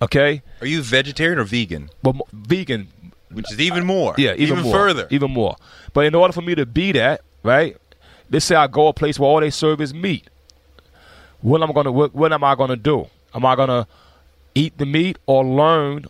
Okay, 0.00 0.42
Are 0.60 0.66
you 0.66 0.82
vegetarian 0.82 1.38
or 1.38 1.44
vegan? 1.44 1.88
but 2.02 2.14
vegan 2.32 2.88
Which 3.30 3.50
is 3.50 3.58
even 3.60 3.86
more. 3.86 4.14
yeah, 4.18 4.34
even, 4.36 4.60
more, 4.60 4.72
further. 4.72 5.08
even 5.10 5.30
more. 5.30 5.56
But 5.94 6.04
in 6.04 6.14
order 6.14 6.32
for 6.32 6.42
me 6.42 6.54
to 6.54 6.66
be 6.66 6.92
that, 6.92 7.22
right? 7.42 7.76
Let's 8.30 8.44
say 8.44 8.54
I 8.54 8.66
go 8.66 8.88
a 8.88 8.92
place 8.92 9.18
where 9.18 9.28
all 9.30 9.40
they 9.40 9.48
serve 9.50 9.80
is 9.80 9.94
meat. 9.94 10.28
What 11.40 11.62
am 11.62 11.70
I 11.70 11.72
gonna? 11.72 11.92
What, 11.92 12.14
what 12.14 12.32
am 12.32 12.44
I 12.44 12.54
gonna 12.54 12.76
do? 12.76 13.08
Am 13.34 13.44
I 13.46 13.56
gonna 13.56 13.86
eat 14.54 14.76
the 14.78 14.84
meat 14.86 15.16
or 15.26 15.44
learn 15.44 16.06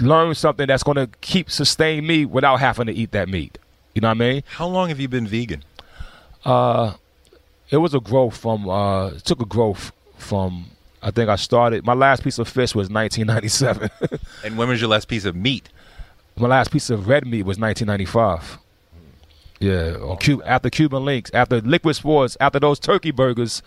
learn 0.00 0.34
something 0.34 0.66
that's 0.68 0.82
gonna 0.82 1.08
keep 1.20 1.50
sustain 1.50 2.06
me 2.06 2.24
without 2.24 2.56
having 2.60 2.86
to 2.86 2.92
eat 2.92 3.10
that 3.12 3.28
meat? 3.28 3.58
You 3.94 4.00
know 4.00 4.08
what 4.08 4.16
I 4.16 4.18
mean? 4.18 4.42
How 4.46 4.66
long 4.66 4.88
have 4.88 4.98
you 5.00 5.08
been 5.08 5.26
vegan? 5.26 5.62
It 7.70 7.78
was 7.78 7.94
a 7.94 8.00
growth 8.00 8.36
from. 8.36 8.68
Uh, 8.68 9.08
it 9.08 9.24
took 9.24 9.40
a 9.40 9.44
growth 9.46 9.92
from. 10.16 10.66
I 11.02 11.10
think 11.10 11.28
I 11.28 11.36
started. 11.36 11.84
My 11.84 11.94
last 11.94 12.22
piece 12.24 12.38
of 12.38 12.48
fish 12.48 12.74
was 12.74 12.88
1997. 12.90 13.90
And 14.44 14.56
when 14.58 14.68
was 14.68 14.80
your 14.80 14.90
last 14.90 15.08
piece 15.08 15.24
of 15.24 15.36
meat? 15.36 15.68
My 16.36 16.48
last 16.48 16.70
piece 16.70 16.90
of 16.90 17.08
red 17.08 17.26
meat 17.26 17.44
was 17.44 17.58
1995. 17.58 18.58
Yeah, 19.60 19.96
on 20.02 20.16
Cuba, 20.18 20.46
after 20.46 20.68
Cuban 20.68 21.04
Linx, 21.04 21.30
after 21.32 21.60
Liquid 21.60 21.96
Swords, 21.96 22.36
after 22.40 22.58
those 22.58 22.78
turkey 22.78 23.12
burgers, 23.12 23.62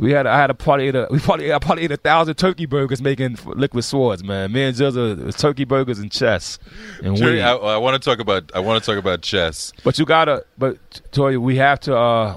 we 0.00 0.12
had 0.12 0.26
I 0.26 0.38
had 0.40 0.50
a 0.50 0.54
party 0.54 0.88
ate 0.88 0.94
a, 0.96 1.06
we 1.10 1.18
probably 1.20 1.52
I 1.52 1.58
probably 1.58 1.84
ate 1.84 1.92
a 1.92 1.96
thousand 1.96 2.34
turkey 2.36 2.66
burgers 2.66 3.02
making 3.02 3.38
liquid 3.44 3.84
swords, 3.84 4.24
man. 4.24 4.50
Me 4.50 4.64
and 4.64 4.76
GZA 4.76 5.20
it 5.20 5.24
was 5.24 5.36
turkey 5.36 5.64
burgers 5.64 5.98
and 5.98 6.10
chess 6.10 6.58
and 7.04 7.16
Jerry. 7.16 7.42
I, 7.42 7.54
I 7.54 7.76
want 7.76 8.00
to 8.02 8.04
talk 8.10 8.18
about. 8.18 8.50
I 8.54 8.60
want 8.60 8.82
to 8.82 8.90
talk 8.90 8.98
about 8.98 9.20
chess. 9.22 9.72
But 9.84 9.98
you 9.98 10.06
gotta, 10.06 10.44
but 10.58 10.78
Toure, 11.12 11.38
we 11.38 11.56
have 11.56 11.78
to. 11.80 11.96
uh 11.96 12.36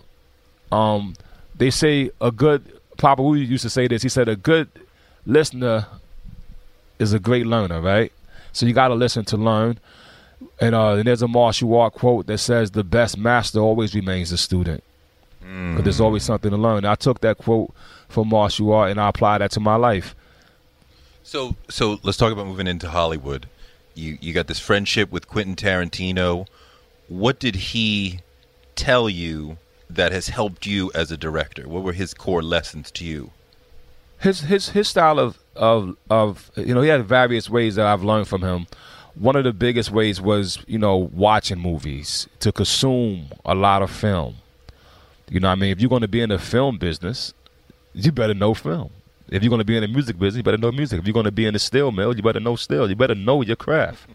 Um, 0.71 1.15
they 1.55 1.69
say 1.69 2.11
a 2.19 2.31
good 2.31 2.79
Papa 2.97 3.23
Wu 3.23 3.35
used 3.35 3.63
to 3.63 3.69
say 3.69 3.87
this. 3.87 4.03
He 4.03 4.09
said 4.09 4.27
a 4.27 4.35
good 4.35 4.67
listener 5.25 5.87
is 6.99 7.13
a 7.13 7.19
great 7.19 7.45
learner, 7.45 7.81
right? 7.81 8.11
So 8.51 8.65
you 8.65 8.73
gotta 8.73 8.95
listen 8.95 9.23
to 9.25 9.37
learn. 9.37 9.79
And, 10.59 10.75
uh, 10.75 10.95
and 10.95 11.05
there's 11.05 11.21
a 11.21 11.27
martial 11.27 11.73
art 11.79 11.93
quote 11.93 12.27
that 12.27 12.37
says 12.37 12.71
the 12.71 12.83
best 12.83 13.17
master 13.17 13.59
always 13.59 13.95
remains 13.95 14.31
a 14.31 14.37
student. 14.37 14.83
Because 15.43 15.83
there's 15.83 15.95
mm-hmm. 15.95 16.05
always 16.05 16.23
something 16.23 16.51
to 16.51 16.57
learn. 16.57 16.85
I 16.85 16.95
took 16.95 17.21
that 17.21 17.37
quote 17.37 17.73
from 18.09 18.29
martial 18.29 18.71
art 18.73 18.91
and 18.91 18.99
I 18.99 19.09
applied 19.09 19.39
that 19.39 19.51
to 19.51 19.59
my 19.59 19.75
life. 19.75 20.15
So, 21.23 21.55
so 21.69 21.99
let's 22.03 22.17
talk 22.17 22.31
about 22.31 22.47
moving 22.47 22.67
into 22.67 22.89
Hollywood. 22.89 23.47
You 23.95 24.17
you 24.19 24.33
got 24.33 24.47
this 24.47 24.59
friendship 24.59 25.11
with 25.11 25.27
Quentin 25.27 25.55
Tarantino. 25.55 26.47
What 27.07 27.39
did 27.39 27.55
he 27.55 28.19
tell 28.75 29.07
you 29.07 29.57
that 29.89 30.11
has 30.11 30.29
helped 30.29 30.65
you 30.65 30.91
as 30.95 31.11
a 31.11 31.17
director? 31.17 31.67
What 31.69 31.83
were 31.83 31.93
his 31.93 32.13
core 32.13 32.41
lessons 32.41 32.89
to 32.91 33.05
you? 33.05 33.31
his 34.23 34.41
his 34.41 34.69
his 34.69 34.87
style 34.87 35.19
of 35.19 35.37
of 35.55 35.95
of 36.09 36.49
you 36.55 36.73
know 36.73 36.81
he 36.81 36.89
had 36.89 37.05
various 37.05 37.49
ways 37.49 37.75
that 37.75 37.85
I've 37.85 38.03
learned 38.03 38.27
from 38.27 38.41
him. 38.41 38.67
One 39.15 39.35
of 39.35 39.43
the 39.43 39.53
biggest 39.53 39.91
ways 39.91 40.19
was 40.19 40.59
you 40.65 40.79
know 40.79 40.95
watching 41.13 41.59
movies 41.59 42.27
to 42.39 42.51
consume 42.51 43.27
a 43.45 43.53
lot 43.53 43.81
of 43.83 43.91
film. 43.91 44.37
You 45.29 45.39
know 45.39 45.47
what 45.47 45.53
I 45.53 45.55
mean? 45.55 45.71
If 45.71 45.81
you're 45.81 45.89
going 45.89 46.01
to 46.01 46.07
be 46.07 46.21
in 46.21 46.29
the 46.29 46.39
film 46.39 46.77
business, 46.77 47.33
you 47.93 48.11
better 48.11 48.33
know 48.33 48.53
film. 48.53 48.91
If 49.29 49.41
you're 49.41 49.49
going 49.49 49.59
to 49.59 49.65
be 49.65 49.75
in 49.75 49.81
the 49.81 49.87
music 49.87 50.19
business, 50.19 50.37
you 50.37 50.43
better 50.43 50.57
know 50.57 50.71
music. 50.71 50.99
If 50.99 51.07
you're 51.07 51.13
going 51.13 51.25
to 51.25 51.31
be 51.31 51.45
in 51.45 51.53
the 51.53 51.59
steel 51.59 51.91
mill, 51.91 52.15
you 52.15 52.21
better 52.21 52.39
know 52.39 52.55
steel. 52.55 52.89
You 52.89 52.95
better 52.95 53.15
know 53.15 53.41
your 53.41 53.55
craft. 53.55 54.07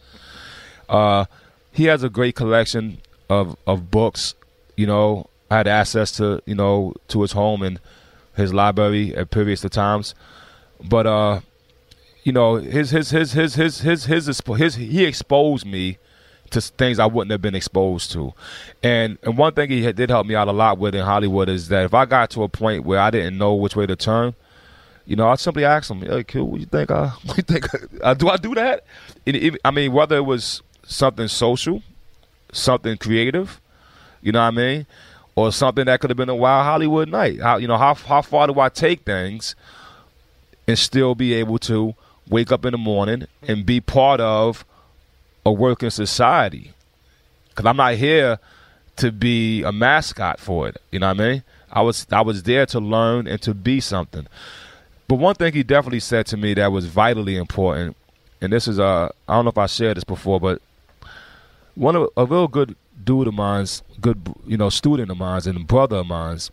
Uh, 0.88 1.24
he 1.72 1.84
has 1.84 2.02
a 2.02 2.08
great 2.08 2.34
collection 2.34 2.98
of 3.28 3.56
of 3.66 3.90
books. 3.90 4.34
You 4.76 4.86
know, 4.86 5.28
I 5.50 5.58
had 5.58 5.68
access 5.68 6.12
to 6.12 6.42
you 6.46 6.54
know 6.54 6.94
to 7.08 7.22
his 7.22 7.32
home 7.32 7.62
and 7.62 7.80
his 8.36 8.54
library 8.54 9.14
at 9.16 9.30
previous 9.30 9.60
times, 9.62 10.14
but 10.82 11.06
uh, 11.06 11.40
you 12.22 12.32
know 12.32 12.56
his 12.56 12.90
his 12.90 13.10
his 13.10 13.32
his 13.32 13.54
his 13.56 13.80
his 13.80 14.04
his, 14.06 14.26
his, 14.26 14.40
his 14.58 14.74
he 14.76 15.04
exposed 15.04 15.66
me 15.66 15.98
to 16.50 16.60
things 16.60 16.98
I 16.98 17.06
wouldn't 17.06 17.30
have 17.30 17.42
been 17.42 17.54
exposed 17.54 18.12
to, 18.12 18.32
and 18.82 19.18
and 19.22 19.36
one 19.36 19.54
thing 19.54 19.70
he 19.70 19.90
did 19.92 20.10
help 20.10 20.26
me 20.26 20.34
out 20.34 20.48
a 20.48 20.52
lot 20.52 20.78
with 20.78 20.94
in 20.94 21.04
Hollywood 21.04 21.48
is 21.48 21.68
that 21.68 21.84
if 21.84 21.94
I 21.94 22.04
got 22.04 22.30
to 22.30 22.42
a 22.42 22.48
point 22.48 22.84
where 22.84 23.00
I 23.00 23.10
didn't 23.10 23.38
know 23.38 23.54
which 23.54 23.76
way 23.76 23.86
to 23.86 23.96
turn, 23.96 24.34
you 25.06 25.16
know, 25.16 25.28
I'd 25.28 25.40
simply 25.40 25.64
ask 25.64 25.90
him, 25.90 26.02
"Hey, 26.02 26.24
kid, 26.24 26.42
what 26.42 26.54
do 26.54 26.60
you 26.60 26.66
think? 26.66 26.90
I, 26.90 27.08
what 27.24 27.36
you 27.36 27.42
think? 27.42 27.66
Uh, 28.02 28.14
do 28.14 28.28
I 28.28 28.36
do 28.36 28.54
that?" 28.54 28.84
I 29.64 29.70
mean, 29.70 29.92
whether 29.92 30.16
it 30.16 30.26
was 30.26 30.62
something 30.84 31.28
social, 31.28 31.82
something 32.52 32.96
creative, 32.96 33.60
you 34.22 34.32
know 34.32 34.40
what 34.40 34.48
I 34.48 34.50
mean, 34.50 34.86
or 35.34 35.52
something 35.52 35.84
that 35.86 36.00
could 36.00 36.10
have 36.10 36.16
been 36.16 36.28
a 36.28 36.34
wild 36.34 36.64
Hollywood 36.64 37.08
night. 37.08 37.40
How 37.40 37.56
you 37.56 37.68
know 37.68 37.78
how 37.78 37.94
how 37.94 38.22
far 38.22 38.46
do 38.46 38.58
I 38.60 38.68
take 38.68 39.02
things 39.02 39.54
and 40.66 40.78
still 40.78 41.14
be 41.14 41.32
able 41.34 41.58
to 41.60 41.94
wake 42.28 42.52
up 42.52 42.64
in 42.64 42.72
the 42.72 42.78
morning 42.78 43.26
and 43.42 43.64
be 43.64 43.80
part 43.80 44.20
of 44.20 44.64
a 45.48 45.52
working 45.52 45.90
society? 45.90 46.72
Because 47.48 47.66
I'm 47.66 47.76
not 47.76 47.94
here 47.94 48.38
to 48.96 49.10
be 49.10 49.62
a 49.62 49.72
mascot 49.72 50.38
for 50.38 50.68
it. 50.68 50.76
You 50.92 50.98
know 51.00 51.08
what 51.08 51.20
I 51.20 51.28
mean? 51.28 51.42
I 51.70 51.82
was 51.82 52.06
I 52.12 52.20
was 52.20 52.42
there 52.44 52.66
to 52.66 52.78
learn 52.80 53.26
and 53.26 53.40
to 53.42 53.54
be 53.54 53.80
something. 53.80 54.26
But 55.08 55.16
one 55.16 55.34
thing 55.34 55.54
he 55.54 55.62
definitely 55.62 56.00
said 56.00 56.26
to 56.26 56.36
me 56.36 56.54
that 56.54 56.70
was 56.70 56.86
vitally 56.86 57.36
important, 57.36 57.96
and 58.40 58.52
this 58.52 58.68
is 58.68 58.78
uh 58.78 59.08
I 59.28 59.34
don't 59.34 59.44
know 59.44 59.50
if 59.50 59.58
I 59.58 59.66
shared 59.66 59.96
this 59.96 60.04
before, 60.04 60.38
but 60.38 60.60
one 61.74 61.96
of 61.96 62.08
a 62.16 62.26
real 62.26 62.48
good 62.48 62.76
dude 63.02 63.28
of 63.28 63.34
mine's, 63.34 63.82
good 64.00 64.34
you 64.46 64.56
know 64.56 64.68
student 64.68 65.10
of 65.10 65.16
mine's 65.16 65.46
and 65.46 65.66
brother 65.66 65.96
of 65.96 66.06
mine's, 66.06 66.50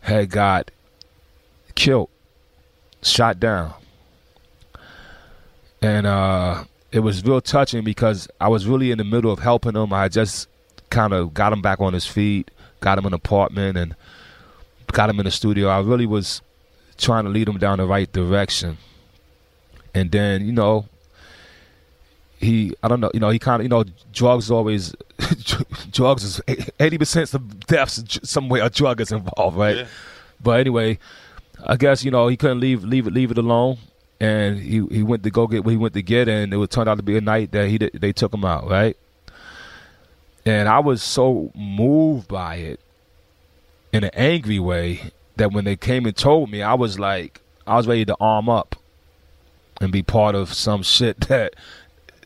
had 0.00 0.30
got 0.30 0.70
killed, 1.74 2.10
shot 3.02 3.40
down, 3.40 3.74
and 5.82 6.06
uh 6.06 6.64
it 6.90 7.00
was 7.00 7.24
real 7.24 7.40
touching 7.40 7.84
because 7.84 8.28
I 8.40 8.48
was 8.48 8.66
really 8.66 8.90
in 8.90 8.98
the 8.98 9.04
middle 9.04 9.30
of 9.30 9.38
helping 9.40 9.76
him. 9.76 9.92
I 9.92 10.08
just 10.08 10.48
kind 10.90 11.12
of 11.12 11.34
got 11.34 11.52
him 11.52 11.60
back 11.60 11.80
on 11.80 11.92
his 11.92 12.06
feet, 12.06 12.50
got 12.80 12.98
him 12.98 13.06
an 13.06 13.12
apartment, 13.12 13.76
and 13.76 13.94
got 14.92 15.10
him 15.10 15.18
in 15.18 15.24
the 15.24 15.30
studio. 15.30 15.68
I 15.68 15.80
really 15.80 16.06
was 16.06 16.40
trying 16.96 17.24
to 17.24 17.30
lead 17.30 17.48
him 17.48 17.58
down 17.58 17.78
the 17.78 17.86
right 17.86 18.10
direction. 18.12 18.78
And 19.94 20.10
then, 20.10 20.46
you 20.46 20.52
know, 20.52 20.86
he, 22.38 22.74
I 22.82 22.88
don't 22.88 23.00
know, 23.00 23.10
you 23.12 23.20
know, 23.20 23.30
he 23.30 23.38
kind 23.38 23.60
of, 23.60 23.64
you 23.64 23.68
know, 23.68 23.84
drugs 24.12 24.50
always, 24.50 24.94
drugs 25.90 26.24
is 26.24 26.40
80% 26.46 27.34
of 27.34 27.66
deaths, 27.66 28.18
some 28.22 28.48
way 28.48 28.60
a 28.60 28.70
drug 28.70 29.00
is 29.00 29.12
involved, 29.12 29.56
right? 29.56 29.76
Yeah. 29.78 29.86
But 30.42 30.60
anyway, 30.60 30.98
I 31.66 31.76
guess, 31.76 32.04
you 32.04 32.10
know, 32.10 32.28
he 32.28 32.36
couldn't 32.36 32.60
leave, 32.60 32.84
leave 32.84 33.06
it, 33.06 33.12
leave 33.12 33.30
it 33.30 33.38
alone. 33.38 33.78
And 34.20 34.58
he, 34.58 34.84
he 34.90 35.02
went 35.02 35.22
to 35.22 35.30
go 35.30 35.46
get 35.46 35.64
what 35.64 35.70
he 35.70 35.76
went 35.76 35.94
to 35.94 36.02
get, 36.02 36.28
and 36.28 36.52
it 36.52 36.56
would 36.56 36.70
turn 36.70 36.88
out 36.88 36.96
to 36.96 37.02
be 37.04 37.16
a 37.16 37.20
night 37.20 37.52
that 37.52 37.68
he 37.68 37.78
they 37.78 38.12
took 38.12 38.34
him 38.34 38.44
out, 38.44 38.68
right? 38.68 38.96
And 40.44 40.68
I 40.68 40.78
was 40.80 41.02
so 41.02 41.52
moved 41.54 42.26
by 42.28 42.56
it 42.56 42.80
in 43.92 44.02
an 44.04 44.10
angry 44.14 44.58
way 44.58 45.12
that 45.36 45.52
when 45.52 45.64
they 45.64 45.76
came 45.76 46.04
and 46.06 46.16
told 46.16 46.50
me, 46.50 46.62
I 46.62 46.74
was 46.74 46.98
like, 46.98 47.40
I 47.66 47.76
was 47.76 47.86
ready 47.86 48.04
to 48.06 48.16
arm 48.20 48.48
up 48.48 48.74
and 49.80 49.92
be 49.92 50.02
part 50.02 50.34
of 50.34 50.52
some 50.52 50.82
shit 50.82 51.20
that, 51.28 51.54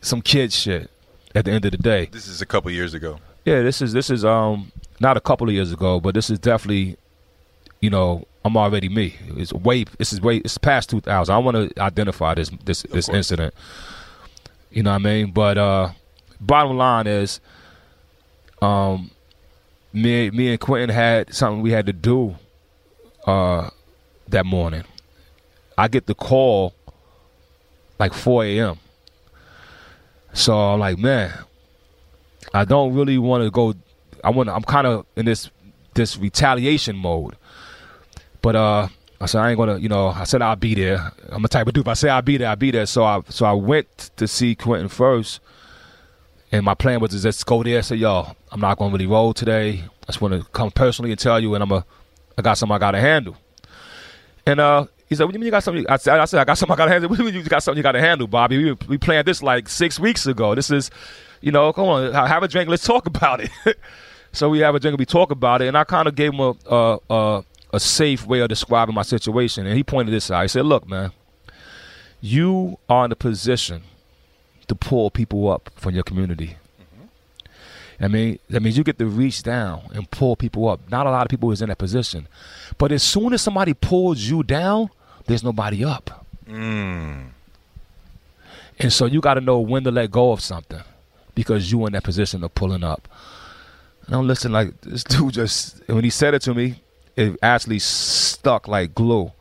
some 0.01 0.21
kid 0.21 0.51
shit. 0.53 0.89
At 1.35 1.45
the 1.45 1.51
end 1.51 1.65
of 1.65 1.71
the 1.71 1.77
day, 1.79 2.05
This 2.11 2.27
is 2.27 2.41
a 2.43 2.45
couple 2.45 2.69
years 2.69 2.93
ago. 2.93 3.19
yeah, 3.43 3.63
this 3.63 3.81
is 3.81 3.91
this 3.91 4.11
is 4.11 4.23
um 4.23 4.71
not 4.99 5.17
a 5.17 5.19
couple 5.21 5.47
of 5.47 5.53
years 5.53 5.71
ago, 5.71 5.99
but 5.99 6.13
this 6.13 6.29
is 6.29 6.37
definitely, 6.37 6.95
you 7.81 7.89
know, 7.89 8.27
I'm 8.45 8.57
already 8.57 8.89
me. 8.89 9.15
It's 9.37 9.53
way 9.53 9.85
this 9.97 10.11
is 10.11 10.21
way 10.21 10.37
it's 10.37 10.57
past 10.57 10.89
2000. 10.89 11.33
I 11.33 11.37
want 11.37 11.55
to 11.75 11.81
identify 11.81 12.33
this 12.33 12.49
this 12.65 12.83
this 12.83 13.09
incident. 13.09 13.53
You 14.71 14.83
know 14.83 14.91
what 14.91 14.95
I 14.95 14.99
mean? 14.99 15.31
But 15.31 15.57
uh 15.57 15.91
bottom 16.41 16.77
line 16.77 17.07
is, 17.07 17.39
um, 18.61 19.11
me 19.93 20.29
me 20.31 20.49
and 20.49 20.59
Quentin 20.59 20.89
had 20.89 21.33
something 21.33 21.61
we 21.61 21.71
had 21.71 21.85
to 21.85 21.93
do 21.93 22.35
uh 23.25 23.69
that 24.27 24.45
morning. 24.45 24.83
I 25.77 25.87
get 25.87 26.05
the 26.05 26.15
call 26.15 26.73
like 27.99 28.13
4 28.13 28.45
a.m. 28.45 28.79
So 30.33 30.57
I'm 30.57 30.79
like, 30.79 30.97
man, 30.97 31.31
I 32.53 32.65
don't 32.65 32.93
really 32.93 33.17
want 33.17 33.43
to 33.43 33.51
go. 33.51 33.73
I 34.23 34.29
want. 34.31 34.49
I'm 34.49 34.63
kind 34.63 34.87
of 34.87 35.05
in 35.15 35.25
this 35.25 35.49
this 35.93 36.17
retaliation 36.17 36.95
mode. 36.95 37.35
But 38.43 38.55
uh, 38.55 38.87
I 39.19 39.25
said 39.25 39.39
I 39.39 39.49
ain't 39.49 39.57
gonna. 39.57 39.77
You 39.77 39.89
know, 39.89 40.09
I 40.09 40.25
said 40.25 40.43
I'll 40.43 40.55
be 40.55 40.75
there. 40.75 41.11
I'm 41.29 41.43
a 41.43 41.47
type 41.47 41.65
of 41.65 41.73
dude. 41.73 41.85
If 41.85 41.87
I 41.87 41.93
say 41.93 42.09
I'll 42.09 42.21
be 42.21 42.37
there, 42.37 42.49
I'll 42.49 42.55
be 42.55 42.69
there. 42.69 42.85
So 42.85 43.03
I 43.03 43.21
so 43.29 43.45
I 43.45 43.53
went 43.53 44.11
to 44.17 44.27
see 44.27 44.53
Quentin 44.53 44.89
first, 44.89 45.39
and 46.51 46.63
my 46.63 46.75
plan 46.75 46.99
was 46.99 47.11
to 47.11 47.21
just 47.21 47.45
go 47.45 47.63
there. 47.63 47.81
Say, 47.81 47.95
yo, 47.95 48.35
I'm 48.51 48.59
not 48.59 48.77
gonna 48.77 48.91
really 48.91 49.07
roll 49.07 49.33
today. 49.33 49.83
I 50.03 50.05
just 50.07 50.21
want 50.21 50.33
to 50.33 50.43
come 50.51 50.69
personally 50.69 51.11
and 51.11 51.19
tell 51.19 51.39
you, 51.39 51.55
and 51.55 51.63
I'm 51.63 51.71
a, 51.71 51.85
I 52.37 52.41
got 52.41 52.57
something 52.57 52.75
I 52.75 52.79
gotta 52.79 52.99
handle. 52.99 53.37
And 54.45 54.59
uh, 54.59 54.87
he 55.07 55.15
said, 55.15 55.23
"What 55.23 55.31
do 55.31 55.37
you 55.37 55.39
mean 55.39 55.45
you 55.45 55.51
got 55.51 55.63
something?" 55.63 55.85
I 55.87 55.95
said, 55.95 56.19
"I 56.19 56.25
said 56.25 56.41
I 56.41 56.43
got 56.43 56.57
something 56.57 56.73
I 56.73 56.77
got 56.77 56.85
to 56.85 56.91
handle." 56.91 57.09
What 57.11 57.17
do 57.17 57.23
you 57.23 57.31
mean 57.31 57.41
you 57.41 57.49
got 57.49 57.63
something 57.63 57.77
you 57.77 57.83
got 57.83 57.93
to 57.93 58.01
handle, 58.01 58.27
Bobby? 58.27 58.57
We 58.57 58.77
we 58.89 58.97
planned 58.97 59.25
this 59.25 59.41
like 59.41 59.69
six 59.69 59.99
weeks 59.99 60.25
ago. 60.25 60.53
This 60.53 60.69
is, 60.69 60.91
you 61.39 61.51
know, 61.51 61.71
come 61.71 61.85
on, 61.85 62.13
have 62.13 62.43
a 62.43 62.47
drink. 62.49 62.69
Let's 62.69 62.83
talk 62.83 63.05
about 63.05 63.39
it. 63.39 63.51
so 64.33 64.49
we 64.49 64.59
have 64.59 64.75
a 64.75 64.79
drink 64.81 64.93
and 64.93 64.99
we 64.99 65.05
talk 65.05 65.31
about 65.31 65.61
it. 65.61 65.67
And 65.69 65.77
I 65.77 65.85
kind 65.85 66.09
of 66.09 66.15
gave 66.15 66.33
him 66.33 66.41
a, 66.41 66.55
a 66.69 66.99
a 67.09 67.43
a 67.73 67.79
safe 67.79 68.25
way 68.25 68.39
of 68.39 68.47
describing 68.47 68.95
my 68.95 69.01
situation. 69.01 69.65
And 69.65 69.75
he 69.75 69.83
pointed 69.83 70.13
this 70.13 70.31
out. 70.31 70.43
He 70.43 70.47
said, 70.47 70.65
"Look, 70.65 70.87
man, 70.87 71.11
you 72.21 72.77
are 72.87 73.03
in 73.03 73.11
a 73.11 73.15
position 73.17 73.83
to 74.67 74.75
pull 74.75 75.11
people 75.11 75.51
up 75.51 75.69
from 75.75 75.93
your 75.93 76.03
community." 76.03 76.57
I 77.99 78.07
mean, 78.07 78.39
that 78.49 78.61
means 78.61 78.77
you 78.77 78.83
get 78.83 78.97
to 78.97 79.05
reach 79.05 79.43
down 79.43 79.83
and 79.93 80.09
pull 80.11 80.35
people 80.35 80.67
up. 80.67 80.81
Not 80.89 81.07
a 81.07 81.11
lot 81.11 81.25
of 81.25 81.29
people 81.29 81.51
is 81.51 81.61
in 81.61 81.69
that 81.69 81.77
position. 81.77 82.27
But 82.77 82.91
as 82.91 83.01
soon 83.01 83.33
as 83.33 83.41
somebody 83.41 83.73
pulls 83.73 84.19
you 84.19 84.43
down, 84.43 84.89
there's 85.25 85.43
nobody 85.43 85.85
up. 85.85 86.25
Mm. 86.45 87.29
And 88.79 88.91
so 88.91 89.05
you 89.05 89.21
got 89.21 89.35
to 89.35 89.41
know 89.41 89.59
when 89.59 89.83
to 89.83 89.91
let 89.91 90.11
go 90.11 90.31
of 90.31 90.41
something 90.41 90.81
because 91.35 91.71
you're 91.71 91.87
in 91.87 91.93
that 91.93 92.03
position 92.03 92.43
of 92.43 92.53
pulling 92.55 92.83
up. 92.83 93.07
And 94.05 94.15
I'm 94.15 94.27
listening 94.27 94.53
like 94.53 94.81
this 94.81 95.03
dude 95.03 95.33
just 95.33 95.81
when 95.87 96.03
he 96.03 96.09
said 96.09 96.33
it 96.33 96.41
to 96.41 96.53
me, 96.53 96.81
it 97.15 97.37
actually 97.41 97.79
stuck 97.79 98.67
like 98.67 98.95
glue, 98.95 99.31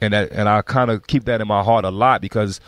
and 0.00 0.12
that 0.12 0.32
and 0.32 0.48
I 0.48 0.62
kind 0.62 0.90
of 0.90 1.06
keep 1.06 1.24
that 1.24 1.40
in 1.40 1.48
my 1.48 1.62
heart 1.62 1.84
a 1.84 1.90
lot 1.90 2.20
because 2.20 2.60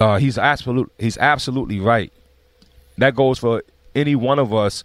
uh, 0.00 0.18
he's 0.18 0.38
absolute 0.38 0.90
he's 0.98 1.18
absolutely 1.18 1.80
right. 1.80 2.12
That 2.98 3.14
goes 3.14 3.38
for 3.38 3.62
any 3.94 4.14
one 4.14 4.38
of 4.38 4.52
us 4.54 4.84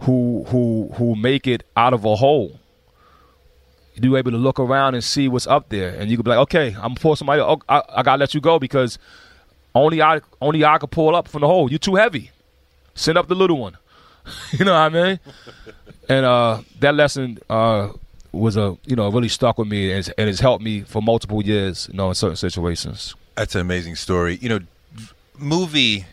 who 0.00 0.44
who 0.48 0.90
who 0.94 1.16
make 1.16 1.46
it 1.46 1.64
out 1.76 1.94
of 1.94 2.04
a 2.04 2.16
hole 2.16 2.58
You're 3.94 4.18
able 4.18 4.32
to 4.32 4.36
look 4.36 4.60
around 4.60 4.94
and 4.94 5.02
see 5.02 5.28
what's 5.28 5.46
up 5.46 5.68
there, 5.70 5.90
and 5.90 6.10
you 6.10 6.16
can 6.16 6.24
be 6.24 6.30
like, 6.30 6.38
okay, 6.40 6.76
I'm 6.80 6.94
pull 6.94 7.16
somebody. 7.16 7.40
Oh, 7.40 7.60
I, 7.68 7.82
I 7.96 8.02
gotta 8.02 8.20
let 8.20 8.34
you 8.34 8.40
go 8.40 8.58
because 8.58 8.98
only 9.74 10.02
I 10.02 10.20
only 10.40 10.64
I 10.64 10.78
can 10.78 10.88
pull 10.88 11.14
up 11.16 11.28
from 11.28 11.42
the 11.42 11.46
hole. 11.46 11.70
You're 11.70 11.78
too 11.78 11.94
heavy. 11.96 12.30
Send 12.94 13.18
up 13.18 13.28
the 13.28 13.34
little 13.34 13.58
one. 13.58 13.76
you 14.52 14.64
know 14.64 14.72
what 14.72 14.78
I 14.80 14.88
mean? 14.88 15.20
And 16.08 16.26
uh, 16.26 16.62
that 16.80 16.94
lesson 16.94 17.38
uh, 17.48 17.90
was 18.32 18.56
a 18.56 18.76
you 18.86 18.96
know 18.96 19.08
really 19.10 19.28
stuck 19.28 19.58
with 19.58 19.68
me, 19.68 19.92
and 19.92 20.12
and 20.18 20.38
helped 20.38 20.62
me 20.64 20.82
for 20.82 21.02
multiple 21.02 21.42
years. 21.42 21.88
You 21.90 21.96
know, 21.96 22.08
in 22.08 22.14
certain 22.14 22.36
situations. 22.36 23.14
That's 23.34 23.54
an 23.54 23.60
amazing 23.60 23.96
story. 23.96 24.38
You 24.40 24.48
know, 24.48 24.60
movie 25.38 26.06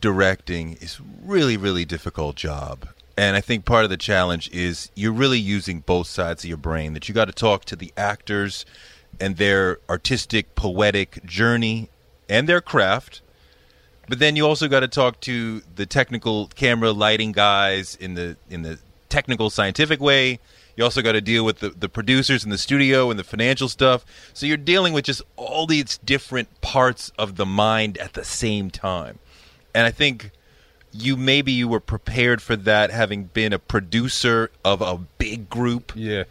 directing 0.00 0.74
is 0.74 1.00
really 1.24 1.56
really 1.56 1.84
difficult 1.84 2.36
job 2.36 2.88
and 3.18 3.34
I 3.34 3.40
think 3.40 3.64
part 3.64 3.82
of 3.82 3.90
the 3.90 3.96
challenge 3.96 4.48
is 4.52 4.92
you're 4.94 5.12
really 5.12 5.40
using 5.40 5.80
both 5.80 6.06
sides 6.06 6.44
of 6.44 6.48
your 6.48 6.56
brain. 6.56 6.94
That 6.94 7.08
you 7.08 7.14
got 7.14 7.24
to 7.24 7.32
talk 7.32 7.64
to 7.64 7.74
the 7.74 7.92
actors 7.96 8.64
and 9.20 9.36
their 9.36 9.80
artistic, 9.90 10.54
poetic 10.54 11.24
journey 11.24 11.90
and 12.28 12.48
their 12.48 12.60
craft. 12.60 13.20
But 14.08 14.20
then 14.20 14.36
you 14.36 14.46
also 14.46 14.68
got 14.68 14.80
to 14.80 14.88
talk 14.88 15.20
to 15.22 15.62
the 15.74 15.84
technical 15.84 16.46
camera 16.46 16.92
lighting 16.92 17.32
guys 17.32 17.96
in 17.96 18.14
the 18.14 18.36
in 18.48 18.62
the 18.62 18.78
technical 19.08 19.50
scientific 19.50 20.00
way. 20.00 20.38
You 20.76 20.84
also 20.84 21.02
got 21.02 21.12
to 21.12 21.20
deal 21.20 21.44
with 21.44 21.58
the, 21.58 21.70
the 21.70 21.88
producers 21.88 22.44
and 22.44 22.52
the 22.52 22.58
studio 22.58 23.10
and 23.10 23.18
the 23.18 23.24
financial 23.24 23.68
stuff. 23.68 24.04
So 24.32 24.46
you're 24.46 24.56
dealing 24.56 24.92
with 24.92 25.04
just 25.04 25.22
all 25.36 25.66
these 25.66 25.98
different 25.98 26.60
parts 26.60 27.10
of 27.18 27.36
the 27.36 27.46
mind 27.46 27.98
at 27.98 28.12
the 28.12 28.24
same 28.24 28.70
time. 28.70 29.18
And 29.74 29.86
I 29.86 29.90
think 29.90 30.30
you 30.92 31.16
maybe 31.16 31.52
you 31.52 31.68
were 31.68 31.80
prepared 31.80 32.40
for 32.40 32.56
that 32.56 32.90
having 32.90 33.24
been 33.24 33.52
a 33.52 33.58
producer 33.58 34.50
of 34.64 34.80
a 34.80 34.98
big 35.18 35.50
group. 35.50 35.92
Yeah. 35.94 36.24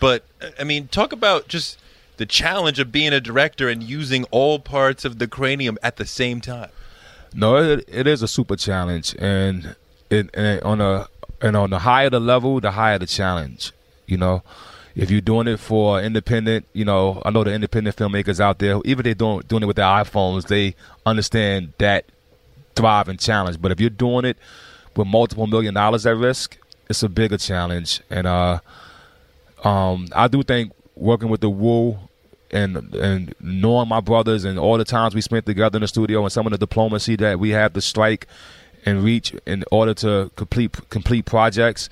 But 0.00 0.24
I 0.58 0.64
mean, 0.64 0.88
talk 0.88 1.12
about 1.12 1.48
just 1.48 1.78
the 2.16 2.26
challenge 2.26 2.78
of 2.78 2.92
being 2.92 3.12
a 3.12 3.20
director 3.20 3.68
and 3.68 3.82
using 3.82 4.24
all 4.30 4.58
parts 4.58 5.04
of 5.04 5.18
the 5.18 5.26
cranium 5.26 5.78
at 5.82 5.96
the 5.96 6.06
same 6.06 6.40
time. 6.40 6.70
No, 7.32 7.56
it, 7.56 7.84
it 7.88 8.06
is 8.06 8.22
a 8.22 8.28
super 8.28 8.54
challenge, 8.54 9.16
and 9.18 9.74
it 10.08 10.30
and 10.34 10.60
on 10.62 10.80
a 10.80 11.08
and 11.44 11.56
on 11.56 11.68
the 11.68 11.78
higher 11.80 12.08
the 12.08 12.18
level, 12.18 12.58
the 12.58 12.70
higher 12.70 12.98
the 12.98 13.06
challenge. 13.06 13.72
You 14.06 14.16
know, 14.16 14.42
if 14.96 15.10
you're 15.10 15.20
doing 15.20 15.46
it 15.46 15.60
for 15.60 16.00
independent, 16.00 16.66
you 16.72 16.86
know, 16.86 17.20
I 17.24 17.30
know 17.30 17.44
the 17.44 17.52
independent 17.52 17.96
filmmakers 17.96 18.40
out 18.40 18.58
there, 18.58 18.80
even 18.86 19.04
they 19.04 19.12
don't 19.12 19.46
doing 19.46 19.62
it 19.62 19.66
with 19.66 19.76
their 19.76 19.84
iPhones, 19.84 20.46
they 20.48 20.74
understand 21.04 21.74
that 21.78 22.06
thrive 22.74 23.08
and 23.08 23.20
challenge. 23.20 23.60
But 23.60 23.72
if 23.72 23.80
you're 23.80 23.90
doing 23.90 24.24
it 24.24 24.38
with 24.96 25.06
multiple 25.06 25.46
million 25.46 25.74
dollars 25.74 26.06
at 26.06 26.16
risk, 26.16 26.56
it's 26.88 27.02
a 27.02 27.10
bigger 27.10 27.36
challenge. 27.36 28.00
And 28.08 28.26
uh, 28.26 28.60
um, 29.64 30.08
I 30.14 30.28
do 30.28 30.42
think 30.42 30.72
working 30.96 31.28
with 31.28 31.42
the 31.42 31.50
Wu 31.50 31.98
and 32.50 32.94
and 32.94 33.34
knowing 33.38 33.88
my 33.88 34.00
brothers 34.00 34.44
and 34.44 34.58
all 34.58 34.78
the 34.78 34.84
times 34.84 35.14
we 35.14 35.20
spent 35.20 35.44
together 35.44 35.76
in 35.76 35.82
the 35.82 35.88
studio 35.88 36.22
and 36.22 36.32
some 36.32 36.46
of 36.46 36.52
the 36.52 36.58
diplomacy 36.58 37.16
that 37.16 37.38
we 37.38 37.50
had 37.50 37.74
to 37.74 37.82
strike 37.82 38.28
and 38.84 39.02
reach 39.02 39.34
in 39.46 39.64
order 39.70 39.94
to 39.94 40.30
complete 40.36 40.76
complete 40.90 41.24
projects 41.24 41.88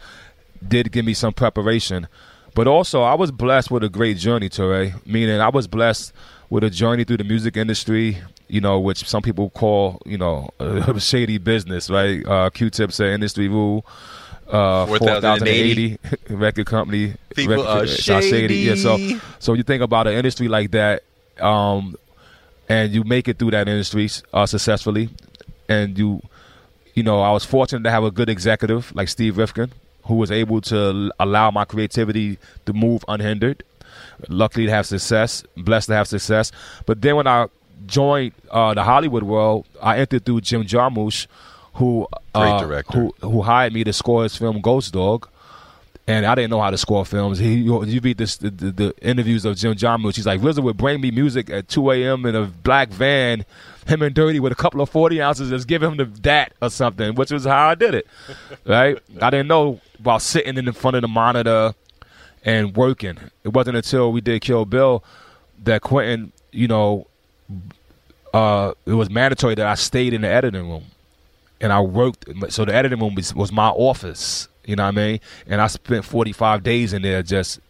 did 0.66 0.92
give 0.92 1.04
me 1.04 1.14
some 1.14 1.32
preparation. 1.32 2.06
But 2.54 2.66
also, 2.66 3.02
I 3.02 3.14
was 3.14 3.30
blessed 3.30 3.70
with 3.70 3.82
a 3.82 3.88
great 3.88 4.18
journey, 4.18 4.50
Toure. 4.50 4.94
Meaning, 5.06 5.40
I 5.40 5.48
was 5.48 5.66
blessed 5.66 6.12
with 6.50 6.62
a 6.62 6.70
journey 6.70 7.04
through 7.04 7.16
the 7.16 7.24
music 7.24 7.56
industry 7.56 8.18
you 8.52 8.60
know, 8.60 8.78
which 8.78 9.08
some 9.08 9.22
people 9.22 9.48
call, 9.48 10.00
you 10.04 10.18
know, 10.18 10.50
a 10.60 11.00
shady 11.00 11.38
business, 11.38 11.88
right? 11.88 12.24
Uh, 12.26 12.50
Q-Tip 12.50 12.92
said 12.92 13.14
industry 13.14 13.48
rule. 13.48 13.84
Uh, 14.46 14.84
4080 14.84 15.98
record 16.28 16.66
company. 16.66 17.14
People 17.34 17.56
record, 17.56 17.84
are 17.84 17.86
shady. 17.86 18.30
shady. 18.30 18.54
Yeah, 18.56 18.74
so, 18.74 18.98
so 19.38 19.54
you 19.54 19.62
think 19.62 19.82
about 19.82 20.06
an 20.06 20.12
industry 20.12 20.48
like 20.48 20.70
that, 20.72 21.02
um, 21.40 21.96
and 22.68 22.92
you 22.92 23.04
make 23.04 23.26
it 23.26 23.38
through 23.38 23.52
that 23.52 23.68
industry 23.68 24.10
uh, 24.34 24.44
successfully, 24.44 25.08
and 25.70 25.96
you, 25.96 26.20
you 26.94 27.02
know, 27.02 27.20
I 27.20 27.32
was 27.32 27.44
fortunate 27.44 27.84
to 27.84 27.90
have 27.90 28.04
a 28.04 28.10
good 28.10 28.28
executive 28.28 28.94
like 28.94 29.08
Steve 29.08 29.38
Rifkin, 29.38 29.72
who 30.04 30.16
was 30.16 30.30
able 30.30 30.60
to 30.62 31.10
allow 31.18 31.50
my 31.50 31.64
creativity 31.64 32.38
to 32.66 32.72
move 32.72 33.04
unhindered. 33.08 33.62
Luckily 34.28 34.66
to 34.66 34.72
have 34.72 34.86
success, 34.86 35.44
blessed 35.56 35.88
to 35.88 35.94
have 35.94 36.08
success. 36.08 36.52
But 36.86 37.02
then 37.02 37.16
when 37.16 37.26
I 37.26 37.46
joined 37.86 38.32
uh, 38.50 38.74
the 38.74 38.82
Hollywood 38.82 39.22
world, 39.22 39.66
I 39.82 39.98
entered 39.98 40.24
through 40.24 40.42
Jim 40.42 40.64
Jarmusch, 40.64 41.26
who 41.74 42.06
uh, 42.34 42.82
who 42.92 43.14
who 43.20 43.42
hired 43.42 43.72
me 43.72 43.84
to 43.84 43.92
score 43.92 44.22
his 44.22 44.36
film 44.36 44.60
Ghost 44.60 44.92
Dog. 44.92 45.28
And 46.08 46.26
I 46.26 46.34
didn't 46.34 46.50
know 46.50 46.60
how 46.60 46.70
to 46.70 46.78
score 46.78 47.06
films. 47.06 47.38
He, 47.38 47.54
you 47.54 48.00
beat 48.00 48.18
this, 48.18 48.36
the, 48.36 48.50
the, 48.50 48.70
the, 48.72 48.94
interviews 49.02 49.44
of 49.44 49.56
Jim 49.56 49.74
Jarmusch. 49.74 50.16
He's 50.16 50.26
like, 50.26 50.40
RZA 50.40 50.60
would 50.62 50.76
bring 50.76 51.00
me 51.00 51.12
music 51.12 51.48
at 51.48 51.68
2 51.68 51.92
a.m. 51.92 52.26
in 52.26 52.34
a 52.34 52.46
black 52.46 52.88
van, 52.88 53.44
him 53.86 54.02
and 54.02 54.12
Dirty 54.12 54.40
with 54.40 54.50
a 54.50 54.56
couple 54.56 54.80
of 54.80 54.90
40 54.90 55.22
ounces, 55.22 55.50
just 55.50 55.68
give 55.68 55.80
him 55.80 55.96
the 55.96 56.06
that 56.22 56.54
or 56.60 56.70
something, 56.70 57.14
which 57.14 57.30
was 57.30 57.44
how 57.44 57.68
I 57.68 57.76
did 57.76 57.94
it. 57.94 58.08
right? 58.66 58.98
I 59.20 59.30
didn't 59.30 59.46
know 59.46 59.80
about 60.00 60.22
sitting 60.22 60.56
in 60.56 60.64
the 60.64 60.72
front 60.72 60.96
of 60.96 61.02
the 61.02 61.08
monitor 61.08 61.72
and 62.44 62.74
working. 62.76 63.18
It 63.44 63.50
wasn't 63.50 63.76
until 63.76 64.10
we 64.10 64.20
did 64.20 64.42
Kill 64.42 64.64
Bill 64.64 65.04
that 65.64 65.82
Quentin, 65.82 66.32
you 66.50 66.68
know, 66.68 67.06
uh, 68.34 68.72
it 68.86 68.94
was 68.94 69.10
mandatory 69.10 69.54
that 69.54 69.66
I 69.66 69.74
stayed 69.74 70.14
in 70.14 70.22
the 70.22 70.28
editing 70.28 70.68
room, 70.68 70.84
and 71.60 71.72
I 71.72 71.80
worked. 71.80 72.26
So 72.48 72.64
the 72.64 72.74
editing 72.74 72.98
room 72.98 73.14
was, 73.14 73.34
was 73.34 73.52
my 73.52 73.68
office. 73.68 74.48
You 74.64 74.76
know 74.76 74.84
what 74.84 74.98
I 74.98 75.06
mean? 75.06 75.20
And 75.46 75.60
I 75.60 75.66
spent 75.66 76.04
45 76.04 76.62
days 76.62 76.92
in 76.92 77.02
there 77.02 77.22
just 77.22 77.60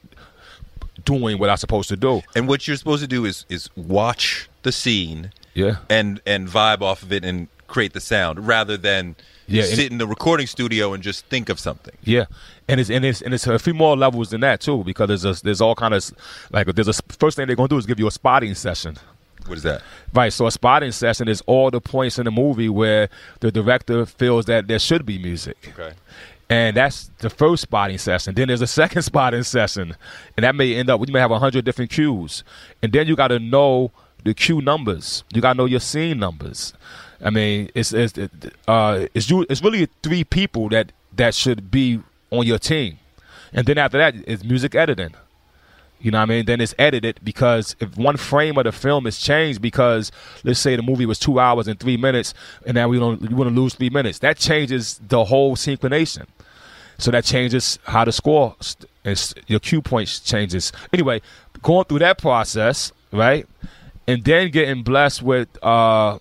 doing 1.05 1.39
what 1.39 1.49
I 1.49 1.55
was 1.55 1.61
supposed 1.61 1.89
to 1.89 1.97
do. 1.97 2.23
And 2.35 2.49
what 2.49 2.67
you're 2.67 2.77
supposed 2.77 3.03
to 3.03 3.09
do 3.09 3.25
is 3.25 3.47
is 3.49 3.69
watch 3.77 4.49
the 4.63 4.73
scene, 4.73 5.33
yeah, 5.55 5.77
and 5.89 6.21
and 6.27 6.49
vibe 6.49 6.83
off 6.83 7.03
of 7.03 7.13
it 7.13 7.25
and 7.25 7.49
create 7.67 7.95
the 7.95 8.01
sound 8.01 8.47
rather 8.47 8.77
than 8.77 9.17
yeah, 9.47 9.63
sit 9.63 9.91
in 9.91 9.99
the 9.99 10.07
recording 10.07 10.47
studio 10.47 10.93
and 10.93 11.03
just 11.03 11.25
think 11.27 11.49
of 11.49 11.59
something. 11.59 11.97
Yeah, 12.05 12.27
and 12.69 12.81
it's 12.81 12.91
and 12.91 13.05
it's 13.05 13.23
and 13.23 13.35
it's 13.35 13.47
a 13.47 13.59
few 13.59 13.75
more 13.75 13.97
levels 13.97 14.31
than 14.31 14.41
that 14.43 14.61
too 14.61 14.85
because 14.85 15.09
there's 15.09 15.25
a, 15.25 15.43
there's 15.43 15.61
all 15.61 15.75
kind 15.75 15.95
of 15.95 16.11
like 16.51 16.67
there's 16.67 16.89
a 16.89 17.03
first 17.19 17.37
thing 17.37 17.47
they're 17.47 17.57
gonna 17.57 17.69
do 17.69 17.79
is 17.79 17.87
give 17.87 17.99
you 17.99 18.07
a 18.07 18.13
spotting 18.13 18.55
session. 18.55 18.97
What 19.47 19.59
is 19.59 19.65
that? 19.65 19.83
Right. 20.15 20.33
So 20.33 20.47
a 20.47 20.53
spotting 20.53 20.93
session 20.93 21.27
is 21.27 21.43
all 21.47 21.71
the 21.71 21.81
points 21.81 22.19
in 22.19 22.27
the 22.27 22.31
movie 22.31 22.69
where 22.69 23.09
the 23.41 23.51
director 23.51 24.07
feels 24.07 24.45
that 24.47 24.69
there 24.69 24.79
should 24.79 25.05
be 25.05 25.19
music. 25.19 25.73
Okay. 25.77 25.95
And 26.53 26.77
that's 26.77 27.11
the 27.21 27.31
first 27.31 27.63
spotting 27.63 27.97
session. 27.97 28.35
Then 28.35 28.49
there's 28.49 28.61
a 28.61 28.67
second 28.67 29.01
spotting 29.11 29.43
session, 29.43 29.97
and 30.37 30.45
that 30.45 30.55
may 30.55 30.75
end 30.75 30.91
up. 30.91 31.01
You 31.07 31.11
may 31.11 31.19
have 31.21 31.31
a 31.31 31.39
hundred 31.39 31.65
different 31.65 31.91
cues, 31.91 32.45
and 32.83 32.93
then 32.93 33.07
you 33.07 33.17
got 33.17 33.29
to 33.29 33.39
know 33.39 33.91
the 34.23 34.35
cue 34.35 34.61
numbers. 34.61 35.25
You 35.33 35.41
gotta 35.41 35.57
know 35.57 35.65
your 35.65 35.81
scene 35.81 36.19
numbers. 36.19 36.75
I 37.25 37.31
mean, 37.31 37.71
it's 37.75 37.95
it's 37.95 38.19
uh, 38.69 39.07
it's 39.15 39.31
you, 39.31 39.47
it's 39.49 39.63
really 39.63 39.89
three 40.03 40.25
people 40.25 40.69
that 40.69 40.93
that 41.17 41.35
should 41.35 41.71
be 41.71 42.03
on 42.31 42.45
your 42.45 42.59
team, 42.59 42.99
and 43.55 43.67
then 43.67 43.79
after 43.79 43.97
that, 43.97 44.15
it's 44.27 44.45
music 44.45 44.75
editing. 44.75 45.15
You 46.03 46.11
know 46.11 46.19
what 46.19 46.25
I 46.25 46.35
mean? 46.35 46.45
Then 46.45 46.61
it's 46.61 46.75
edited 46.79 47.21
because 47.25 47.77
if 47.81 47.97
one 47.97 48.19
frame 48.19 48.59
of 48.59 48.65
the 48.65 48.73
film 48.73 49.07
is 49.07 49.19
changed 49.19 49.63
because 49.63 50.13
let's 50.45 50.61
say 50.61 50.77
the 50.77 50.83
movie 50.83 51.07
was 51.07 51.19
two 51.19 51.41
hours 51.41 51.67
and 51.67 51.81
three 51.81 51.97
minutes, 51.97 52.35
and 52.67 52.75
now 52.75 52.89
we 52.89 52.99
don't 52.99 53.23
you 53.23 53.37
want 53.37 53.49
to 53.49 53.59
lose 53.59 53.73
three 53.73 53.89
minutes, 53.89 54.19
that 54.19 54.37
changes 54.37 55.01
the 55.09 55.25
whole 55.25 55.57
synchronization. 55.57 56.27
So 56.99 57.11
that 57.11 57.25
changes 57.25 57.79
how 57.85 58.05
the 58.05 58.13
score 58.13 58.55
and 59.05 59.35
your 59.47 59.61
cue 59.61 59.83
points 59.83 60.21
changes. 60.21 60.73
Anyway, 60.93 61.21
going 61.63 61.85
through 61.85 62.01
that 62.01 62.19
process, 62.19 62.93
right, 63.13 63.47
and 64.07 64.25
then 64.25 64.51
getting 64.51 64.83
blessed 64.83 65.23
with 65.23 65.49
uh, 65.65 66.19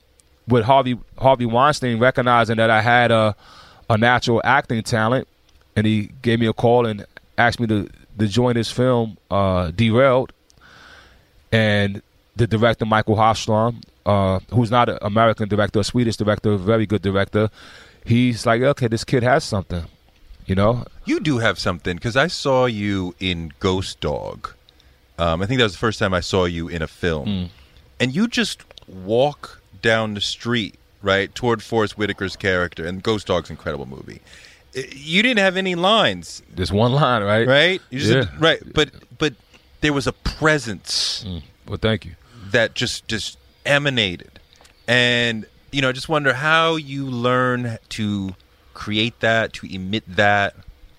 with 0.47 0.63
Harvey 0.63 0.97
Harvey 1.17 1.45
Weinstein 1.45 1.99
recognizing 1.99 2.57
that 2.57 2.69
I 2.69 2.81
had 2.81 3.11
a 3.11 3.35
a 3.89 3.97
natural 3.97 4.41
acting 4.43 4.83
talent, 4.83 5.27
and 5.75 5.85
he 5.85 6.11
gave 6.21 6.39
me 6.39 6.47
a 6.47 6.53
call 6.53 6.85
and 6.85 7.05
asked 7.37 7.59
me 7.59 7.67
to 7.67 7.89
to 8.19 8.27
join 8.27 8.55
his 8.55 8.71
film 8.71 9.17
uh, 9.29 9.71
Derailed, 9.71 10.31
and 11.51 12.01
the 12.35 12.47
director 12.47 12.85
Mikael 12.85 13.15
Håfström, 13.15 13.83
uh, 14.05 14.39
who's 14.53 14.71
not 14.71 14.89
an 14.89 14.97
American 15.01 15.49
director, 15.49 15.79
a 15.79 15.83
Swedish 15.83 16.17
director, 16.17 16.55
very 16.57 16.85
good 16.85 17.01
director, 17.01 17.49
he's 18.05 18.45
like, 18.45 18.61
okay, 18.61 18.87
this 18.87 19.03
kid 19.03 19.23
has 19.23 19.43
something, 19.43 19.83
you 20.51 20.55
know. 20.55 20.83
You 21.05 21.21
do 21.21 21.37
have 21.37 21.57
something 21.57 21.95
because 21.95 22.17
I 22.17 22.27
saw 22.27 22.65
you 22.65 23.15
in 23.19 23.53
Ghost 23.59 24.01
Dog. 24.01 24.51
Um, 25.17 25.41
I 25.41 25.45
think 25.45 25.59
that 25.59 25.63
was 25.63 25.73
the 25.73 25.79
first 25.79 25.97
time 25.97 26.13
I 26.13 26.19
saw 26.19 26.45
you 26.45 26.67
in 26.67 26.81
a 26.81 26.87
film, 26.87 27.27
mm. 27.27 27.49
and 27.99 28.13
you 28.13 28.27
just 28.27 28.63
walk 28.87 29.61
down 29.81 30.13
the 30.13 30.21
street 30.21 30.75
right 31.01 31.33
toward 31.33 31.63
Forest 31.63 31.93
Whitaker's 31.95 32.35
character, 32.35 32.85
and 32.85 33.01
Ghost 33.01 33.27
Dog's 33.27 33.49
incredible 33.49 33.85
movie 33.85 34.19
you 34.73 35.21
didn't 35.21 35.39
have 35.39 35.57
any 35.57 35.75
lines. 35.75 36.41
Just 36.55 36.71
one 36.71 36.93
line, 36.93 37.23
right? 37.23 37.47
Right. 37.47 37.81
You 37.89 37.99
just 37.99 38.29
yeah. 38.29 38.35
right, 38.39 38.61
but 38.73 38.89
but 39.17 39.33
there 39.81 39.93
was 39.93 40.07
a 40.07 40.13
presence. 40.13 41.25
Mm. 41.27 41.43
Well, 41.67 41.77
thank 41.77 42.05
you. 42.05 42.15
That 42.51 42.73
just 42.73 43.07
just 43.07 43.37
emanated, 43.65 44.39
and 44.87 45.45
you 45.71 45.81
know, 45.81 45.89
I 45.89 45.91
just 45.91 46.09
wonder 46.09 46.33
how 46.33 46.75
you 46.75 47.05
learn 47.05 47.77
to 47.89 48.35
create 48.81 49.19
that, 49.19 49.53
to 49.53 49.73
emit 49.73 50.03
that. 50.15 50.55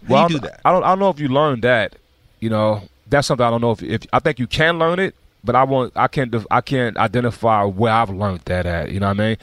How 0.09 0.15
well, 0.15 0.29
do 0.29 0.35
you 0.35 0.41
do 0.41 0.47
that? 0.47 0.61
I 0.65 0.73
don't. 0.73 0.85
I 0.85 0.89
don't 0.89 0.99
know 0.99 1.11
if 1.11 1.21
you 1.21 1.29
learned 1.29 1.63
that. 1.63 1.97
You 2.41 2.51
know, 2.51 2.83
that's 3.09 3.27
something 3.29 3.47
I 3.47 3.51
don't 3.51 3.61
know 3.61 3.73
if, 3.73 3.83
if 3.83 4.03
I 4.13 4.19
think 4.19 4.39
you 4.39 4.47
can 4.47 4.79
learn 4.79 4.99
it, 4.99 5.15
but 5.45 5.55
I 5.55 5.65
won't. 5.65 5.93
I 5.97 6.09
can't. 6.09 6.35
I 6.51 6.61
can't 6.61 6.97
identify 6.97 7.65
where 7.65 7.93
I've 7.93 8.11
learned 8.11 8.43
that 8.47 8.67
at. 8.67 8.91
You 8.91 9.01
know 9.01 9.09
what 9.09 9.21
I 9.21 9.27
mean? 9.29 9.37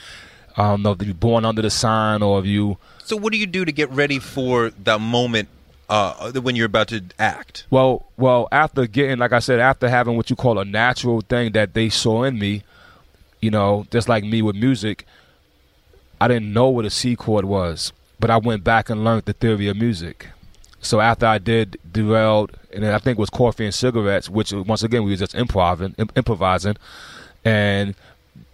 I 0.58 0.64
don't 0.64 0.82
know 0.82 0.92
if 0.92 1.02
you're 1.02 1.14
born 1.14 1.46
under 1.46 1.62
the 1.62 1.70
sign 1.70 2.22
or 2.22 2.40
if 2.40 2.46
you 2.46 2.78
so, 3.10 3.18
what 3.18 3.34
do 3.34 3.40
you 3.40 3.48
do 3.48 3.66
to 3.66 3.72
get 3.72 3.90
ready 3.90 4.20
for 4.20 4.70
the 4.70 5.00
moment 5.00 5.50
uh, 5.90 6.32
when 6.34 6.56
you're 6.56 6.68
about 6.68 6.90
to 6.90 7.04
act? 7.18 7.66
Well, 7.72 8.06
well, 8.18 8.48
after 8.52 8.86
getting, 8.86 9.18
like 9.18 9.34
I 9.34 9.40
said, 9.40 9.60
after 9.60 9.90
having 9.90 10.16
what 10.16 10.30
you 10.30 10.36
call 10.36 10.60
a 10.60 10.64
natural 10.64 11.22
thing 11.22 11.54
that 11.54 11.74
they 11.74 11.90
saw 11.90 12.22
in 12.22 12.38
me, 12.38 12.62
you 13.42 13.50
know, 13.50 13.88
just 13.90 14.08
like 14.08 14.24
me 14.24 14.44
with 14.44 14.56
music, 14.56 15.08
I 16.22 16.28
didn't 16.28 16.54
know 16.54 16.70
what 16.70 16.86
a 16.86 16.92
C 16.92 17.16
chord 17.16 17.46
was, 17.46 17.94
but 18.20 18.30
I 18.30 18.38
went 18.38 18.64
back 18.64 18.90
and 18.90 19.04
learned 19.04 19.24
the 19.26 19.34
theory 19.34 19.68
of 19.68 19.78
music. 19.78 20.28
So 20.82 21.02
after 21.02 21.26
I 21.26 21.38
did 21.38 21.78
Derailed, 21.92 22.58
and 22.74 22.86
I 22.86 23.00
think 23.00 23.18
it 23.18 23.22
was 23.22 23.30
Coffee 23.30 23.66
and 23.66 23.74
Cigarettes, 23.74 24.30
which 24.30 24.54
once 24.54 24.84
again 24.84 25.04
we 25.04 25.12
were 25.12 25.18
just 25.18 25.36
improvising, 25.36 25.96
improvising, 26.16 26.78
and 27.44 27.96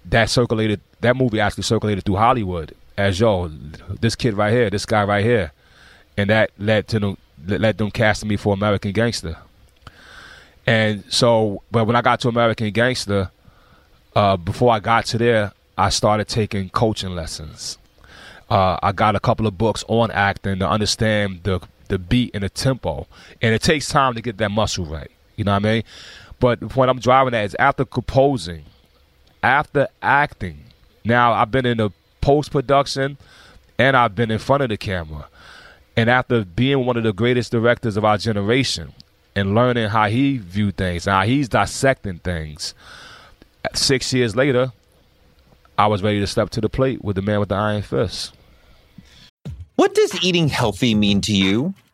that 0.06 0.30
circulated. 0.30 0.82
That 1.02 1.16
movie 1.16 1.40
actually 1.40 1.64
circulated 1.64 2.04
through 2.04 2.16
Hollywood 2.16 2.74
as 2.98 3.20
yo, 3.20 3.48
this 3.48 4.16
kid 4.16 4.34
right 4.36 4.52
here, 4.52 4.70
this 4.70 4.86
guy 4.86 5.04
right 5.04 5.24
here, 5.24 5.52
and 6.18 6.30
that 6.30 6.52
led 6.58 6.88
to 6.90 7.00
them 7.00 7.18
led 7.46 7.78
them 7.78 7.92
casting 7.92 8.30
me 8.30 8.38
for 8.38 8.54
American 8.54 8.92
Gangster. 8.92 9.38
And 10.66 11.04
so, 11.10 11.62
but 11.70 11.86
when 11.86 11.96
I 11.96 12.02
got 12.02 12.20
to 12.22 12.30
American 12.30 12.72
Gangster, 12.72 13.30
uh, 14.16 14.38
before 14.38 14.74
I 14.74 14.80
got 14.80 15.06
to 15.08 15.18
there, 15.18 15.52
I 15.78 15.90
started 15.90 16.28
taking 16.28 16.70
coaching 16.70 17.14
lessons. 17.14 17.78
Uh, 18.50 18.78
I 18.82 18.92
got 18.92 19.16
a 19.16 19.20
couple 19.20 19.48
of 19.48 19.58
books 19.58 19.84
on 19.88 20.12
acting 20.12 20.60
to 20.60 20.70
understand 20.70 21.42
the 21.44 21.60
the 21.88 22.00
beat 22.00 22.32
and 22.34 22.44
the 22.44 22.50
tempo, 22.50 23.08
and 23.42 23.54
it 23.54 23.62
takes 23.62 23.88
time 23.90 24.16
to 24.16 24.22
get 24.22 24.38
that 24.38 24.50
muscle 24.50 24.86
right. 24.86 25.12
You 25.36 25.44
know 25.44 25.52
what 25.52 25.66
I 25.66 25.74
mean? 25.74 25.84
But 26.40 26.60
the 26.60 26.68
point 26.68 26.90
I'm 26.90 27.00
driving 27.00 27.34
at 27.34 27.46
is 27.46 27.56
after 27.60 27.86
composing, 27.86 28.64
after 29.44 29.88
acting. 30.02 30.60
Now 31.04 31.34
I've 31.34 31.52
been 31.52 31.66
in 31.66 31.78
the 31.78 31.92
post 32.22 32.52
production, 32.52 33.18
and 33.78 33.96
I've 33.96 34.16
been 34.16 34.32
in 34.32 34.40
front 34.40 34.64
of 34.64 34.70
the 34.70 34.78
camera. 34.78 35.28
And 35.98 36.10
after 36.10 36.44
being 36.44 36.86
one 36.86 36.98
of 36.98 37.04
the 37.04 37.14
greatest 37.14 37.52
directors 37.52 37.98
of 37.98 38.04
our 38.04 38.18
generation 38.18 38.94
and 39.36 39.56
learning 39.56 39.90
how 39.90 40.10
he 40.10 40.38
viewed 40.38 40.78
things, 40.78 41.06
how 41.06 41.24
he's 41.24 41.48
dissecting 41.48 42.20
things, 42.20 42.74
six 43.74 44.12
years 44.12 44.36
later, 44.36 44.72
I 45.78 45.88
was 45.88 46.02
ready 46.02 46.20
to 46.20 46.28
step 46.28 46.50
to 46.52 46.62
the 46.62 46.70
plate 46.70 47.04
with 47.04 47.16
the 47.16 47.22
man 47.22 47.40
with 47.40 47.50
the 47.50 47.56
iron 47.56 47.82
fist. 47.82 48.34
What 49.76 49.94
does 49.94 50.24
eating 50.24 50.48
healthy 50.48 50.96
mean 50.96 51.20
to 51.22 51.36
you? 51.36 51.74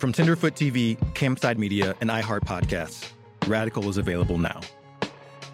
From 0.00 0.14
Tenderfoot 0.14 0.54
TV, 0.54 0.96
Campside 1.12 1.58
Media, 1.58 1.94
and 2.00 2.08
iHeart 2.08 2.40
Podcasts, 2.40 3.10
Radical 3.46 3.86
is 3.90 3.98
available 3.98 4.38
now. 4.38 4.62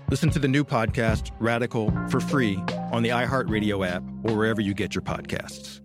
Listen 0.08 0.30
to 0.30 0.38
the 0.38 0.46
new 0.46 0.62
podcast, 0.62 1.32
Radical, 1.40 1.90
for 2.08 2.20
free 2.20 2.54
on 2.92 3.02
the 3.02 3.08
iHeart 3.08 3.50
Radio 3.50 3.82
app 3.82 4.04
or 4.22 4.36
wherever 4.36 4.60
you 4.60 4.72
get 4.72 4.94
your 4.94 5.02
podcasts. 5.02 5.80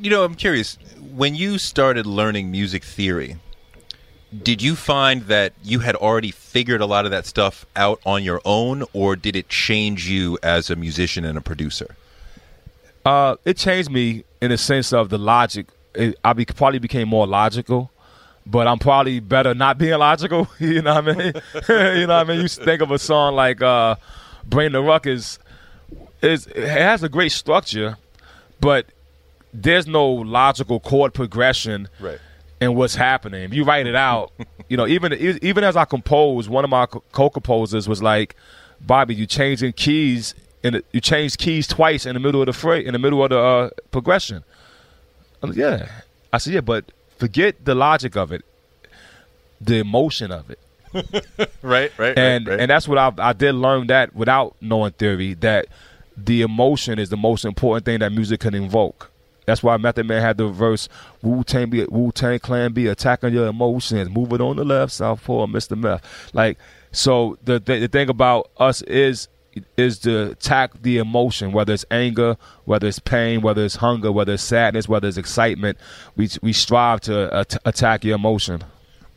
You 0.00 0.08
know, 0.08 0.24
I'm 0.24 0.36
curious. 0.36 0.78
When 1.14 1.34
you 1.34 1.58
started 1.58 2.06
learning 2.06 2.50
music 2.50 2.82
theory, 2.82 3.36
did 4.42 4.62
you 4.62 4.74
find 4.74 5.20
that 5.24 5.52
you 5.62 5.80
had 5.80 5.96
already 5.96 6.30
figured 6.30 6.80
a 6.80 6.86
lot 6.86 7.04
of 7.04 7.10
that 7.10 7.26
stuff 7.26 7.66
out 7.76 8.00
on 8.06 8.24
your 8.24 8.40
own, 8.46 8.84
or 8.94 9.16
did 9.16 9.36
it 9.36 9.50
change 9.50 10.08
you 10.08 10.38
as 10.42 10.70
a 10.70 10.76
musician 10.76 11.26
and 11.26 11.36
a 11.36 11.42
producer? 11.42 11.94
Uh, 13.04 13.36
it 13.44 13.58
changed 13.58 13.90
me 13.90 14.24
in 14.40 14.48
the 14.48 14.56
sense 14.56 14.94
of 14.94 15.10
the 15.10 15.18
logic. 15.18 15.66
It, 15.96 16.18
I 16.24 16.32
be, 16.32 16.44
probably 16.44 16.78
became 16.78 17.08
more 17.08 17.26
logical, 17.26 17.90
but 18.44 18.66
I'm 18.66 18.78
probably 18.78 19.20
better 19.20 19.54
not 19.54 19.78
being 19.78 19.98
logical. 19.98 20.48
you 20.58 20.82
know 20.82 20.94
what 21.00 21.08
I 21.08 21.12
mean? 21.14 21.32
you 21.68 22.06
know 22.06 22.06
what 22.06 22.10
I 22.10 22.24
mean? 22.24 22.40
You 22.42 22.48
think 22.48 22.82
of 22.82 22.90
a 22.90 22.98
song 22.98 23.34
like 23.34 23.62
uh, 23.62 23.96
"Bring 24.46 24.72
the 24.72 24.82
Ruckus," 24.82 25.38
is 26.22 26.46
it 26.48 26.68
has 26.68 27.02
a 27.02 27.08
great 27.08 27.32
structure, 27.32 27.96
but 28.60 28.86
there's 29.52 29.86
no 29.86 30.06
logical 30.06 30.80
chord 30.80 31.14
progression 31.14 31.88
Right. 31.98 32.18
in 32.60 32.74
what's 32.74 32.94
happening. 32.94 33.42
If 33.44 33.54
you 33.54 33.64
write 33.64 33.86
it 33.86 33.94
out, 33.96 34.32
you 34.68 34.76
know, 34.76 34.86
even 34.86 35.12
even 35.14 35.64
as 35.64 35.76
I 35.76 35.84
compose, 35.86 36.48
one 36.48 36.64
of 36.64 36.70
my 36.70 36.86
co-composers 36.86 37.88
was 37.88 38.02
like, 38.02 38.36
"Bobby, 38.80 39.14
you 39.14 39.26
changing 39.26 39.72
keys 39.72 40.34
and 40.62 40.82
you 40.92 41.00
change 41.00 41.38
keys 41.38 41.66
twice 41.66 42.04
in 42.06 42.14
the 42.14 42.20
middle 42.20 42.42
of 42.42 42.46
the 42.46 42.52
fray, 42.52 42.84
in 42.84 42.92
the 42.92 42.98
middle 42.98 43.22
of 43.24 43.30
the 43.30 43.38
uh, 43.38 43.70
progression." 43.90 44.44
Yeah, 45.52 45.88
I 46.32 46.38
said, 46.38 46.54
yeah, 46.54 46.60
but 46.60 46.84
forget 47.18 47.64
the 47.64 47.74
logic 47.74 48.16
of 48.16 48.32
it, 48.32 48.44
the 49.60 49.78
emotion 49.78 50.30
of 50.32 50.50
it 50.50 50.58
Right, 51.62 51.92
right, 51.98 52.16
and 52.18 52.46
right, 52.46 52.52
right. 52.52 52.60
and 52.60 52.70
that's 52.70 52.88
what 52.88 52.98
I 52.98 53.12
I 53.18 53.32
did 53.32 53.54
learn 53.54 53.86
that 53.88 54.14
without 54.14 54.56
knowing 54.60 54.92
theory 54.92 55.34
that 55.34 55.66
the 56.16 56.42
emotion 56.42 56.98
is 56.98 57.10
the 57.10 57.16
most 57.16 57.44
important 57.44 57.84
thing 57.84 57.98
that 58.00 58.12
music 58.12 58.40
can 58.40 58.54
invoke. 58.54 59.10
That's 59.44 59.62
why 59.62 59.76
Method 59.76 60.06
Man 60.06 60.22
had 60.22 60.38
the 60.38 60.48
verse 60.48 60.88
Wu 61.22 61.44
Tang 61.44 61.70
be 61.70 61.84
Wu 61.84 62.12
Tang 62.12 62.38
Clan 62.38 62.72
be 62.72 62.86
attacking 62.86 63.32
your 63.32 63.46
emotions, 63.46 64.08
move 64.10 64.32
it 64.32 64.40
on 64.40 64.56
the 64.56 64.64
left, 64.64 64.92
Southpaw, 64.92 65.46
Mr. 65.46 65.78
Meth. 65.78 66.02
Like 66.34 66.58
so, 66.92 67.38
the 67.44 67.58
the, 67.58 67.80
the 67.80 67.88
thing 67.88 68.08
about 68.08 68.50
us 68.58 68.82
is 68.82 69.28
is 69.76 69.98
to 70.00 70.30
attack 70.30 70.82
the 70.82 70.98
emotion, 70.98 71.52
whether 71.52 71.72
it's 71.72 71.84
anger, 71.90 72.36
whether 72.64 72.86
it's 72.86 72.98
pain, 72.98 73.40
whether 73.40 73.64
it's 73.64 73.76
hunger, 73.76 74.12
whether 74.12 74.34
it's 74.34 74.42
sadness, 74.42 74.88
whether 74.88 75.08
it's 75.08 75.16
excitement. 75.16 75.78
We 76.16 76.30
we 76.42 76.52
strive 76.52 77.00
to 77.02 77.34
at- 77.34 77.56
attack 77.64 78.04
your 78.04 78.16
emotion. 78.16 78.64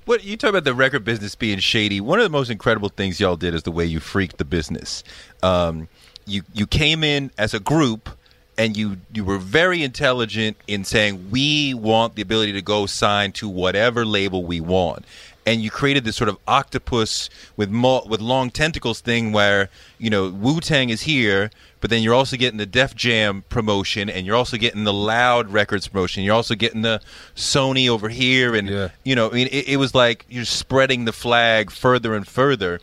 What 0.06 0.24
you 0.24 0.38
talk 0.38 0.50
about 0.50 0.64
the 0.64 0.74
record 0.74 1.06
business 1.06 1.36
being 1.36 1.60
shady? 1.60 2.02
One 2.02 2.20
of 2.20 2.24
the 2.24 2.30
most 2.30 2.50
incredible 2.50 2.90
things 2.90 3.20
y'all 3.20 3.36
did 3.36 3.54
is 3.54 3.64
the 3.64 3.72
way 3.72 3.86
you 3.86 4.00
freaked 4.00 4.38
the 4.38 4.46
business. 4.46 5.04
Um, 5.44 5.88
you 6.26 6.44
you 6.54 6.66
came 6.66 7.04
in 7.04 7.32
as 7.38 7.54
a 7.54 7.60
group, 7.60 8.10
and 8.58 8.76
you 8.76 8.98
you 9.14 9.24
were 9.24 9.38
very 9.38 9.84
intelligent 9.84 10.58
in 10.68 10.84
saying 10.84 11.30
we 11.32 11.74
want 11.74 12.16
the 12.16 12.22
ability 12.22 12.54
to 12.54 12.62
go 12.62 12.86
sign 12.86 13.32
to 13.34 13.48
whatever 13.48 14.06
label 14.06 14.44
we 14.44 14.60
want. 14.62 15.06
And 15.50 15.62
you 15.62 15.72
created 15.72 16.04
this 16.04 16.16
sort 16.16 16.30
of 16.30 16.38
octopus 16.48 17.30
with 17.58 17.70
mo- 17.72 18.06
with 18.08 18.22
long 18.22 18.52
tentacles 18.52 19.00
thing, 19.02 19.32
where 19.32 19.70
you 19.98 20.10
know 20.10 20.30
Wu 20.30 20.60
Tang 20.60 20.90
is 20.90 21.02
here, 21.02 21.50
but 21.82 21.90
then 21.90 22.04
you're 22.04 22.14
also 22.14 22.38
getting 22.38 22.58
the 22.58 22.66
Def 22.66 22.96
Jam 22.96 23.44
promotion, 23.50 24.10
and 24.10 24.26
you're 24.28 24.36
also 24.36 24.58
getting 24.58 24.84
the 24.84 24.94
Loud 24.94 25.52
Records 25.52 25.88
promotion. 25.88 26.24
You're 26.24 26.36
also 26.36 26.54
getting 26.56 26.84
the 26.84 27.02
Sony 27.36 27.88
over 27.90 28.10
here, 28.10 28.54
and 28.54 28.70
Yeah. 28.70 28.90
you 29.04 29.16
know, 29.16 29.30
I 29.32 29.34
mean, 29.34 29.48
it, 29.52 29.70
it 29.70 29.78
was 29.78 29.96
like 29.96 30.26
you're 30.30 30.46
spreading 30.46 31.06
the 31.06 31.14
flag 31.14 31.72
further 31.72 32.14
and 32.14 32.28
further. 32.28 32.80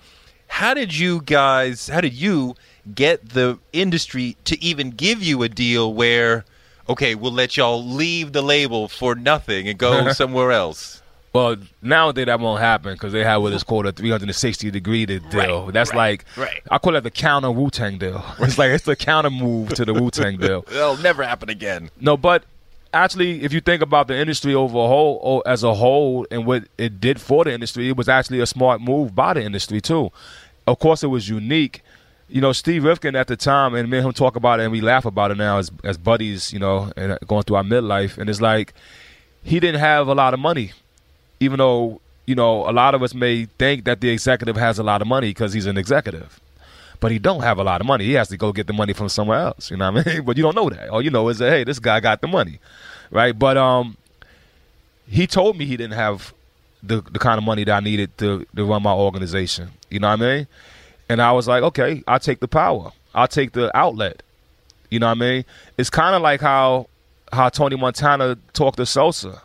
How 0.49 0.75
did 0.75 0.97
you 0.97 1.23
guys? 1.23 1.89
How 1.89 2.01
did 2.01 2.15
you 2.15 2.55
get 2.95 3.31
the 3.31 3.59
industry 3.73 4.37
to 4.45 4.63
even 4.63 4.91
give 4.91 5.23
you 5.23 5.43
a 5.43 5.49
deal 5.49 5.93
where, 5.93 6.45
okay, 6.89 7.15
we'll 7.15 7.33
let 7.33 7.57
y'all 7.57 7.85
leave 7.85 8.33
the 8.33 8.43
label 8.43 8.89
for 8.89 9.15
nothing 9.15 9.69
and 9.69 9.79
go 9.79 10.13
somewhere 10.23 10.53
else? 10.53 11.03
Well, 11.37 11.57
nowadays 11.83 12.25
that 12.27 12.41
won't 12.41 12.63
happen 12.63 12.95
because 12.95 13.13
they 13.13 13.23
have 13.23 13.43
what 13.43 13.53
is 13.53 13.63
called 13.63 13.85
a 13.85 13.93
360 13.93 14.71
degree 14.71 15.05
deal. 15.05 15.21
Right, 15.35 15.71
That's 15.71 15.91
right, 15.91 15.97
like 15.97 16.25
right. 16.35 16.63
I 16.71 16.79
call 16.79 16.97
it 16.97 17.03
the 17.03 17.11
counter 17.11 17.51
Wu 17.51 17.69
Tang 17.69 17.99
deal. 17.99 18.25
It's 18.39 18.57
like 18.57 18.71
it's 18.71 18.85
the 18.85 18.97
counter 18.97 19.29
move 19.29 19.75
to 19.75 19.85
the 19.85 19.93
Wu 19.93 20.11
Tang 20.11 20.39
deal. 20.39 20.65
It'll 20.71 20.97
never 20.97 21.23
happen 21.25 21.51
again. 21.51 21.91
No, 22.01 22.17
but 22.17 22.45
actually, 22.95 23.43
if 23.43 23.53
you 23.53 23.61
think 23.61 23.83
about 23.83 24.09
the 24.09 24.17
industry 24.17 24.55
overall, 24.55 25.43
as 25.45 25.63
a 25.63 25.75
whole, 25.75 26.27
and 26.31 26.47
what 26.47 26.65
it 26.79 27.03
did 27.03 27.21
for 27.21 27.45
the 27.45 27.53
industry, 27.53 27.91
it 27.91 27.99
was 27.99 28.09
actually 28.09 28.41
a 28.41 28.47
smart 28.47 28.81
move 28.81 29.15
by 29.15 29.35
the 29.35 29.45
industry 29.45 29.83
too. 29.83 30.11
Of 30.67 30.79
course, 30.79 31.03
it 31.03 31.09
was 31.09 31.29
unique. 31.29 31.83
You 32.31 32.41
know, 32.41 32.53
Steve 32.53 32.83
Rifkin 32.83 33.15
at 33.15 33.27
the 33.27 33.37
time, 33.37 33.75
and 33.75 33.91
me 33.91 33.99
and 33.99 34.07
him 34.07 34.15
talk 34.15 34.37
about 34.37 34.59
it, 34.61 34.63
and 34.63 34.73
we 34.73 34.81
laugh 34.81 35.05
about 35.05 35.31
it 35.33 35.37
now 35.37 35.59
as 35.59 35.71
as 35.85 35.99
buddies. 35.99 36.51
You 36.51 36.61
know, 36.61 36.91
and 36.97 37.13
uh, 37.13 37.19
going 37.27 37.43
through 37.43 37.57
our 37.57 37.63
midlife, 37.63 38.17
and 38.17 38.31
it's 38.31 38.41
like 38.41 38.73
he 39.45 39.61
didn't 39.61 39.81
have 39.81 40.09
a 40.09 40.15
lot 40.15 40.33
of 40.33 40.41
money, 40.41 40.73
even 41.41 41.59
though 41.59 42.01
you 42.27 42.35
know 42.35 42.69
a 42.69 42.73
lot 42.73 42.95
of 42.95 43.03
us 43.03 43.15
may 43.15 43.45
think 43.59 43.85
that 43.85 44.01
the 44.01 44.11
executive 44.11 44.57
has 44.57 44.79
a 44.79 44.83
lot 44.83 45.03
of 45.03 45.09
money 45.09 45.29
because 45.29 45.53
he's 45.53 45.67
an 45.67 45.79
executive 45.79 46.41
but 47.01 47.13
he 47.13 47.19
don't 47.19 47.43
have 47.43 47.59
a 47.59 47.65
lot 47.65 47.81
of 47.81 47.87
money. 47.87 48.05
He 48.05 48.13
has 48.15 48.29
to 48.29 48.37
go 48.37 48.53
get 48.53 48.67
the 48.67 48.73
money 48.73 48.93
from 48.93 49.09
somewhere 49.09 49.39
else. 49.39 49.71
You 49.71 49.77
know 49.77 49.93
what 49.93 50.07
I 50.07 50.15
mean? 50.15 50.25
But 50.25 50.37
you 50.37 50.43
don't 50.43 50.55
know 50.55 50.71
that. 50.71 50.89
All 50.89 51.03
you 51.03 51.11
know 51.11 51.29
is 51.29 51.39
that 51.39 51.51
hey, 51.51 51.65
this 51.65 51.79
guy 51.79 52.01
got 52.01 52.21
the 52.21 52.29
money, 52.29 52.59
right? 53.11 53.39
But 53.39 53.57
um, 53.57 53.97
he 55.09 55.27
told 55.27 55.57
me 55.57 55.67
he 55.67 55.77
didn't 55.77 55.95
have 55.95 56.33
the 56.83 57.03
the 57.03 57.19
kind 57.19 57.39
of 57.39 57.45
money 57.45 57.65
that 57.65 57.73
I 57.73 57.81
needed 57.81 58.17
to 58.19 58.47
to 58.55 58.65
run 58.65 58.83
my 58.83 58.93
organization. 58.93 59.71
You 59.91 60.01
know 60.01 60.09
what 60.09 60.21
I 60.21 60.37
mean? 60.37 60.47
And 61.09 61.23
I 61.23 61.33
was 61.33 61.47
like, 61.47 61.63
okay, 61.63 62.03
I'll 62.09 62.19
take 62.19 62.41
the 62.41 62.49
power. 62.49 62.93
I'll 63.15 63.29
take 63.29 63.53
the 63.53 63.77
outlet. 63.77 64.23
You 64.91 64.99
know 64.99 65.07
what 65.07 65.19
I 65.19 65.21
mean? 65.21 65.45
It's 65.79 65.91
kind 65.91 66.15
of 66.15 66.23
like 66.23 66.41
how 66.41 66.89
how 67.33 67.49
Tony 67.49 67.77
Montana 67.77 68.39
talked 68.53 68.79
to 68.79 68.87
Sosa. 68.87 69.43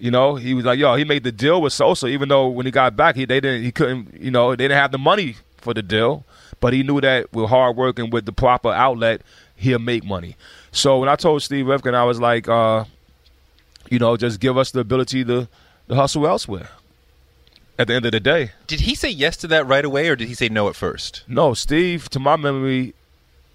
You 0.00 0.10
know, 0.10 0.34
he 0.36 0.54
was 0.54 0.64
like, 0.64 0.78
"Yo, 0.78 0.96
he 0.96 1.04
made 1.04 1.24
the 1.24 1.30
deal 1.32 1.60
with 1.60 1.72
Sosa, 1.74 2.06
even 2.06 2.28
though 2.30 2.48
when 2.48 2.64
he 2.66 2.72
got 2.72 2.96
back, 2.96 3.16
he 3.16 3.26
they 3.26 3.38
didn't, 3.40 3.62
he 3.62 3.70
couldn't, 3.70 4.18
you 4.20 4.30
know, 4.30 4.50
they 4.50 4.64
didn't 4.64 4.78
have 4.78 4.92
the 4.92 4.98
money 4.98 5.36
for 5.58 5.74
the 5.74 5.82
deal, 5.82 6.24
but 6.58 6.72
he 6.72 6.82
knew 6.82 7.00
that 7.02 7.32
with 7.32 7.50
hard 7.50 7.76
work 7.76 7.98
and 7.98 8.10
with 8.12 8.24
the 8.24 8.32
proper 8.32 8.70
outlet, 8.72 9.20
he'll 9.56 9.78
make 9.78 10.02
money." 10.02 10.36
So 10.72 10.98
when 10.98 11.08
I 11.08 11.16
told 11.16 11.42
Steve 11.42 11.66
Rifkin, 11.66 11.94
I 11.94 12.04
was 12.04 12.18
like, 12.18 12.48
uh, 12.48 12.84
you 13.90 13.98
know, 13.98 14.16
just 14.16 14.40
give 14.40 14.56
us 14.56 14.70
the 14.70 14.80
ability 14.80 15.24
to, 15.26 15.48
to 15.88 15.94
hustle 15.94 16.26
elsewhere. 16.26 16.70
At 17.78 17.86
the 17.88 17.94
end 17.94 18.04
of 18.06 18.12
the 18.12 18.20
day, 18.20 18.52
Did 18.66 18.80
he 18.80 18.94
say 18.94 19.08
yes 19.10 19.36
to 19.38 19.46
that 19.48 19.66
right 19.66 19.84
away, 19.84 20.08
or 20.08 20.16
did 20.16 20.28
he 20.28 20.34
say 20.34 20.48
no 20.48 20.68
at 20.68 20.76
first? 20.76 21.24
no, 21.26 21.54
Steve, 21.54 22.08
to 22.10 22.18
my 22.20 22.36
memory, 22.36 22.94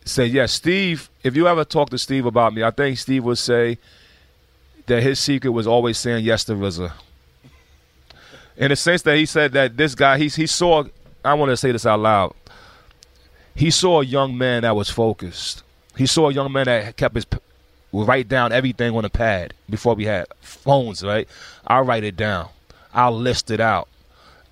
said 0.03 0.31
yes. 0.31 0.51
Steve, 0.51 1.09
if 1.23 1.35
you 1.35 1.47
ever 1.47 1.63
talk 1.63 1.89
to 1.91 1.97
Steve 1.97 2.25
about 2.25 2.53
me, 2.53 2.63
I 2.63 2.71
think 2.71 2.97
Steve 2.97 3.23
would 3.23 3.37
say 3.37 3.77
that 4.87 5.01
his 5.01 5.19
secret 5.19 5.51
was 5.51 5.67
always 5.67 5.97
saying 5.97 6.23
yes 6.23 6.43
to 6.45 6.53
RZA. 6.53 6.91
In 8.57 8.69
the 8.69 8.75
sense 8.75 9.01
that 9.03 9.17
he 9.17 9.25
said 9.25 9.51
that 9.53 9.75
this 9.75 9.95
guy, 9.95 10.17
he, 10.17 10.27
he 10.27 10.47
saw, 10.47 10.83
I 11.23 11.33
want 11.33 11.49
to 11.49 11.57
say 11.57 11.71
this 11.71 11.85
out 11.85 11.99
loud. 11.99 12.33
He 13.53 13.71
saw 13.71 14.01
a 14.01 14.05
young 14.05 14.37
man 14.37 14.61
that 14.63 14.75
was 14.75 14.89
focused. 14.89 15.63
He 15.97 16.05
saw 16.05 16.29
a 16.29 16.33
young 16.33 16.51
man 16.51 16.65
that 16.65 16.97
kept 16.97 17.15
his, 17.15 17.25
would 17.91 18.07
write 18.07 18.27
down 18.27 18.51
everything 18.51 18.95
on 18.95 19.05
a 19.05 19.09
pad 19.09 19.53
before 19.69 19.95
we 19.95 20.05
had 20.05 20.27
phones, 20.41 21.03
right? 21.03 21.27
I'll 21.65 21.83
write 21.83 22.03
it 22.03 22.17
down. 22.17 22.49
I'll 22.93 23.17
list 23.17 23.51
it 23.51 23.59
out. 23.59 23.87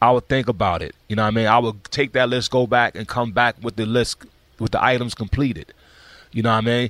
I 0.02 0.12
would 0.12 0.28
think 0.28 0.50
about 0.50 0.82
it. 0.82 0.96
You 1.08 1.16
know 1.16 1.24
what 1.24 1.30
I 1.30 1.32
mean? 1.32 1.48
I 1.48 1.60
would 1.60 1.84
take 1.86 2.14
that 2.14 2.30
list, 2.30 2.52
go 2.52 2.68
back, 2.68 2.96
and 2.96 3.08
come 3.08 3.32
back 3.32 3.56
with 3.62 3.76
the 3.78 3.86
list 3.86 4.18
with 4.60 4.72
the 4.72 4.84
items 4.84 5.16
completed. 5.16 5.74
You 6.32 6.44
know 6.44 6.52
what 6.52 6.58
I 6.58 6.62
mean? 6.62 6.90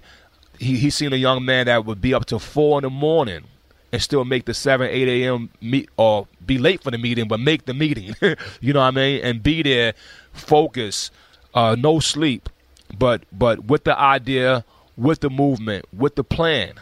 He 0.60 0.78
he 0.78 0.90
seen 0.90 1.14
a 1.14 1.18
young 1.18 1.44
man 1.46 1.66
that 1.66 1.86
would 1.86 2.02
be 2.02 2.14
up 2.14 2.26
till 2.26 2.40
four 2.40 2.80
in 2.80 2.84
the 2.84 2.90
morning 2.90 3.46
and 3.92 4.02
still 4.02 4.26
make 4.26 4.46
the 4.46 4.54
seven, 4.54 4.90
eight 4.90 5.08
a.m. 5.08 5.50
meet 5.62 5.90
or 5.98 6.28
be 6.46 6.58
late 6.58 6.84
for 6.84 6.92
the 6.92 6.98
meeting, 6.98 7.28
but 7.28 7.40
make 7.40 7.66
the 7.66 7.74
meeting. 7.74 8.16
you 8.62 8.74
know 8.74 8.80
what 8.80 8.88
I 8.88 8.92
mean? 8.92 9.22
And 9.24 9.44
be 9.44 9.62
there, 9.64 9.94
focus, 10.32 11.12
uh, 11.54 11.76
no 11.78 12.00
sleep, 12.00 12.50
but 12.98 13.24
but 13.32 13.66
with 13.66 13.84
the 13.84 13.98
idea, 13.98 14.66
with 14.98 15.22
the 15.22 15.30
movement, 15.30 15.86
with 15.92 16.16
the 16.16 16.24
plan 16.24 16.74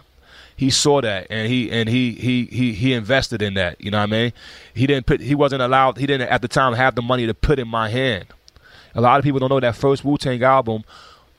he 0.61 0.69
saw 0.69 1.01
that 1.01 1.26
and 1.32 1.51
he 1.51 1.72
and 1.72 1.89
he 1.89 2.11
he 2.11 2.45
he 2.45 2.74
he 2.74 2.93
invested 2.93 3.41
in 3.41 3.55
that. 3.55 3.84
You 3.84 3.89
know 3.89 3.97
what 3.97 4.03
I 4.03 4.05
mean? 4.05 4.34
He 4.76 4.86
didn't 4.86 5.07
put 5.07 5.19
he 5.19 5.34
wasn't 5.34 5.63
allowed 5.63 5.97
he 5.97 6.05
didn't 6.05 6.30
at 6.30 6.43
the 6.43 6.47
time 6.47 6.74
have 6.74 6.93
the 6.93 7.01
money 7.01 7.26
to 7.26 7.34
put 7.34 7.57
in 7.57 7.67
my 7.67 7.89
hand. 7.89 8.26
A 8.93 9.01
lot 9.01 9.17
of 9.17 9.24
people 9.24 9.39
don't 9.39 9.49
know 9.49 9.59
that 9.59 9.76
first 9.76 10.05
Wu 10.05 10.19
Tang 10.19 10.43
album, 10.43 10.84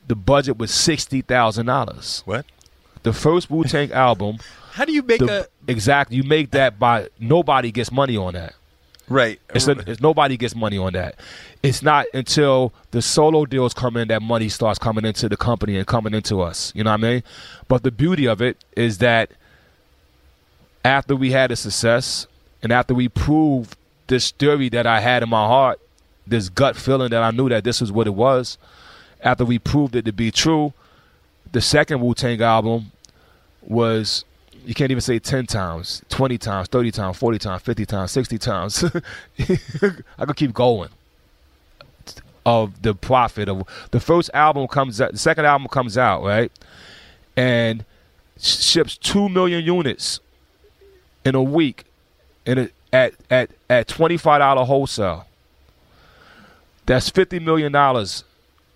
the 0.06 0.14
budget 0.16 0.58
was 0.58 0.72
sixty 0.72 1.22
thousand 1.22 1.66
dollars. 1.66 2.22
What? 2.24 2.46
The 3.02 3.12
first 3.12 3.50
Wu 3.50 3.64
Tang 3.64 3.92
album, 4.08 4.38
How 4.72 4.84
do 4.84 4.92
you 4.92 5.02
make 5.02 5.20
the, 5.20 5.48
exactly 5.66 6.16
you 6.16 6.22
make 6.22 6.52
that 6.52 6.78
by 6.78 7.08
nobody 7.18 7.72
gets 7.72 7.90
money 7.90 8.16
on 8.16 8.34
that. 8.34 8.54
right? 9.08 9.40
It's, 9.54 9.66
a, 9.66 9.72
it's 9.86 10.00
nobody 10.00 10.36
gets 10.36 10.54
money 10.54 10.78
on 10.78 10.92
that. 10.92 11.16
It's 11.62 11.82
not 11.82 12.06
until 12.14 12.72
the 12.92 13.02
solo 13.02 13.44
deals 13.44 13.74
come 13.74 13.96
in 13.96 14.08
that 14.08 14.22
money 14.22 14.48
starts 14.48 14.78
coming 14.78 15.04
into 15.04 15.28
the 15.28 15.36
company 15.36 15.76
and 15.76 15.86
coming 15.86 16.14
into 16.14 16.40
us. 16.40 16.72
You 16.74 16.84
know 16.84 16.90
what 16.90 17.00
I 17.04 17.10
mean? 17.10 17.22
But 17.68 17.82
the 17.82 17.90
beauty 17.90 18.26
of 18.26 18.40
it 18.40 18.56
is 18.76 18.98
that 18.98 19.32
after 20.84 21.14
we 21.16 21.30
had 21.30 21.50
a 21.50 21.56
success 21.56 22.26
and 22.62 22.72
after 22.72 22.94
we 22.94 23.08
proved 23.08 23.76
this 24.06 24.30
theory 24.32 24.68
that 24.70 24.86
I 24.86 25.00
had 25.00 25.22
in 25.22 25.28
my 25.28 25.46
heart, 25.46 25.80
this 26.26 26.48
gut 26.48 26.76
feeling 26.76 27.10
that 27.10 27.22
I 27.22 27.30
knew 27.30 27.48
that 27.48 27.64
this 27.64 27.80
was 27.80 27.90
what 27.90 28.06
it 28.06 28.14
was, 28.14 28.58
after 29.22 29.44
we 29.44 29.58
proved 29.58 29.96
it 29.96 30.04
to 30.04 30.12
be 30.12 30.30
true, 30.30 30.72
the 31.52 31.60
second 31.60 32.00
Wu 32.00 32.14
Tang 32.14 32.40
album 32.42 32.92
was 33.62 34.24
you 34.64 34.74
can't 34.74 34.90
even 34.90 35.00
say 35.00 35.18
10 35.18 35.46
times, 35.46 36.02
20 36.08 36.38
times, 36.38 36.68
30 36.68 36.90
times, 36.90 37.16
40 37.16 37.38
times, 37.38 37.62
50 37.62 37.86
times, 37.86 38.10
60 38.12 38.38
times. 38.38 38.84
I 40.18 40.24
could 40.24 40.36
keep 40.36 40.52
going. 40.52 40.90
Of 42.44 42.82
the 42.82 42.94
profit 42.94 43.48
of 43.48 43.62
the 43.92 44.00
first 44.00 44.28
album 44.34 44.66
comes 44.66 45.00
out, 45.00 45.12
the 45.12 45.18
second 45.18 45.44
album 45.44 45.68
comes 45.68 45.96
out, 45.96 46.24
right? 46.24 46.50
And 47.36 47.84
ships 48.36 48.96
2 48.96 49.28
million 49.28 49.64
units 49.64 50.18
in 51.24 51.36
a 51.36 51.42
week 51.42 51.84
in 52.44 52.58
a, 52.58 52.68
at 52.92 53.14
at 53.30 53.50
at 53.70 53.86
$25 53.86 54.66
wholesale. 54.66 55.26
That's 56.86 57.08
50 57.10 57.38
million 57.38 57.70
dollars 57.70 58.24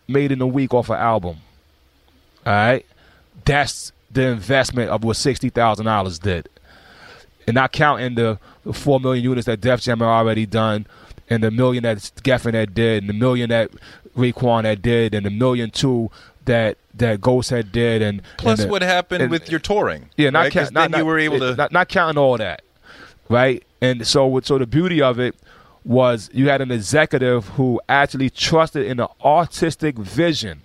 made 0.09 0.33
in 0.33 0.41
a 0.41 0.47
week 0.47 0.73
off 0.75 0.89
an 0.91 0.97
album. 0.97 1.37
All 2.45 2.53
right? 2.53 2.87
That's 3.45 3.93
the 4.11 4.29
investment 4.29 4.91
of 4.91 5.05
what 5.05 5.17
sixty 5.17 5.51
thousand 5.51 5.87
dollars 5.87 6.19
did, 6.19 6.49
and 7.47 7.55
not 7.55 7.73
counting 7.73 8.15
the, 8.15 8.39
the 8.65 8.73
four 8.73 8.99
million 9.01 9.23
units 9.25 9.47
that 9.47 9.61
Def 9.61 9.81
Jam 9.83 9.99
had 9.99 10.07
already 10.07 10.47
done, 10.47 10.87
and 11.29 11.43
the 11.43 11.51
million 11.51 11.83
that 11.83 11.99
Geffen 12.23 12.55
had 12.55 12.75
did, 12.75 13.03
and 13.03 13.09
the 13.11 13.15
million 13.15 13.51
that 13.51 13.71
Raekwon 14.17 14.65
had 14.65 14.81
did, 14.83 15.15
and 15.15 15.27
the 15.27 15.31
million 15.31 15.71
two 15.71 16.11
that 16.47 16.79
that 16.95 17.21
Ghost 17.21 17.51
had 17.51 17.73
did, 17.73 18.01
and 18.03 18.23
Plus, 18.39 18.61
and 18.61 18.69
the- 18.69 18.73
what 18.73 18.83
happened 18.83 19.23
and- 19.23 19.31
with 19.31 19.51
your 19.51 19.61
touring? 19.61 20.09
yeah, 20.17 20.31
not, 20.31 20.41
right? 20.45 20.53
'Cause 20.53 20.63
count, 20.69 20.75
not 20.75 20.91
not, 20.93 20.99
you 20.99 21.05
were 21.05 21.19
able 21.19 21.37
it- 21.43 21.51
to. 21.51 21.57
not, 21.57 21.73
not 21.73 21.89
counting 21.89 22.17
all 22.19 22.37
that, 22.39 22.63
right? 23.29 23.63
And 23.83 24.07
so, 24.07 24.41
so 24.43 24.57
the 24.57 24.67
beauty 24.67 25.03
of 25.03 25.19
it 25.21 25.35
was 25.87 26.29
you 26.33 26.49
had 26.49 26.61
an 26.61 26.73
executive 26.73 27.49
who 27.51 27.81
actually 27.89 28.29
trusted 28.29 28.85
in 28.85 28.97
the 28.97 29.09
artistic 29.25 29.97
vision 29.97 30.63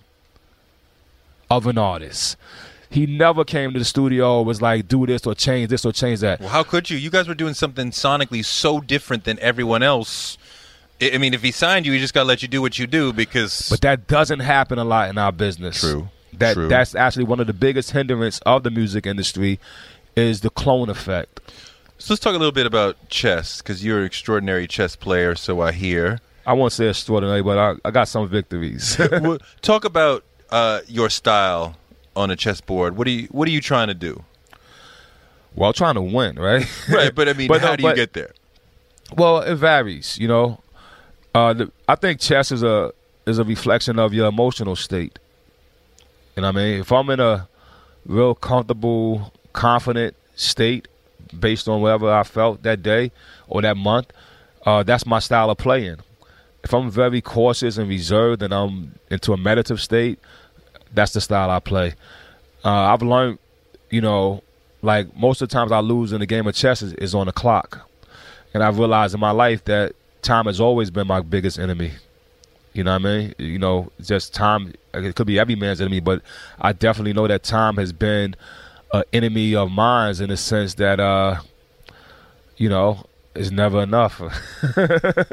of 1.50 1.66
an 1.66 1.78
artist. 1.78 2.36
He 2.90 3.06
never 3.06 3.44
came 3.44 3.72
to 3.72 3.78
the 3.78 3.84
studio 3.84 4.42
was 4.42 4.60
like, 4.60 4.88
"Do 4.88 5.06
this 5.06 5.26
or 5.26 5.34
change 5.34 5.70
this 5.70 5.86
or 5.86 5.92
change 5.92 6.20
that." 6.20 6.40
well, 6.40 6.48
how 6.50 6.62
could 6.62 6.90
you? 6.90 6.98
You 6.98 7.08
guys 7.08 7.28
were 7.28 7.34
doing 7.34 7.54
something 7.54 7.90
sonically 7.90 8.44
so 8.44 8.80
different 8.80 9.24
than 9.24 9.38
everyone 9.38 9.82
else. 9.82 10.36
I 11.00 11.12
I 11.14 11.18
mean, 11.18 11.32
if 11.32 11.42
he 11.42 11.52
signed 11.52 11.86
you, 11.86 11.92
he 11.92 12.00
just 12.00 12.12
got 12.12 12.22
to 12.22 12.28
let 12.28 12.42
you 12.42 12.48
do 12.48 12.60
what 12.60 12.78
you 12.78 12.86
do 12.86 13.12
because. 13.12 13.68
But 13.70 13.80
that 13.82 14.08
doesn't 14.08 14.40
happen 14.40 14.78
a 14.78 14.84
lot 14.84 15.08
in 15.08 15.16
our 15.16 15.32
business. 15.32 15.80
True. 15.80 16.08
That 16.34 16.54
True. 16.54 16.68
that's 16.68 16.94
actually 16.94 17.24
one 17.24 17.40
of 17.40 17.46
the 17.46 17.52
biggest 17.52 17.92
hindrance 17.92 18.40
of 18.40 18.62
the 18.62 18.70
music 18.70 19.06
industry 19.06 19.58
is 20.16 20.40
the 20.40 20.50
clone 20.50 20.90
effect. 20.90 21.40
So 22.02 22.12
let's 22.14 22.20
talk 22.20 22.34
a 22.34 22.38
little 22.38 22.50
bit 22.50 22.66
about 22.66 22.96
chess 23.08 23.58
because 23.58 23.84
you're 23.84 24.00
an 24.00 24.04
extraordinary 24.06 24.66
chess 24.66 24.96
player, 24.96 25.36
so 25.36 25.60
I 25.60 25.70
hear. 25.70 26.18
I 26.44 26.52
won't 26.54 26.72
say 26.72 26.88
extraordinary, 26.88 27.42
but 27.42 27.56
I, 27.56 27.74
I 27.84 27.92
got 27.92 28.08
some 28.08 28.28
victories. 28.28 28.98
Well, 29.12 29.38
talk 29.62 29.84
about 29.84 30.24
uh, 30.50 30.80
your 30.88 31.08
style 31.10 31.76
on 32.16 32.32
a 32.32 32.36
chessboard. 32.36 32.96
What 32.96 33.06
are 33.06 33.10
you 33.10 33.28
What 33.30 33.46
are 33.46 33.52
you 33.52 33.60
trying 33.60 33.86
to 33.86 33.94
do? 33.94 34.24
well, 35.54 35.68
I'm 35.68 35.74
trying 35.74 35.94
to 35.94 36.02
win, 36.02 36.36
right? 36.36 36.66
Right, 36.88 37.14
but 37.14 37.28
I 37.28 37.34
mean, 37.34 37.46
But 37.46 37.60
how 37.60 37.70
no, 37.70 37.76
do 37.76 37.82
you 37.84 37.88
but- 37.90 37.96
get 37.96 38.12
there? 38.14 38.32
Well, 39.16 39.38
it 39.40 39.54
varies. 39.56 40.18
You 40.18 40.26
know, 40.26 40.58
uh, 41.34 41.52
the, 41.52 41.70
I 41.86 41.94
think 41.94 42.18
chess 42.18 42.50
is 42.50 42.64
a 42.64 42.92
is 43.26 43.38
a 43.38 43.44
reflection 43.44 44.00
of 44.00 44.12
your 44.12 44.26
emotional 44.26 44.74
state. 44.74 45.18
You 46.34 46.42
know 46.42 46.48
what 46.48 46.56
I 46.56 46.64
mean? 46.64 46.80
If 46.80 46.90
I'm 46.90 47.08
in 47.10 47.20
a 47.20 47.46
real 48.06 48.34
comfortable, 48.34 49.32
confident 49.52 50.16
state, 50.34 50.88
based 51.38 51.68
on 51.68 51.80
whatever 51.80 52.12
I 52.12 52.22
felt 52.22 52.62
that 52.62 52.82
day 52.82 53.12
or 53.48 53.62
that 53.62 53.76
month, 53.76 54.12
uh, 54.64 54.82
that's 54.82 55.06
my 55.06 55.18
style 55.18 55.50
of 55.50 55.58
playing. 55.58 55.96
If 56.64 56.72
I'm 56.72 56.90
very 56.90 57.20
cautious 57.20 57.76
and 57.76 57.88
reserved, 57.88 58.42
and 58.42 58.54
I'm 58.54 58.94
into 59.10 59.32
a 59.32 59.36
meditative 59.36 59.80
state, 59.80 60.20
that's 60.94 61.12
the 61.12 61.20
style 61.20 61.50
I 61.50 61.58
play. 61.58 61.94
Uh, 62.64 62.70
I've 62.70 63.02
learned, 63.02 63.38
you 63.90 64.00
know, 64.00 64.42
like 64.80 65.16
most 65.16 65.42
of 65.42 65.48
the 65.48 65.52
times 65.52 65.72
I 65.72 65.80
lose 65.80 66.12
in 66.12 66.20
the 66.20 66.26
game 66.26 66.46
of 66.46 66.54
chess 66.54 66.82
is, 66.82 66.92
is 66.94 67.14
on 67.14 67.26
the 67.26 67.32
clock 67.32 67.88
and 68.54 68.62
I've 68.62 68.78
realized 68.78 69.14
in 69.14 69.20
my 69.20 69.30
life 69.30 69.64
that 69.64 69.94
time 70.20 70.46
has 70.46 70.60
always 70.60 70.90
been 70.90 71.06
my 71.06 71.20
biggest 71.20 71.58
enemy. 71.58 71.92
You 72.72 72.84
know 72.84 72.92
what 72.92 73.06
I 73.06 73.18
mean? 73.18 73.34
You 73.38 73.58
know, 73.58 73.92
just 74.00 74.34
time. 74.34 74.72
It 74.94 75.14
could 75.14 75.26
be 75.26 75.38
every 75.38 75.56
man's 75.56 75.80
enemy, 75.80 76.00
but 76.00 76.22
I 76.60 76.72
definitely 76.72 77.12
know 77.12 77.26
that 77.26 77.42
time 77.42 77.76
has 77.76 77.92
been 77.92 78.34
an 78.92 79.04
enemy 79.12 79.54
of 79.54 79.70
mine 79.70 80.14
in 80.20 80.28
the 80.28 80.36
sense 80.36 80.74
that, 80.74 81.00
uh, 81.00 81.40
you 82.56 82.68
know, 82.68 83.04
it's 83.34 83.50
never 83.50 83.82
enough. 83.82 84.20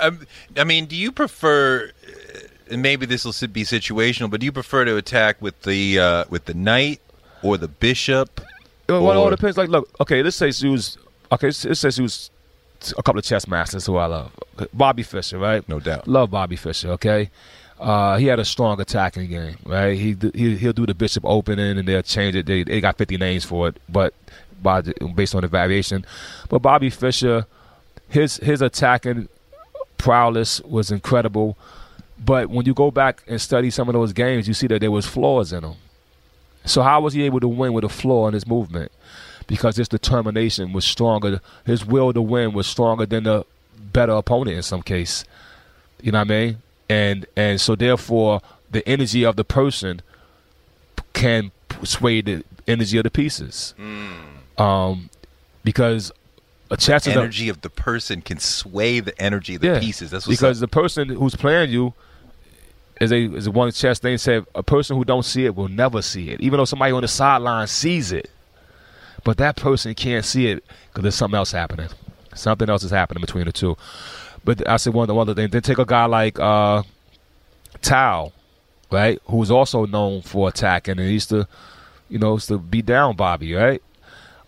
Um, 0.00 0.26
I 0.56 0.64
mean, 0.64 0.86
do 0.86 0.96
you 0.96 1.12
prefer? 1.12 1.90
uh, 2.06 2.38
And 2.70 2.80
maybe 2.82 3.06
this 3.06 3.24
will 3.24 3.32
be 3.48 3.64
situational, 3.64 4.30
but 4.30 4.40
do 4.40 4.46
you 4.46 4.52
prefer 4.52 4.84
to 4.84 4.96
attack 4.96 5.40
with 5.42 5.60
the 5.62 5.98
uh, 5.98 6.24
with 6.30 6.46
the 6.46 6.54
knight 6.54 7.00
or 7.42 7.56
the 7.58 7.68
bishop? 7.68 8.40
Well, 8.88 9.10
it 9.10 9.16
all 9.16 9.30
depends. 9.30 9.56
Like, 9.56 9.68
look, 9.68 9.88
okay, 10.00 10.22
let's 10.22 10.36
say 10.36 10.50
she 10.52 10.68
was, 10.68 10.96
okay, 11.32 11.48
let's 11.48 11.80
say 11.80 11.90
she 11.90 12.02
was 12.02 12.30
a 12.96 13.02
couple 13.02 13.18
of 13.18 13.24
chess 13.24 13.46
masters 13.46 13.86
who 13.86 13.96
I 13.96 14.06
love. 14.06 14.32
Bobby 14.72 15.02
Fischer, 15.02 15.38
right? 15.38 15.66
No 15.68 15.80
doubt. 15.80 16.06
Love 16.08 16.30
Bobby 16.30 16.56
Fischer. 16.56 16.90
Okay, 16.92 17.30
uh, 17.80 18.16
he 18.16 18.26
had 18.26 18.38
a 18.38 18.44
strong 18.44 18.80
attacking 18.80 19.28
game, 19.28 19.56
right? 19.64 19.98
He, 19.98 20.16
he 20.34 20.56
he'll 20.56 20.72
do 20.72 20.86
the 20.86 20.94
bishop 20.94 21.24
opening 21.24 21.78
and 21.78 21.86
they'll 21.86 22.02
change 22.02 22.36
it. 22.36 22.46
They 22.46 22.62
they 22.62 22.80
got 22.80 22.96
fifty 22.96 23.16
names 23.16 23.44
for 23.44 23.68
it, 23.68 23.80
but 23.88 24.14
by 24.62 24.80
based 25.14 25.34
on 25.34 25.42
the 25.42 25.48
variation. 25.48 26.04
But 26.48 26.60
Bobby 26.60 26.90
Fischer, 26.90 27.46
his 28.08 28.36
his 28.38 28.62
attacking 28.62 29.28
prowess 29.98 30.60
was 30.62 30.90
incredible. 30.90 31.56
But 32.24 32.48
when 32.48 32.64
you 32.64 32.74
go 32.74 32.90
back 32.90 33.22
and 33.26 33.40
study 33.40 33.70
some 33.70 33.88
of 33.88 33.92
those 33.92 34.12
games, 34.12 34.48
you 34.48 34.54
see 34.54 34.66
that 34.68 34.80
there 34.80 34.90
was 34.90 35.06
flaws 35.06 35.52
in 35.52 35.62
them. 35.62 35.74
So 36.64 36.82
how 36.82 37.00
was 37.00 37.12
he 37.12 37.22
able 37.24 37.40
to 37.40 37.48
win 37.48 37.72
with 37.72 37.84
a 37.84 37.88
flaw 37.88 38.28
in 38.28 38.34
his 38.34 38.46
movement? 38.46 38.90
Because 39.46 39.76
his 39.76 39.88
determination 39.88 40.72
was 40.72 40.86
stronger. 40.86 41.40
His 41.66 41.84
will 41.84 42.12
to 42.14 42.22
win 42.22 42.54
was 42.54 42.66
stronger 42.66 43.04
than 43.04 43.24
the 43.24 43.44
better 43.92 44.12
opponent 44.12 44.56
in 44.56 44.62
some 44.62 44.82
case. 44.82 45.24
You 46.00 46.12
know 46.12 46.20
what 46.20 46.30
I 46.30 46.34
mean? 46.34 46.58
And 46.88 47.26
and 47.36 47.60
so 47.60 47.74
therefore 47.74 48.40
the 48.70 48.86
energy 48.88 49.24
of 49.24 49.36
the 49.36 49.44
person 49.44 50.02
can 51.12 51.52
sway 51.82 52.20
the 52.20 52.44
energy 52.66 52.98
of 52.98 53.04
the 53.04 53.10
pieces. 53.10 53.74
Um, 54.58 55.10
because 55.64 56.12
a 56.70 56.76
chess 56.76 57.06
a, 57.06 57.12
Energy 57.12 57.48
of 57.48 57.60
the 57.60 57.70
person 57.70 58.20
can 58.20 58.38
sway 58.38 59.00
the 59.00 59.18
energy 59.20 59.54
of 59.54 59.60
the 59.60 59.68
yeah, 59.68 59.80
pieces. 59.80 60.10
That's 60.10 60.26
what's 60.26 60.38
because 60.38 60.60
the 60.60 60.68
person 60.68 61.08
who's 61.08 61.36
playing 61.36 61.70
you 61.70 61.94
is 63.00 63.12
a 63.12 63.24
is 63.34 63.48
one 63.48 63.70
chess 63.72 63.98
thing 63.98 64.18
said 64.18 64.44
a 64.54 64.62
person 64.62 64.96
who 64.96 65.04
don't 65.04 65.24
see 65.24 65.44
it 65.44 65.54
will 65.54 65.68
never 65.68 66.02
see 66.02 66.30
it, 66.30 66.40
even 66.40 66.58
though 66.58 66.64
somebody 66.64 66.92
on 66.92 67.02
the 67.02 67.08
sideline 67.08 67.66
sees 67.66 68.12
it. 68.12 68.30
But 69.24 69.38
that 69.38 69.56
person 69.56 69.94
can't 69.94 70.24
see 70.24 70.48
it 70.48 70.64
because 70.88 71.02
there's 71.02 71.14
something 71.14 71.36
else 71.36 71.52
happening. 71.52 71.88
Something 72.34 72.68
else 72.68 72.82
is 72.82 72.90
happening 72.90 73.20
between 73.20 73.46
the 73.46 73.52
two. 73.52 73.76
But 74.44 74.68
I 74.68 74.76
said 74.76 74.92
one 74.92 75.04
of 75.04 75.08
the 75.08 75.20
other 75.20 75.34
things. 75.34 75.50
Then 75.50 75.62
take 75.62 75.78
a 75.78 75.84
guy 75.84 76.04
like 76.04 76.38
uh, 76.38 76.82
Tal, 77.82 78.32
right, 78.90 79.20
who's 79.26 79.50
also 79.50 79.86
known 79.86 80.22
for 80.22 80.48
attacking 80.48 80.98
and 80.98 81.08
he 81.08 81.14
used 81.14 81.30
to, 81.30 81.46
you 82.08 82.18
know, 82.18 82.34
used 82.34 82.48
to 82.48 82.58
beat 82.58 82.86
down 82.86 83.16
Bobby, 83.16 83.54
right? 83.54 83.82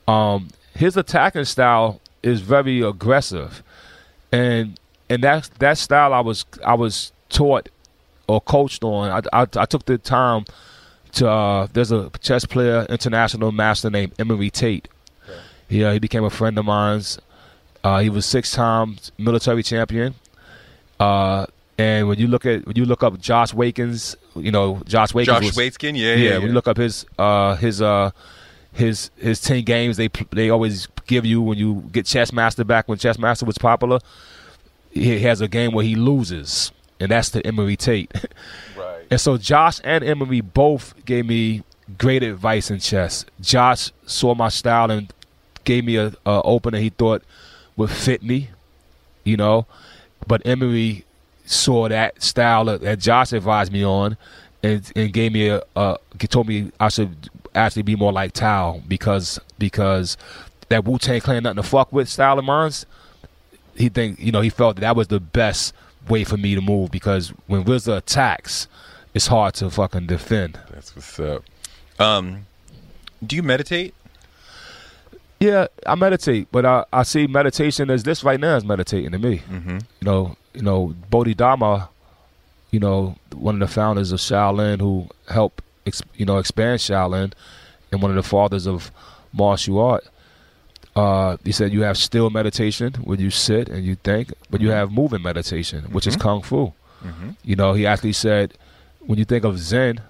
Um, 0.06 0.50
his 0.74 0.96
attacking 0.96 1.44
style 1.44 2.00
is 2.22 2.40
very 2.40 2.82
aggressive, 2.82 3.62
and 4.30 4.78
and 5.08 5.22
that 5.22 5.50
that 5.58 5.78
style 5.78 6.12
I 6.12 6.20
was 6.20 6.44
I 6.64 6.74
was 6.74 7.12
taught 7.28 7.68
or 8.28 8.40
coached 8.40 8.84
on. 8.84 9.10
I, 9.32 9.42
I, 9.42 9.46
I 9.56 9.64
took 9.64 9.84
the 9.86 9.98
time 9.98 10.44
to. 11.12 11.28
Uh, 11.28 11.68
there's 11.72 11.92
a 11.92 12.10
chess 12.20 12.44
player, 12.44 12.86
international 12.88 13.52
master 13.52 13.90
named 13.90 14.12
Emory 14.18 14.50
Tate. 14.50 14.88
He 15.68 15.84
uh, 15.84 15.92
he 15.92 15.98
became 15.98 16.24
a 16.24 16.30
friend 16.30 16.58
of 16.58 16.64
mine's. 16.64 17.18
Uh, 17.84 18.00
he 18.00 18.10
was 18.10 18.26
six 18.26 18.52
times 18.52 19.12
military 19.18 19.62
champion. 19.62 20.14
Uh, 20.98 21.46
and 21.78 22.08
when 22.08 22.18
you 22.18 22.26
look 22.26 22.46
at 22.46 22.66
when 22.66 22.76
you 22.76 22.84
look 22.84 23.02
up 23.02 23.18
Josh 23.20 23.52
Waitzkin, 23.52 24.16
you 24.34 24.50
know 24.50 24.82
Josh 24.86 25.12
Waitzkin. 25.12 25.26
Josh 25.26 25.44
was, 25.44 25.56
Waitzkin, 25.56 25.96
yeah, 25.96 26.14
yeah, 26.14 26.30
yeah. 26.30 26.38
when 26.38 26.48
you 26.48 26.52
look 26.52 26.68
up 26.68 26.76
his 26.76 27.04
uh 27.18 27.56
his 27.56 27.82
uh 27.82 28.10
his 28.76 29.10
his 29.16 29.40
ten 29.40 29.64
games 29.64 29.96
they 29.96 30.08
they 30.30 30.50
always 30.50 30.86
give 31.06 31.24
you 31.24 31.40
when 31.40 31.58
you 31.58 31.82
get 31.92 32.04
chess 32.04 32.32
master 32.32 32.62
back 32.62 32.86
when 32.88 32.98
chess 32.98 33.18
master 33.18 33.46
was 33.46 33.56
popular 33.56 33.98
he 34.90 35.18
has 35.20 35.40
a 35.40 35.48
game 35.48 35.72
where 35.72 35.84
he 35.84 35.94
loses 35.94 36.72
and 37.00 37.10
that's 37.10 37.30
the 37.30 37.44
emory 37.46 37.74
tate 37.74 38.12
right. 38.76 39.06
and 39.10 39.18
so 39.18 39.38
josh 39.38 39.80
and 39.82 40.04
emory 40.04 40.42
both 40.42 40.94
gave 41.06 41.24
me 41.24 41.62
great 41.96 42.22
advice 42.22 42.70
in 42.70 42.78
chess 42.78 43.24
josh 43.40 43.90
saw 44.04 44.34
my 44.34 44.50
style 44.50 44.90
and 44.90 45.10
gave 45.64 45.82
me 45.84 45.96
a, 45.96 46.12
a 46.26 46.42
opener 46.42 46.78
he 46.78 46.90
thought 46.90 47.22
would 47.76 47.90
fit 47.90 48.22
me 48.22 48.48
you 49.24 49.36
know 49.36 49.66
but 50.26 50.42
emory 50.46 51.04
saw 51.44 51.88
that 51.88 52.22
style 52.22 52.64
that- 52.64 52.98
josh 52.98 53.32
advised 53.32 53.72
me 53.72 53.84
on 53.84 54.16
and, 54.62 54.92
and 54.96 55.12
gave 55.12 55.32
me 55.32 55.48
a, 55.48 55.62
a 55.76 55.98
told 56.28 56.48
me 56.48 56.72
I 56.80 56.88
should 56.88 57.30
actually 57.54 57.82
be 57.82 57.96
more 57.96 58.12
like 58.12 58.32
Tal 58.32 58.82
because 58.86 59.38
because 59.58 60.16
that 60.68 60.84
Wu 60.84 60.98
Tang 60.98 61.20
Clan 61.20 61.42
nothing 61.42 61.62
to 61.62 61.62
fuck 61.62 61.92
with 61.92 62.08
style 62.08 62.38
of 62.38 62.44
mine's. 62.44 62.86
He 63.76 63.88
think 63.88 64.18
you 64.18 64.32
know 64.32 64.40
he 64.40 64.50
felt 64.50 64.76
that, 64.76 64.80
that 64.82 64.96
was 64.96 65.08
the 65.08 65.20
best 65.20 65.74
way 66.08 66.24
for 66.24 66.36
me 66.36 66.54
to 66.54 66.60
move 66.60 66.90
because 66.90 67.30
when 67.46 67.64
RZA 67.64 67.98
attacks, 67.98 68.68
it's 69.14 69.26
hard 69.26 69.54
to 69.54 69.70
fucking 69.70 70.06
defend. 70.06 70.58
That's 70.70 70.94
what's 70.94 71.18
up. 71.18 71.42
Um, 71.98 72.46
do 73.24 73.36
you 73.36 73.42
meditate? 73.42 73.94
Yeah, 75.46 75.66
I 75.86 75.94
meditate, 75.94 76.48
but 76.50 76.66
I, 76.66 76.84
I 76.92 77.04
see 77.04 77.28
meditation 77.28 77.88
as 77.88 78.02
this 78.02 78.24
right 78.24 78.40
now 78.40 78.56
is 78.56 78.64
meditating 78.64 79.12
to 79.12 79.18
me. 79.18 79.38
Mm-hmm. 79.48 79.78
You 80.00 80.04
know, 80.04 80.36
you 80.54 80.62
know 80.62 80.94
Bodhidharma, 81.08 81.88
you 82.72 82.80
know, 82.80 83.16
one 83.32 83.54
of 83.54 83.68
the 83.68 83.72
founders 83.72 84.10
of 84.10 84.18
Shaolin 84.18 84.80
who 84.80 85.08
helped 85.28 85.62
ex, 85.86 86.02
you 86.16 86.26
know 86.26 86.38
expand 86.38 86.80
Shaolin, 86.80 87.32
and 87.92 88.02
one 88.02 88.10
of 88.10 88.16
the 88.16 88.24
fathers 88.24 88.66
of 88.66 88.90
martial 89.32 89.78
art. 89.78 90.04
Uh, 90.96 91.36
he 91.44 91.52
said 91.52 91.72
you 91.72 91.82
have 91.82 91.96
still 91.96 92.28
meditation 92.28 92.94
where 92.94 93.18
you 93.18 93.30
sit 93.30 93.68
and 93.68 93.84
you 93.84 93.94
think, 93.94 94.32
but 94.50 94.60
you 94.60 94.70
have 94.70 94.90
moving 94.90 95.22
meditation, 95.22 95.84
which 95.92 96.08
is 96.08 96.16
kung 96.16 96.42
fu. 96.42 96.72
Mm-hmm. 97.04 97.30
You 97.44 97.54
know, 97.54 97.72
he 97.74 97.86
actually 97.86 98.14
said 98.14 98.54
when 98.98 99.16
you 99.16 99.24
think 99.24 99.44
of 99.44 99.58
Zen 99.58 100.00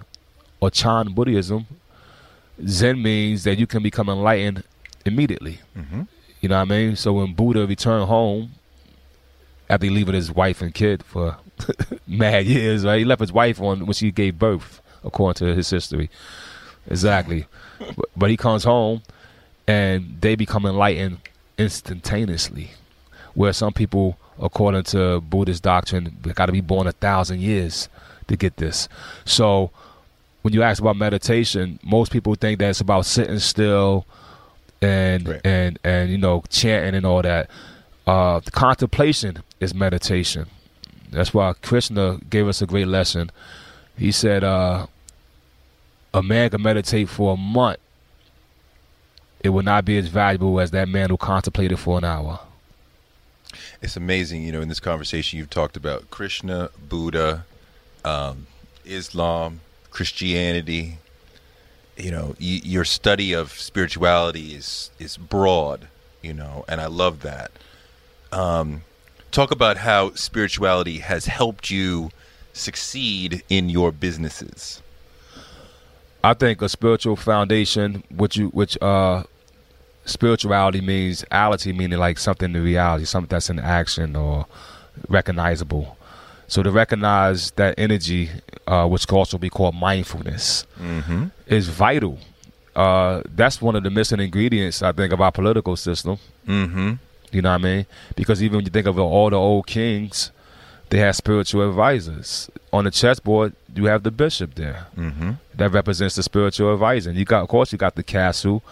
or 0.59 0.71
Chan 0.71 1.13
Buddhism, 1.13 1.67
Zen 2.65 3.03
means 3.03 3.43
that 3.43 3.59
you 3.59 3.67
can 3.67 3.83
become 3.83 4.09
enlightened 4.09 4.63
immediately. 5.07 5.59
Mm-hmm. 5.77 6.03
You 6.41 6.49
know 6.49 6.57
what 6.57 6.71
I 6.71 6.77
mean? 6.77 6.95
So 6.95 7.13
when 7.13 7.33
Buddha 7.33 7.65
returned 7.65 8.05
home 8.05 8.51
after 9.69 9.87
leaving 9.87 10.13
his 10.13 10.31
wife 10.31 10.61
and 10.61 10.73
kid 10.73 11.03
for 11.03 11.37
mad 12.07 12.45
years, 12.45 12.85
right? 12.85 12.99
He 12.99 13.05
left 13.05 13.21
his 13.21 13.33
wife 13.33 13.59
on 13.61 13.85
when 13.85 13.93
she 13.93 14.11
gave 14.11 14.37
birth, 14.37 14.81
according 15.03 15.47
to 15.47 15.55
his 15.55 15.69
history. 15.69 16.09
Exactly. 16.89 17.47
but, 17.79 18.09
but 18.15 18.29
he 18.29 18.37
comes 18.37 18.63
home 18.63 19.01
and 19.67 20.17
they 20.21 20.35
become 20.35 20.65
enlightened 20.65 21.19
instantaneously. 21.57 22.71
Where 23.33 23.53
some 23.53 23.73
people, 23.73 24.17
according 24.39 24.83
to 24.83 25.21
Buddhist 25.21 25.63
doctrine, 25.63 26.17
got 26.33 26.47
to 26.47 26.51
be 26.51 26.61
born 26.61 26.87
a 26.87 26.91
thousand 26.91 27.41
years 27.41 27.89
to 28.27 28.35
get 28.35 28.57
this. 28.57 28.87
So 29.25 29.71
when 30.41 30.53
you 30.53 30.63
ask 30.63 30.81
about 30.81 30.95
meditation, 30.95 31.79
most 31.83 32.11
people 32.11 32.35
think 32.35 32.59
that 32.59 32.69
it's 32.69 32.81
about 32.81 33.05
sitting 33.05 33.39
still 33.39 34.05
and 34.81 35.27
Right. 35.27 35.41
and 35.43 35.79
and 35.83 36.09
you 36.09 36.17
know 36.17 36.43
chanting 36.49 36.95
and 36.95 37.05
all 37.05 37.21
that. 37.21 37.49
Uh, 38.05 38.39
the 38.39 38.51
contemplation 38.51 39.43
is 39.59 39.73
meditation. 39.73 40.47
That's 41.11 41.33
why 41.33 41.53
Krishna 41.61 42.19
gave 42.29 42.47
us 42.47 42.61
a 42.61 42.65
great 42.65 42.87
lesson. 42.87 43.31
He 43.97 44.11
said, 44.11 44.43
uh, 44.43 44.87
"A 46.13 46.21
man 46.23 46.49
can 46.49 46.61
meditate 46.61 47.09
for 47.09 47.33
a 47.33 47.37
month. 47.37 47.79
It 49.41 49.49
will 49.49 49.63
not 49.63 49.85
be 49.85 49.97
as 49.97 50.07
valuable 50.07 50.59
as 50.59 50.71
that 50.71 50.87
man 50.89 51.09
who 51.09 51.17
contemplated 51.17 51.79
for 51.79 51.97
an 51.97 52.03
hour." 52.03 52.39
It's 53.81 53.95
amazing, 53.95 54.43
you 54.43 54.51
know, 54.51 54.61
in 54.61 54.69
this 54.69 54.79
conversation 54.79 55.39
you've 55.39 55.49
talked 55.49 55.77
about 55.77 56.09
Krishna, 56.09 56.69
Buddha, 56.89 57.45
um, 58.03 58.47
Islam, 58.85 59.61
Christianity. 59.91 60.97
You 61.97 62.11
know, 62.11 62.27
y- 62.39 62.61
your 62.63 62.85
study 62.85 63.33
of 63.33 63.51
spirituality 63.51 64.53
is 64.53 64.91
is 64.99 65.17
broad, 65.17 65.87
you 66.21 66.33
know, 66.33 66.63
and 66.67 66.79
I 66.79 66.87
love 66.87 67.21
that. 67.21 67.51
Um, 68.31 68.83
talk 69.31 69.51
about 69.51 69.77
how 69.77 70.13
spirituality 70.13 70.99
has 70.99 71.25
helped 71.25 71.69
you 71.71 72.11
succeed 72.53 73.43
in 73.49 73.69
your 73.69 73.91
businesses. 73.91 74.81
I 76.23 76.33
think 76.33 76.61
a 76.61 76.69
spiritual 76.69 77.15
foundation, 77.15 78.03
which 78.09 78.37
you, 78.37 78.49
which 78.49 78.77
uh, 78.81 79.23
spirituality 80.05 80.81
means, 80.81 81.23
ality 81.31 81.75
meaning 81.75 81.99
like 81.99 82.17
something 82.17 82.53
in 82.53 82.63
reality, 82.63 83.05
something 83.05 83.29
that's 83.29 83.49
in 83.49 83.59
action 83.59 84.15
or 84.15 84.45
recognizable. 85.07 85.96
So 86.47 86.63
to 86.63 86.71
recognize 86.71 87.51
that 87.51 87.75
energy, 87.77 88.29
uh, 88.65 88.87
which 88.87 89.07
can 89.07 89.17
also 89.17 89.37
be 89.37 89.49
called 89.49 89.75
mindfulness, 89.75 90.65
Mm-hmm. 90.79 91.25
is 91.47 91.67
vital. 91.69 92.19
Uh, 92.75 93.21
that's 93.35 93.61
one 93.61 93.75
of 93.75 93.83
the 93.83 93.89
missing 93.89 94.19
ingredients, 94.19 94.81
I 94.83 94.91
think, 94.91 95.11
of 95.11 95.19
our 95.19 95.31
political 95.31 95.75
system. 95.75 96.17
Mm-hmm. 96.47 96.93
You 97.31 97.41
know 97.41 97.49
what 97.49 97.55
I 97.61 97.63
mean? 97.63 97.85
Because 98.15 98.41
even 98.41 98.57
when 98.57 98.65
you 98.65 98.71
think 98.71 98.87
of 98.87 98.97
all 98.97 99.29
the 99.29 99.35
old 99.35 99.67
kings, 99.67 100.31
they 100.89 100.99
had 100.99 101.15
spiritual 101.15 101.67
advisors. 101.67 102.49
On 102.71 102.85
the 102.85 102.91
chessboard, 102.91 103.53
you 103.75 103.85
have 103.85 104.03
the 104.03 104.11
bishop 104.11 104.55
there 104.55 104.85
Mm-hmm. 104.97 105.31
that 105.55 105.71
represents 105.71 106.15
the 106.15 106.23
spiritual 106.23 106.71
advisor. 106.73 107.09
And 107.09 107.19
you 107.19 107.25
got, 107.25 107.41
of 107.41 107.49
course, 107.49 107.71
you 107.73 107.77
got 107.77 107.95
the 107.95 108.03
castle. 108.03 108.63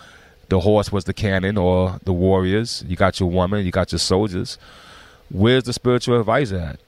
The 0.48 0.60
horse 0.62 0.92
was 0.92 1.04
the 1.06 1.14
cannon 1.14 1.58
or 1.58 2.00
the 2.06 2.14
warriors. 2.14 2.84
You 2.88 2.96
got 2.96 3.20
your 3.20 3.30
woman. 3.30 3.66
You 3.66 3.72
got 3.72 3.92
your 3.92 4.00
soldiers. 4.00 4.58
Where's 5.30 5.64
the 5.64 5.74
spiritual 5.74 6.20
advisor 6.20 6.58
at? 6.58 6.80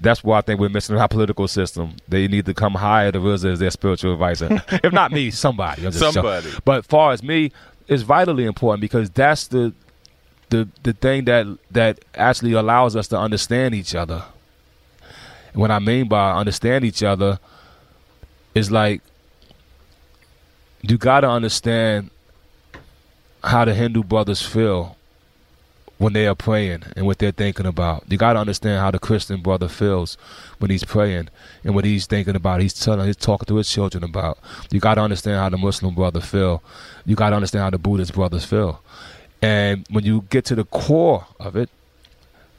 That's 0.00 0.24
why 0.24 0.38
I 0.38 0.40
think 0.40 0.60
we're 0.60 0.70
missing 0.70 0.96
our 0.96 1.08
political 1.08 1.46
system. 1.46 1.96
They 2.08 2.26
need 2.26 2.46
to 2.46 2.54
come 2.54 2.74
higher 2.74 3.12
to 3.12 3.20
realize 3.20 3.58
their 3.58 3.70
spiritual 3.70 4.12
advisor. 4.14 4.62
if 4.82 4.92
not 4.92 5.12
me, 5.12 5.30
somebody. 5.30 5.90
Somebody. 5.92 6.48
But 6.64 6.86
far 6.86 7.12
as 7.12 7.22
me, 7.22 7.52
it's 7.86 8.02
vitally 8.02 8.44
important 8.44 8.80
because 8.80 9.10
that's 9.10 9.48
the 9.48 9.74
the 10.48 10.68
the 10.82 10.92
thing 10.92 11.24
that 11.26 11.46
that 11.70 12.00
actually 12.14 12.52
allows 12.52 12.96
us 12.96 13.08
to 13.08 13.18
understand 13.18 13.74
each 13.74 13.94
other. 13.94 14.24
And 15.52 15.60
what 15.60 15.70
I 15.70 15.78
mean 15.78 16.08
by 16.08 16.32
understand 16.32 16.84
each 16.84 17.02
other 17.02 17.38
is 18.54 18.70
like 18.70 19.02
you 20.82 20.96
got 20.96 21.20
to 21.20 21.28
understand 21.28 22.10
how 23.42 23.64
the 23.64 23.74
Hindu 23.74 24.02
brothers 24.02 24.40
feel 24.42 24.96
when 26.00 26.14
they 26.14 26.26
are 26.26 26.34
praying 26.34 26.82
and 26.96 27.04
what 27.04 27.18
they're 27.18 27.30
thinking 27.30 27.66
about. 27.66 28.02
You 28.08 28.16
got 28.16 28.32
to 28.32 28.38
understand 28.38 28.80
how 28.80 28.90
the 28.90 28.98
Christian 28.98 29.42
brother 29.42 29.68
feels 29.68 30.16
when 30.58 30.70
he's 30.70 30.82
praying 30.82 31.28
and 31.62 31.74
what 31.74 31.84
he's 31.84 32.06
thinking 32.06 32.34
about. 32.34 32.62
He's 32.62 32.72
telling, 32.72 33.06
he's 33.06 33.16
talking 33.16 33.44
to 33.46 33.56
his 33.56 33.70
children 33.70 34.02
about. 34.02 34.38
You 34.70 34.80
got 34.80 34.94
to 34.94 35.02
understand 35.02 35.36
how 35.36 35.50
the 35.50 35.58
Muslim 35.58 35.94
brother 35.94 36.20
feel. 36.20 36.62
You 37.04 37.16
got 37.16 37.30
to 37.30 37.36
understand 37.36 37.64
how 37.64 37.70
the 37.70 37.76
Buddhist 37.78 38.14
brothers 38.14 38.46
feel. 38.46 38.80
And 39.42 39.84
when 39.90 40.04
you 40.04 40.24
get 40.30 40.46
to 40.46 40.54
the 40.54 40.64
core 40.64 41.26
of 41.38 41.54
it, 41.54 41.68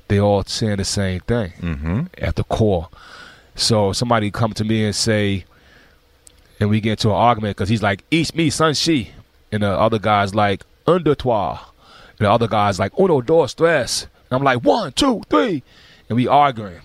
they 0.08 0.20
all 0.20 0.44
saying 0.44 0.78
the 0.78 0.86
same 0.86 1.22
thing 1.22 1.52
Mm-hmm. 1.62 2.02
at 2.20 2.36
the 2.36 2.44
core. 2.44 2.90
So 3.56 3.92
somebody 3.92 4.30
come 4.30 4.54
to 4.54 4.64
me 4.64 4.86
and 4.86 4.96
say, 4.96 5.46
and 6.60 6.70
we 6.70 6.80
get 6.80 6.92
into 6.92 7.10
an 7.10 7.16
argument 7.16 7.58
because 7.58 7.70
he's 7.70 7.82
like, 7.82 8.04
"Each 8.12 8.36
me, 8.36 8.52
son, 8.52 8.76
she," 8.76 9.14
and 9.52 9.64
the 9.64 9.70
other 9.70 9.98
guy's 9.98 10.36
like, 10.36 10.64
"Under 10.86 11.16
toi," 11.16 11.58
and 12.22 12.28
the 12.28 12.32
other 12.32 12.48
guy's 12.48 12.78
like, 12.78 12.92
"Uno, 13.00 13.20
dos, 13.22 13.56
tres," 13.56 14.04
and 14.30 14.38
I'm 14.38 14.44
like, 14.44 14.64
one, 14.64 14.92
two, 14.92 15.24
three. 15.28 15.64
and 16.08 16.16
we 16.16 16.28
arguing, 16.28 16.82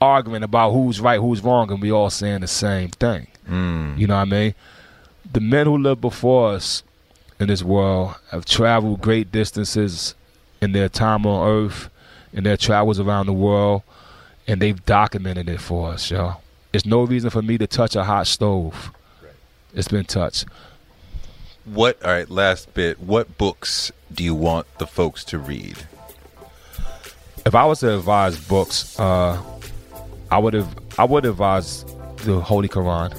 arguing 0.00 0.42
about 0.42 0.72
who's 0.72 0.98
right, 0.98 1.20
who's 1.20 1.42
wrong, 1.44 1.70
and 1.70 1.82
we 1.82 1.92
all 1.92 2.08
saying 2.08 2.40
the 2.40 2.46
same 2.46 2.88
thing. 2.88 3.26
Mm. 3.46 3.98
You 3.98 4.06
know 4.06 4.14
what 4.16 4.22
I 4.22 4.24
mean? 4.24 4.54
The 5.30 5.40
men 5.40 5.66
who 5.66 5.76
lived 5.76 6.00
before 6.00 6.52
us 6.52 6.82
in 7.38 7.48
this 7.48 7.62
world 7.62 8.14
have 8.30 8.46
traveled 8.46 9.02
great 9.02 9.30
distances 9.30 10.14
in 10.62 10.72
their 10.72 10.88
time 10.88 11.26
on 11.26 11.46
earth, 11.46 11.90
in 12.32 12.44
their 12.44 12.56
travels 12.56 12.98
around 12.98 13.26
the 13.26 13.34
world, 13.34 13.82
and 14.46 14.62
they've 14.62 14.82
documented 14.86 15.50
it 15.50 15.60
for 15.60 15.90
us, 15.90 16.10
yo. 16.10 16.36
There's 16.72 16.86
no 16.86 17.02
reason 17.02 17.28
for 17.28 17.42
me 17.42 17.58
to 17.58 17.66
touch 17.66 17.94
a 17.94 18.04
hot 18.04 18.26
stove. 18.26 18.90
It's 19.74 19.88
been 19.88 20.06
touched. 20.06 20.46
What? 21.72 22.02
All 22.04 22.10
right. 22.10 22.28
Last 22.28 22.72
bit. 22.74 23.00
What 23.00 23.38
books 23.38 23.92
do 24.12 24.24
you 24.24 24.34
want 24.34 24.66
the 24.78 24.86
folks 24.86 25.24
to 25.24 25.38
read? 25.38 25.76
If 27.46 27.54
I 27.54 27.64
was 27.64 27.80
to 27.80 27.96
advise 27.96 28.38
books, 28.46 28.98
uh, 28.98 29.42
I 30.30 30.38
would 30.38 30.54
have 30.54 30.74
I 30.98 31.04
would 31.04 31.24
advise 31.24 31.84
the 32.24 32.40
Holy 32.40 32.68
Quran, 32.68 33.12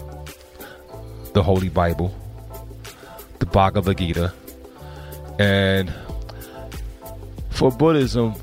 the 1.34 1.41
Holy 1.41 1.70
Bible, 1.70 2.14
the 3.39 3.45
Bhagavad 3.45 3.97
Gita, 3.97 4.34
and 5.39 5.91
for 7.50 7.72
Buddhism, 7.72 8.36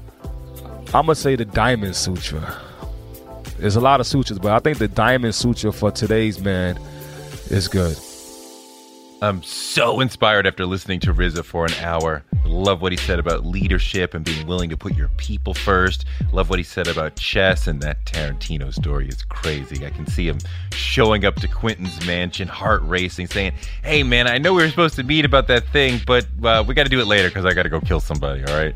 I'm 0.89 1.07
gonna 1.07 1.15
say 1.15 1.37
the 1.37 1.45
Diamond 1.45 1.95
Sutra. 1.95 2.61
There's 3.59 3.77
a 3.77 3.81
lot 3.81 4.01
of 4.01 4.07
sutras, 4.07 4.39
but 4.39 4.53
I 4.53 4.59
think 4.59 4.79
the 4.79 4.89
Diamond 4.89 5.35
Sutra 5.35 5.73
for 5.73 5.91
today's 5.91 6.41
man 6.41 6.79
is 7.49 7.69
good. 7.69 7.97
I'm 9.23 9.43
so 9.43 10.01
inspired 10.01 10.47
after 10.47 10.67
listening 10.67 11.01
to 11.01 11.15
RZA 11.15 11.45
for 11.45 11.65
an 11.65 11.73
hour. 11.81 12.23
Love 12.47 12.81
what 12.81 12.93
he 12.93 12.99
said 12.99 13.19
about 13.19 13.45
leadership 13.45 14.15
and 14.15 14.25
being 14.25 14.47
willing 14.47 14.71
to 14.71 14.77
put 14.77 14.97
your 14.97 15.09
people 15.17 15.55
first. 15.55 16.05
Love 16.33 16.49
what 16.49 16.59
he 16.59 16.63
said 16.63 16.87
about 16.87 17.17
chess 17.17 17.67
and 17.67 17.83
that 17.83 18.05
Tarantino 18.07 18.73
story 18.73 19.09
is 19.09 19.23
crazy. 19.25 19.85
I 19.85 19.91
can 19.91 20.07
see 20.07 20.27
him 20.29 20.39
showing 20.73 21.25
up 21.25 21.37
to 21.37 21.49
Quentin's 21.49 22.07
mansion, 22.07 22.49
heart 22.49 22.83
racing, 22.85 23.27
saying, 23.27 23.53
"Hey 23.83 24.03
man, 24.03 24.27
I 24.27 24.39
know 24.39 24.55
we 24.55 24.63
were 24.63 24.71
supposed 24.71 24.97
to 24.97 25.03
meet 25.03 25.25
about 25.25 25.49
that 25.49 25.67
thing, 25.69 26.01
but 26.07 26.27
uh, 26.43 26.65
we 26.67 26.75
got 26.75 26.85
to 26.85 26.91
do 26.91 27.01
it 27.01 27.07
later 27.07 27.29
because 27.29 27.45
I 27.45 27.53
got 27.53 27.65
to 27.65 27.71
go 27.71 27.81
kill 27.81 28.01
somebody." 28.01 28.45
All 28.45 28.57
right. 28.57 28.75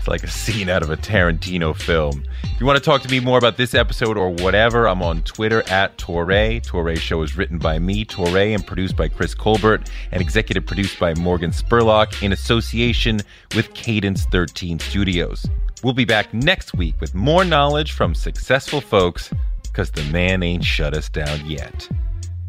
It's 0.00 0.08
like 0.08 0.24
a 0.24 0.28
scene 0.28 0.70
out 0.70 0.82
of 0.82 0.88
a 0.88 0.96
Tarantino 0.96 1.76
film. 1.76 2.24
If 2.42 2.58
you 2.58 2.64
want 2.64 2.78
to 2.78 2.82
talk 2.82 3.02
to 3.02 3.10
me 3.10 3.20
more 3.20 3.36
about 3.36 3.58
this 3.58 3.74
episode 3.74 4.16
or 4.16 4.30
whatever, 4.30 4.88
I'm 4.88 5.02
on 5.02 5.20
Twitter 5.24 5.62
at 5.68 5.98
Toure. 5.98 6.62
Toure 6.62 6.96
Show 6.96 7.20
is 7.20 7.36
written 7.36 7.58
by 7.58 7.78
me, 7.78 8.06
Toure, 8.06 8.54
and 8.54 8.66
produced 8.66 8.96
by 8.96 9.08
Chris 9.08 9.34
Colbert, 9.34 9.90
and 10.10 10.22
executive 10.22 10.64
produced 10.64 10.98
by 10.98 11.12
Morgan 11.16 11.50
Spurlock 11.50 12.22
in 12.22 12.32
association 12.32 13.09
with 13.54 13.72
Cadence 13.74 14.24
13 14.26 14.78
Studios. 14.78 15.46
We'll 15.82 15.94
be 15.94 16.04
back 16.04 16.32
next 16.34 16.74
week 16.74 16.94
with 17.00 17.14
more 17.14 17.44
knowledge 17.44 17.92
from 17.92 18.14
successful 18.14 18.80
folks, 18.80 19.30
because 19.62 19.90
the 19.90 20.04
man 20.12 20.42
ain't 20.42 20.64
shut 20.64 20.96
us 20.96 21.08
down 21.08 21.44
yet. 21.48 21.88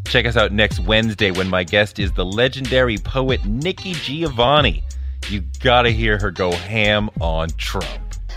Check 0.06 0.26
us 0.26 0.36
out 0.36 0.52
next 0.52 0.80
Wednesday 0.82 1.32
when 1.32 1.50
my 1.50 1.64
guest 1.64 2.00
is 2.00 2.12
the 2.12 2.26
legendary 2.26 2.98
poet 2.98 3.46
Nikki 3.46 3.94
Giovanni. 3.94 4.84
You 5.30 5.44
gotta 5.62 5.92
hear 5.92 6.18
her 6.20 6.32
go 6.32 6.52
ham 6.52 7.10
on 7.22 7.50
Trump. 7.58 7.88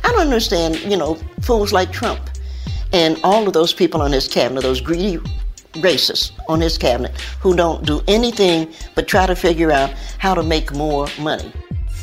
I 0.04 0.12
don't 0.12 0.20
understand, 0.20 0.78
you 0.80 0.96
know, 0.96 1.16
fools 1.40 1.72
like 1.72 1.90
Trump 1.90 2.20
and 2.92 3.18
all 3.24 3.46
of 3.46 3.52
those 3.52 3.72
people 3.72 4.00
on 4.02 4.12
his 4.12 4.28
cabinet, 4.28 4.62
those 4.62 4.80
greedy 4.80 5.18
racists 5.74 6.30
on 6.48 6.60
his 6.60 6.78
cabinet 6.78 7.18
who 7.40 7.56
don't 7.56 7.84
do 7.84 8.00
anything 8.06 8.72
but 8.94 9.08
try 9.08 9.26
to 9.26 9.34
figure 9.34 9.72
out 9.72 9.90
how 10.18 10.34
to 10.34 10.42
make 10.42 10.72
more 10.72 11.08
money. 11.18 11.52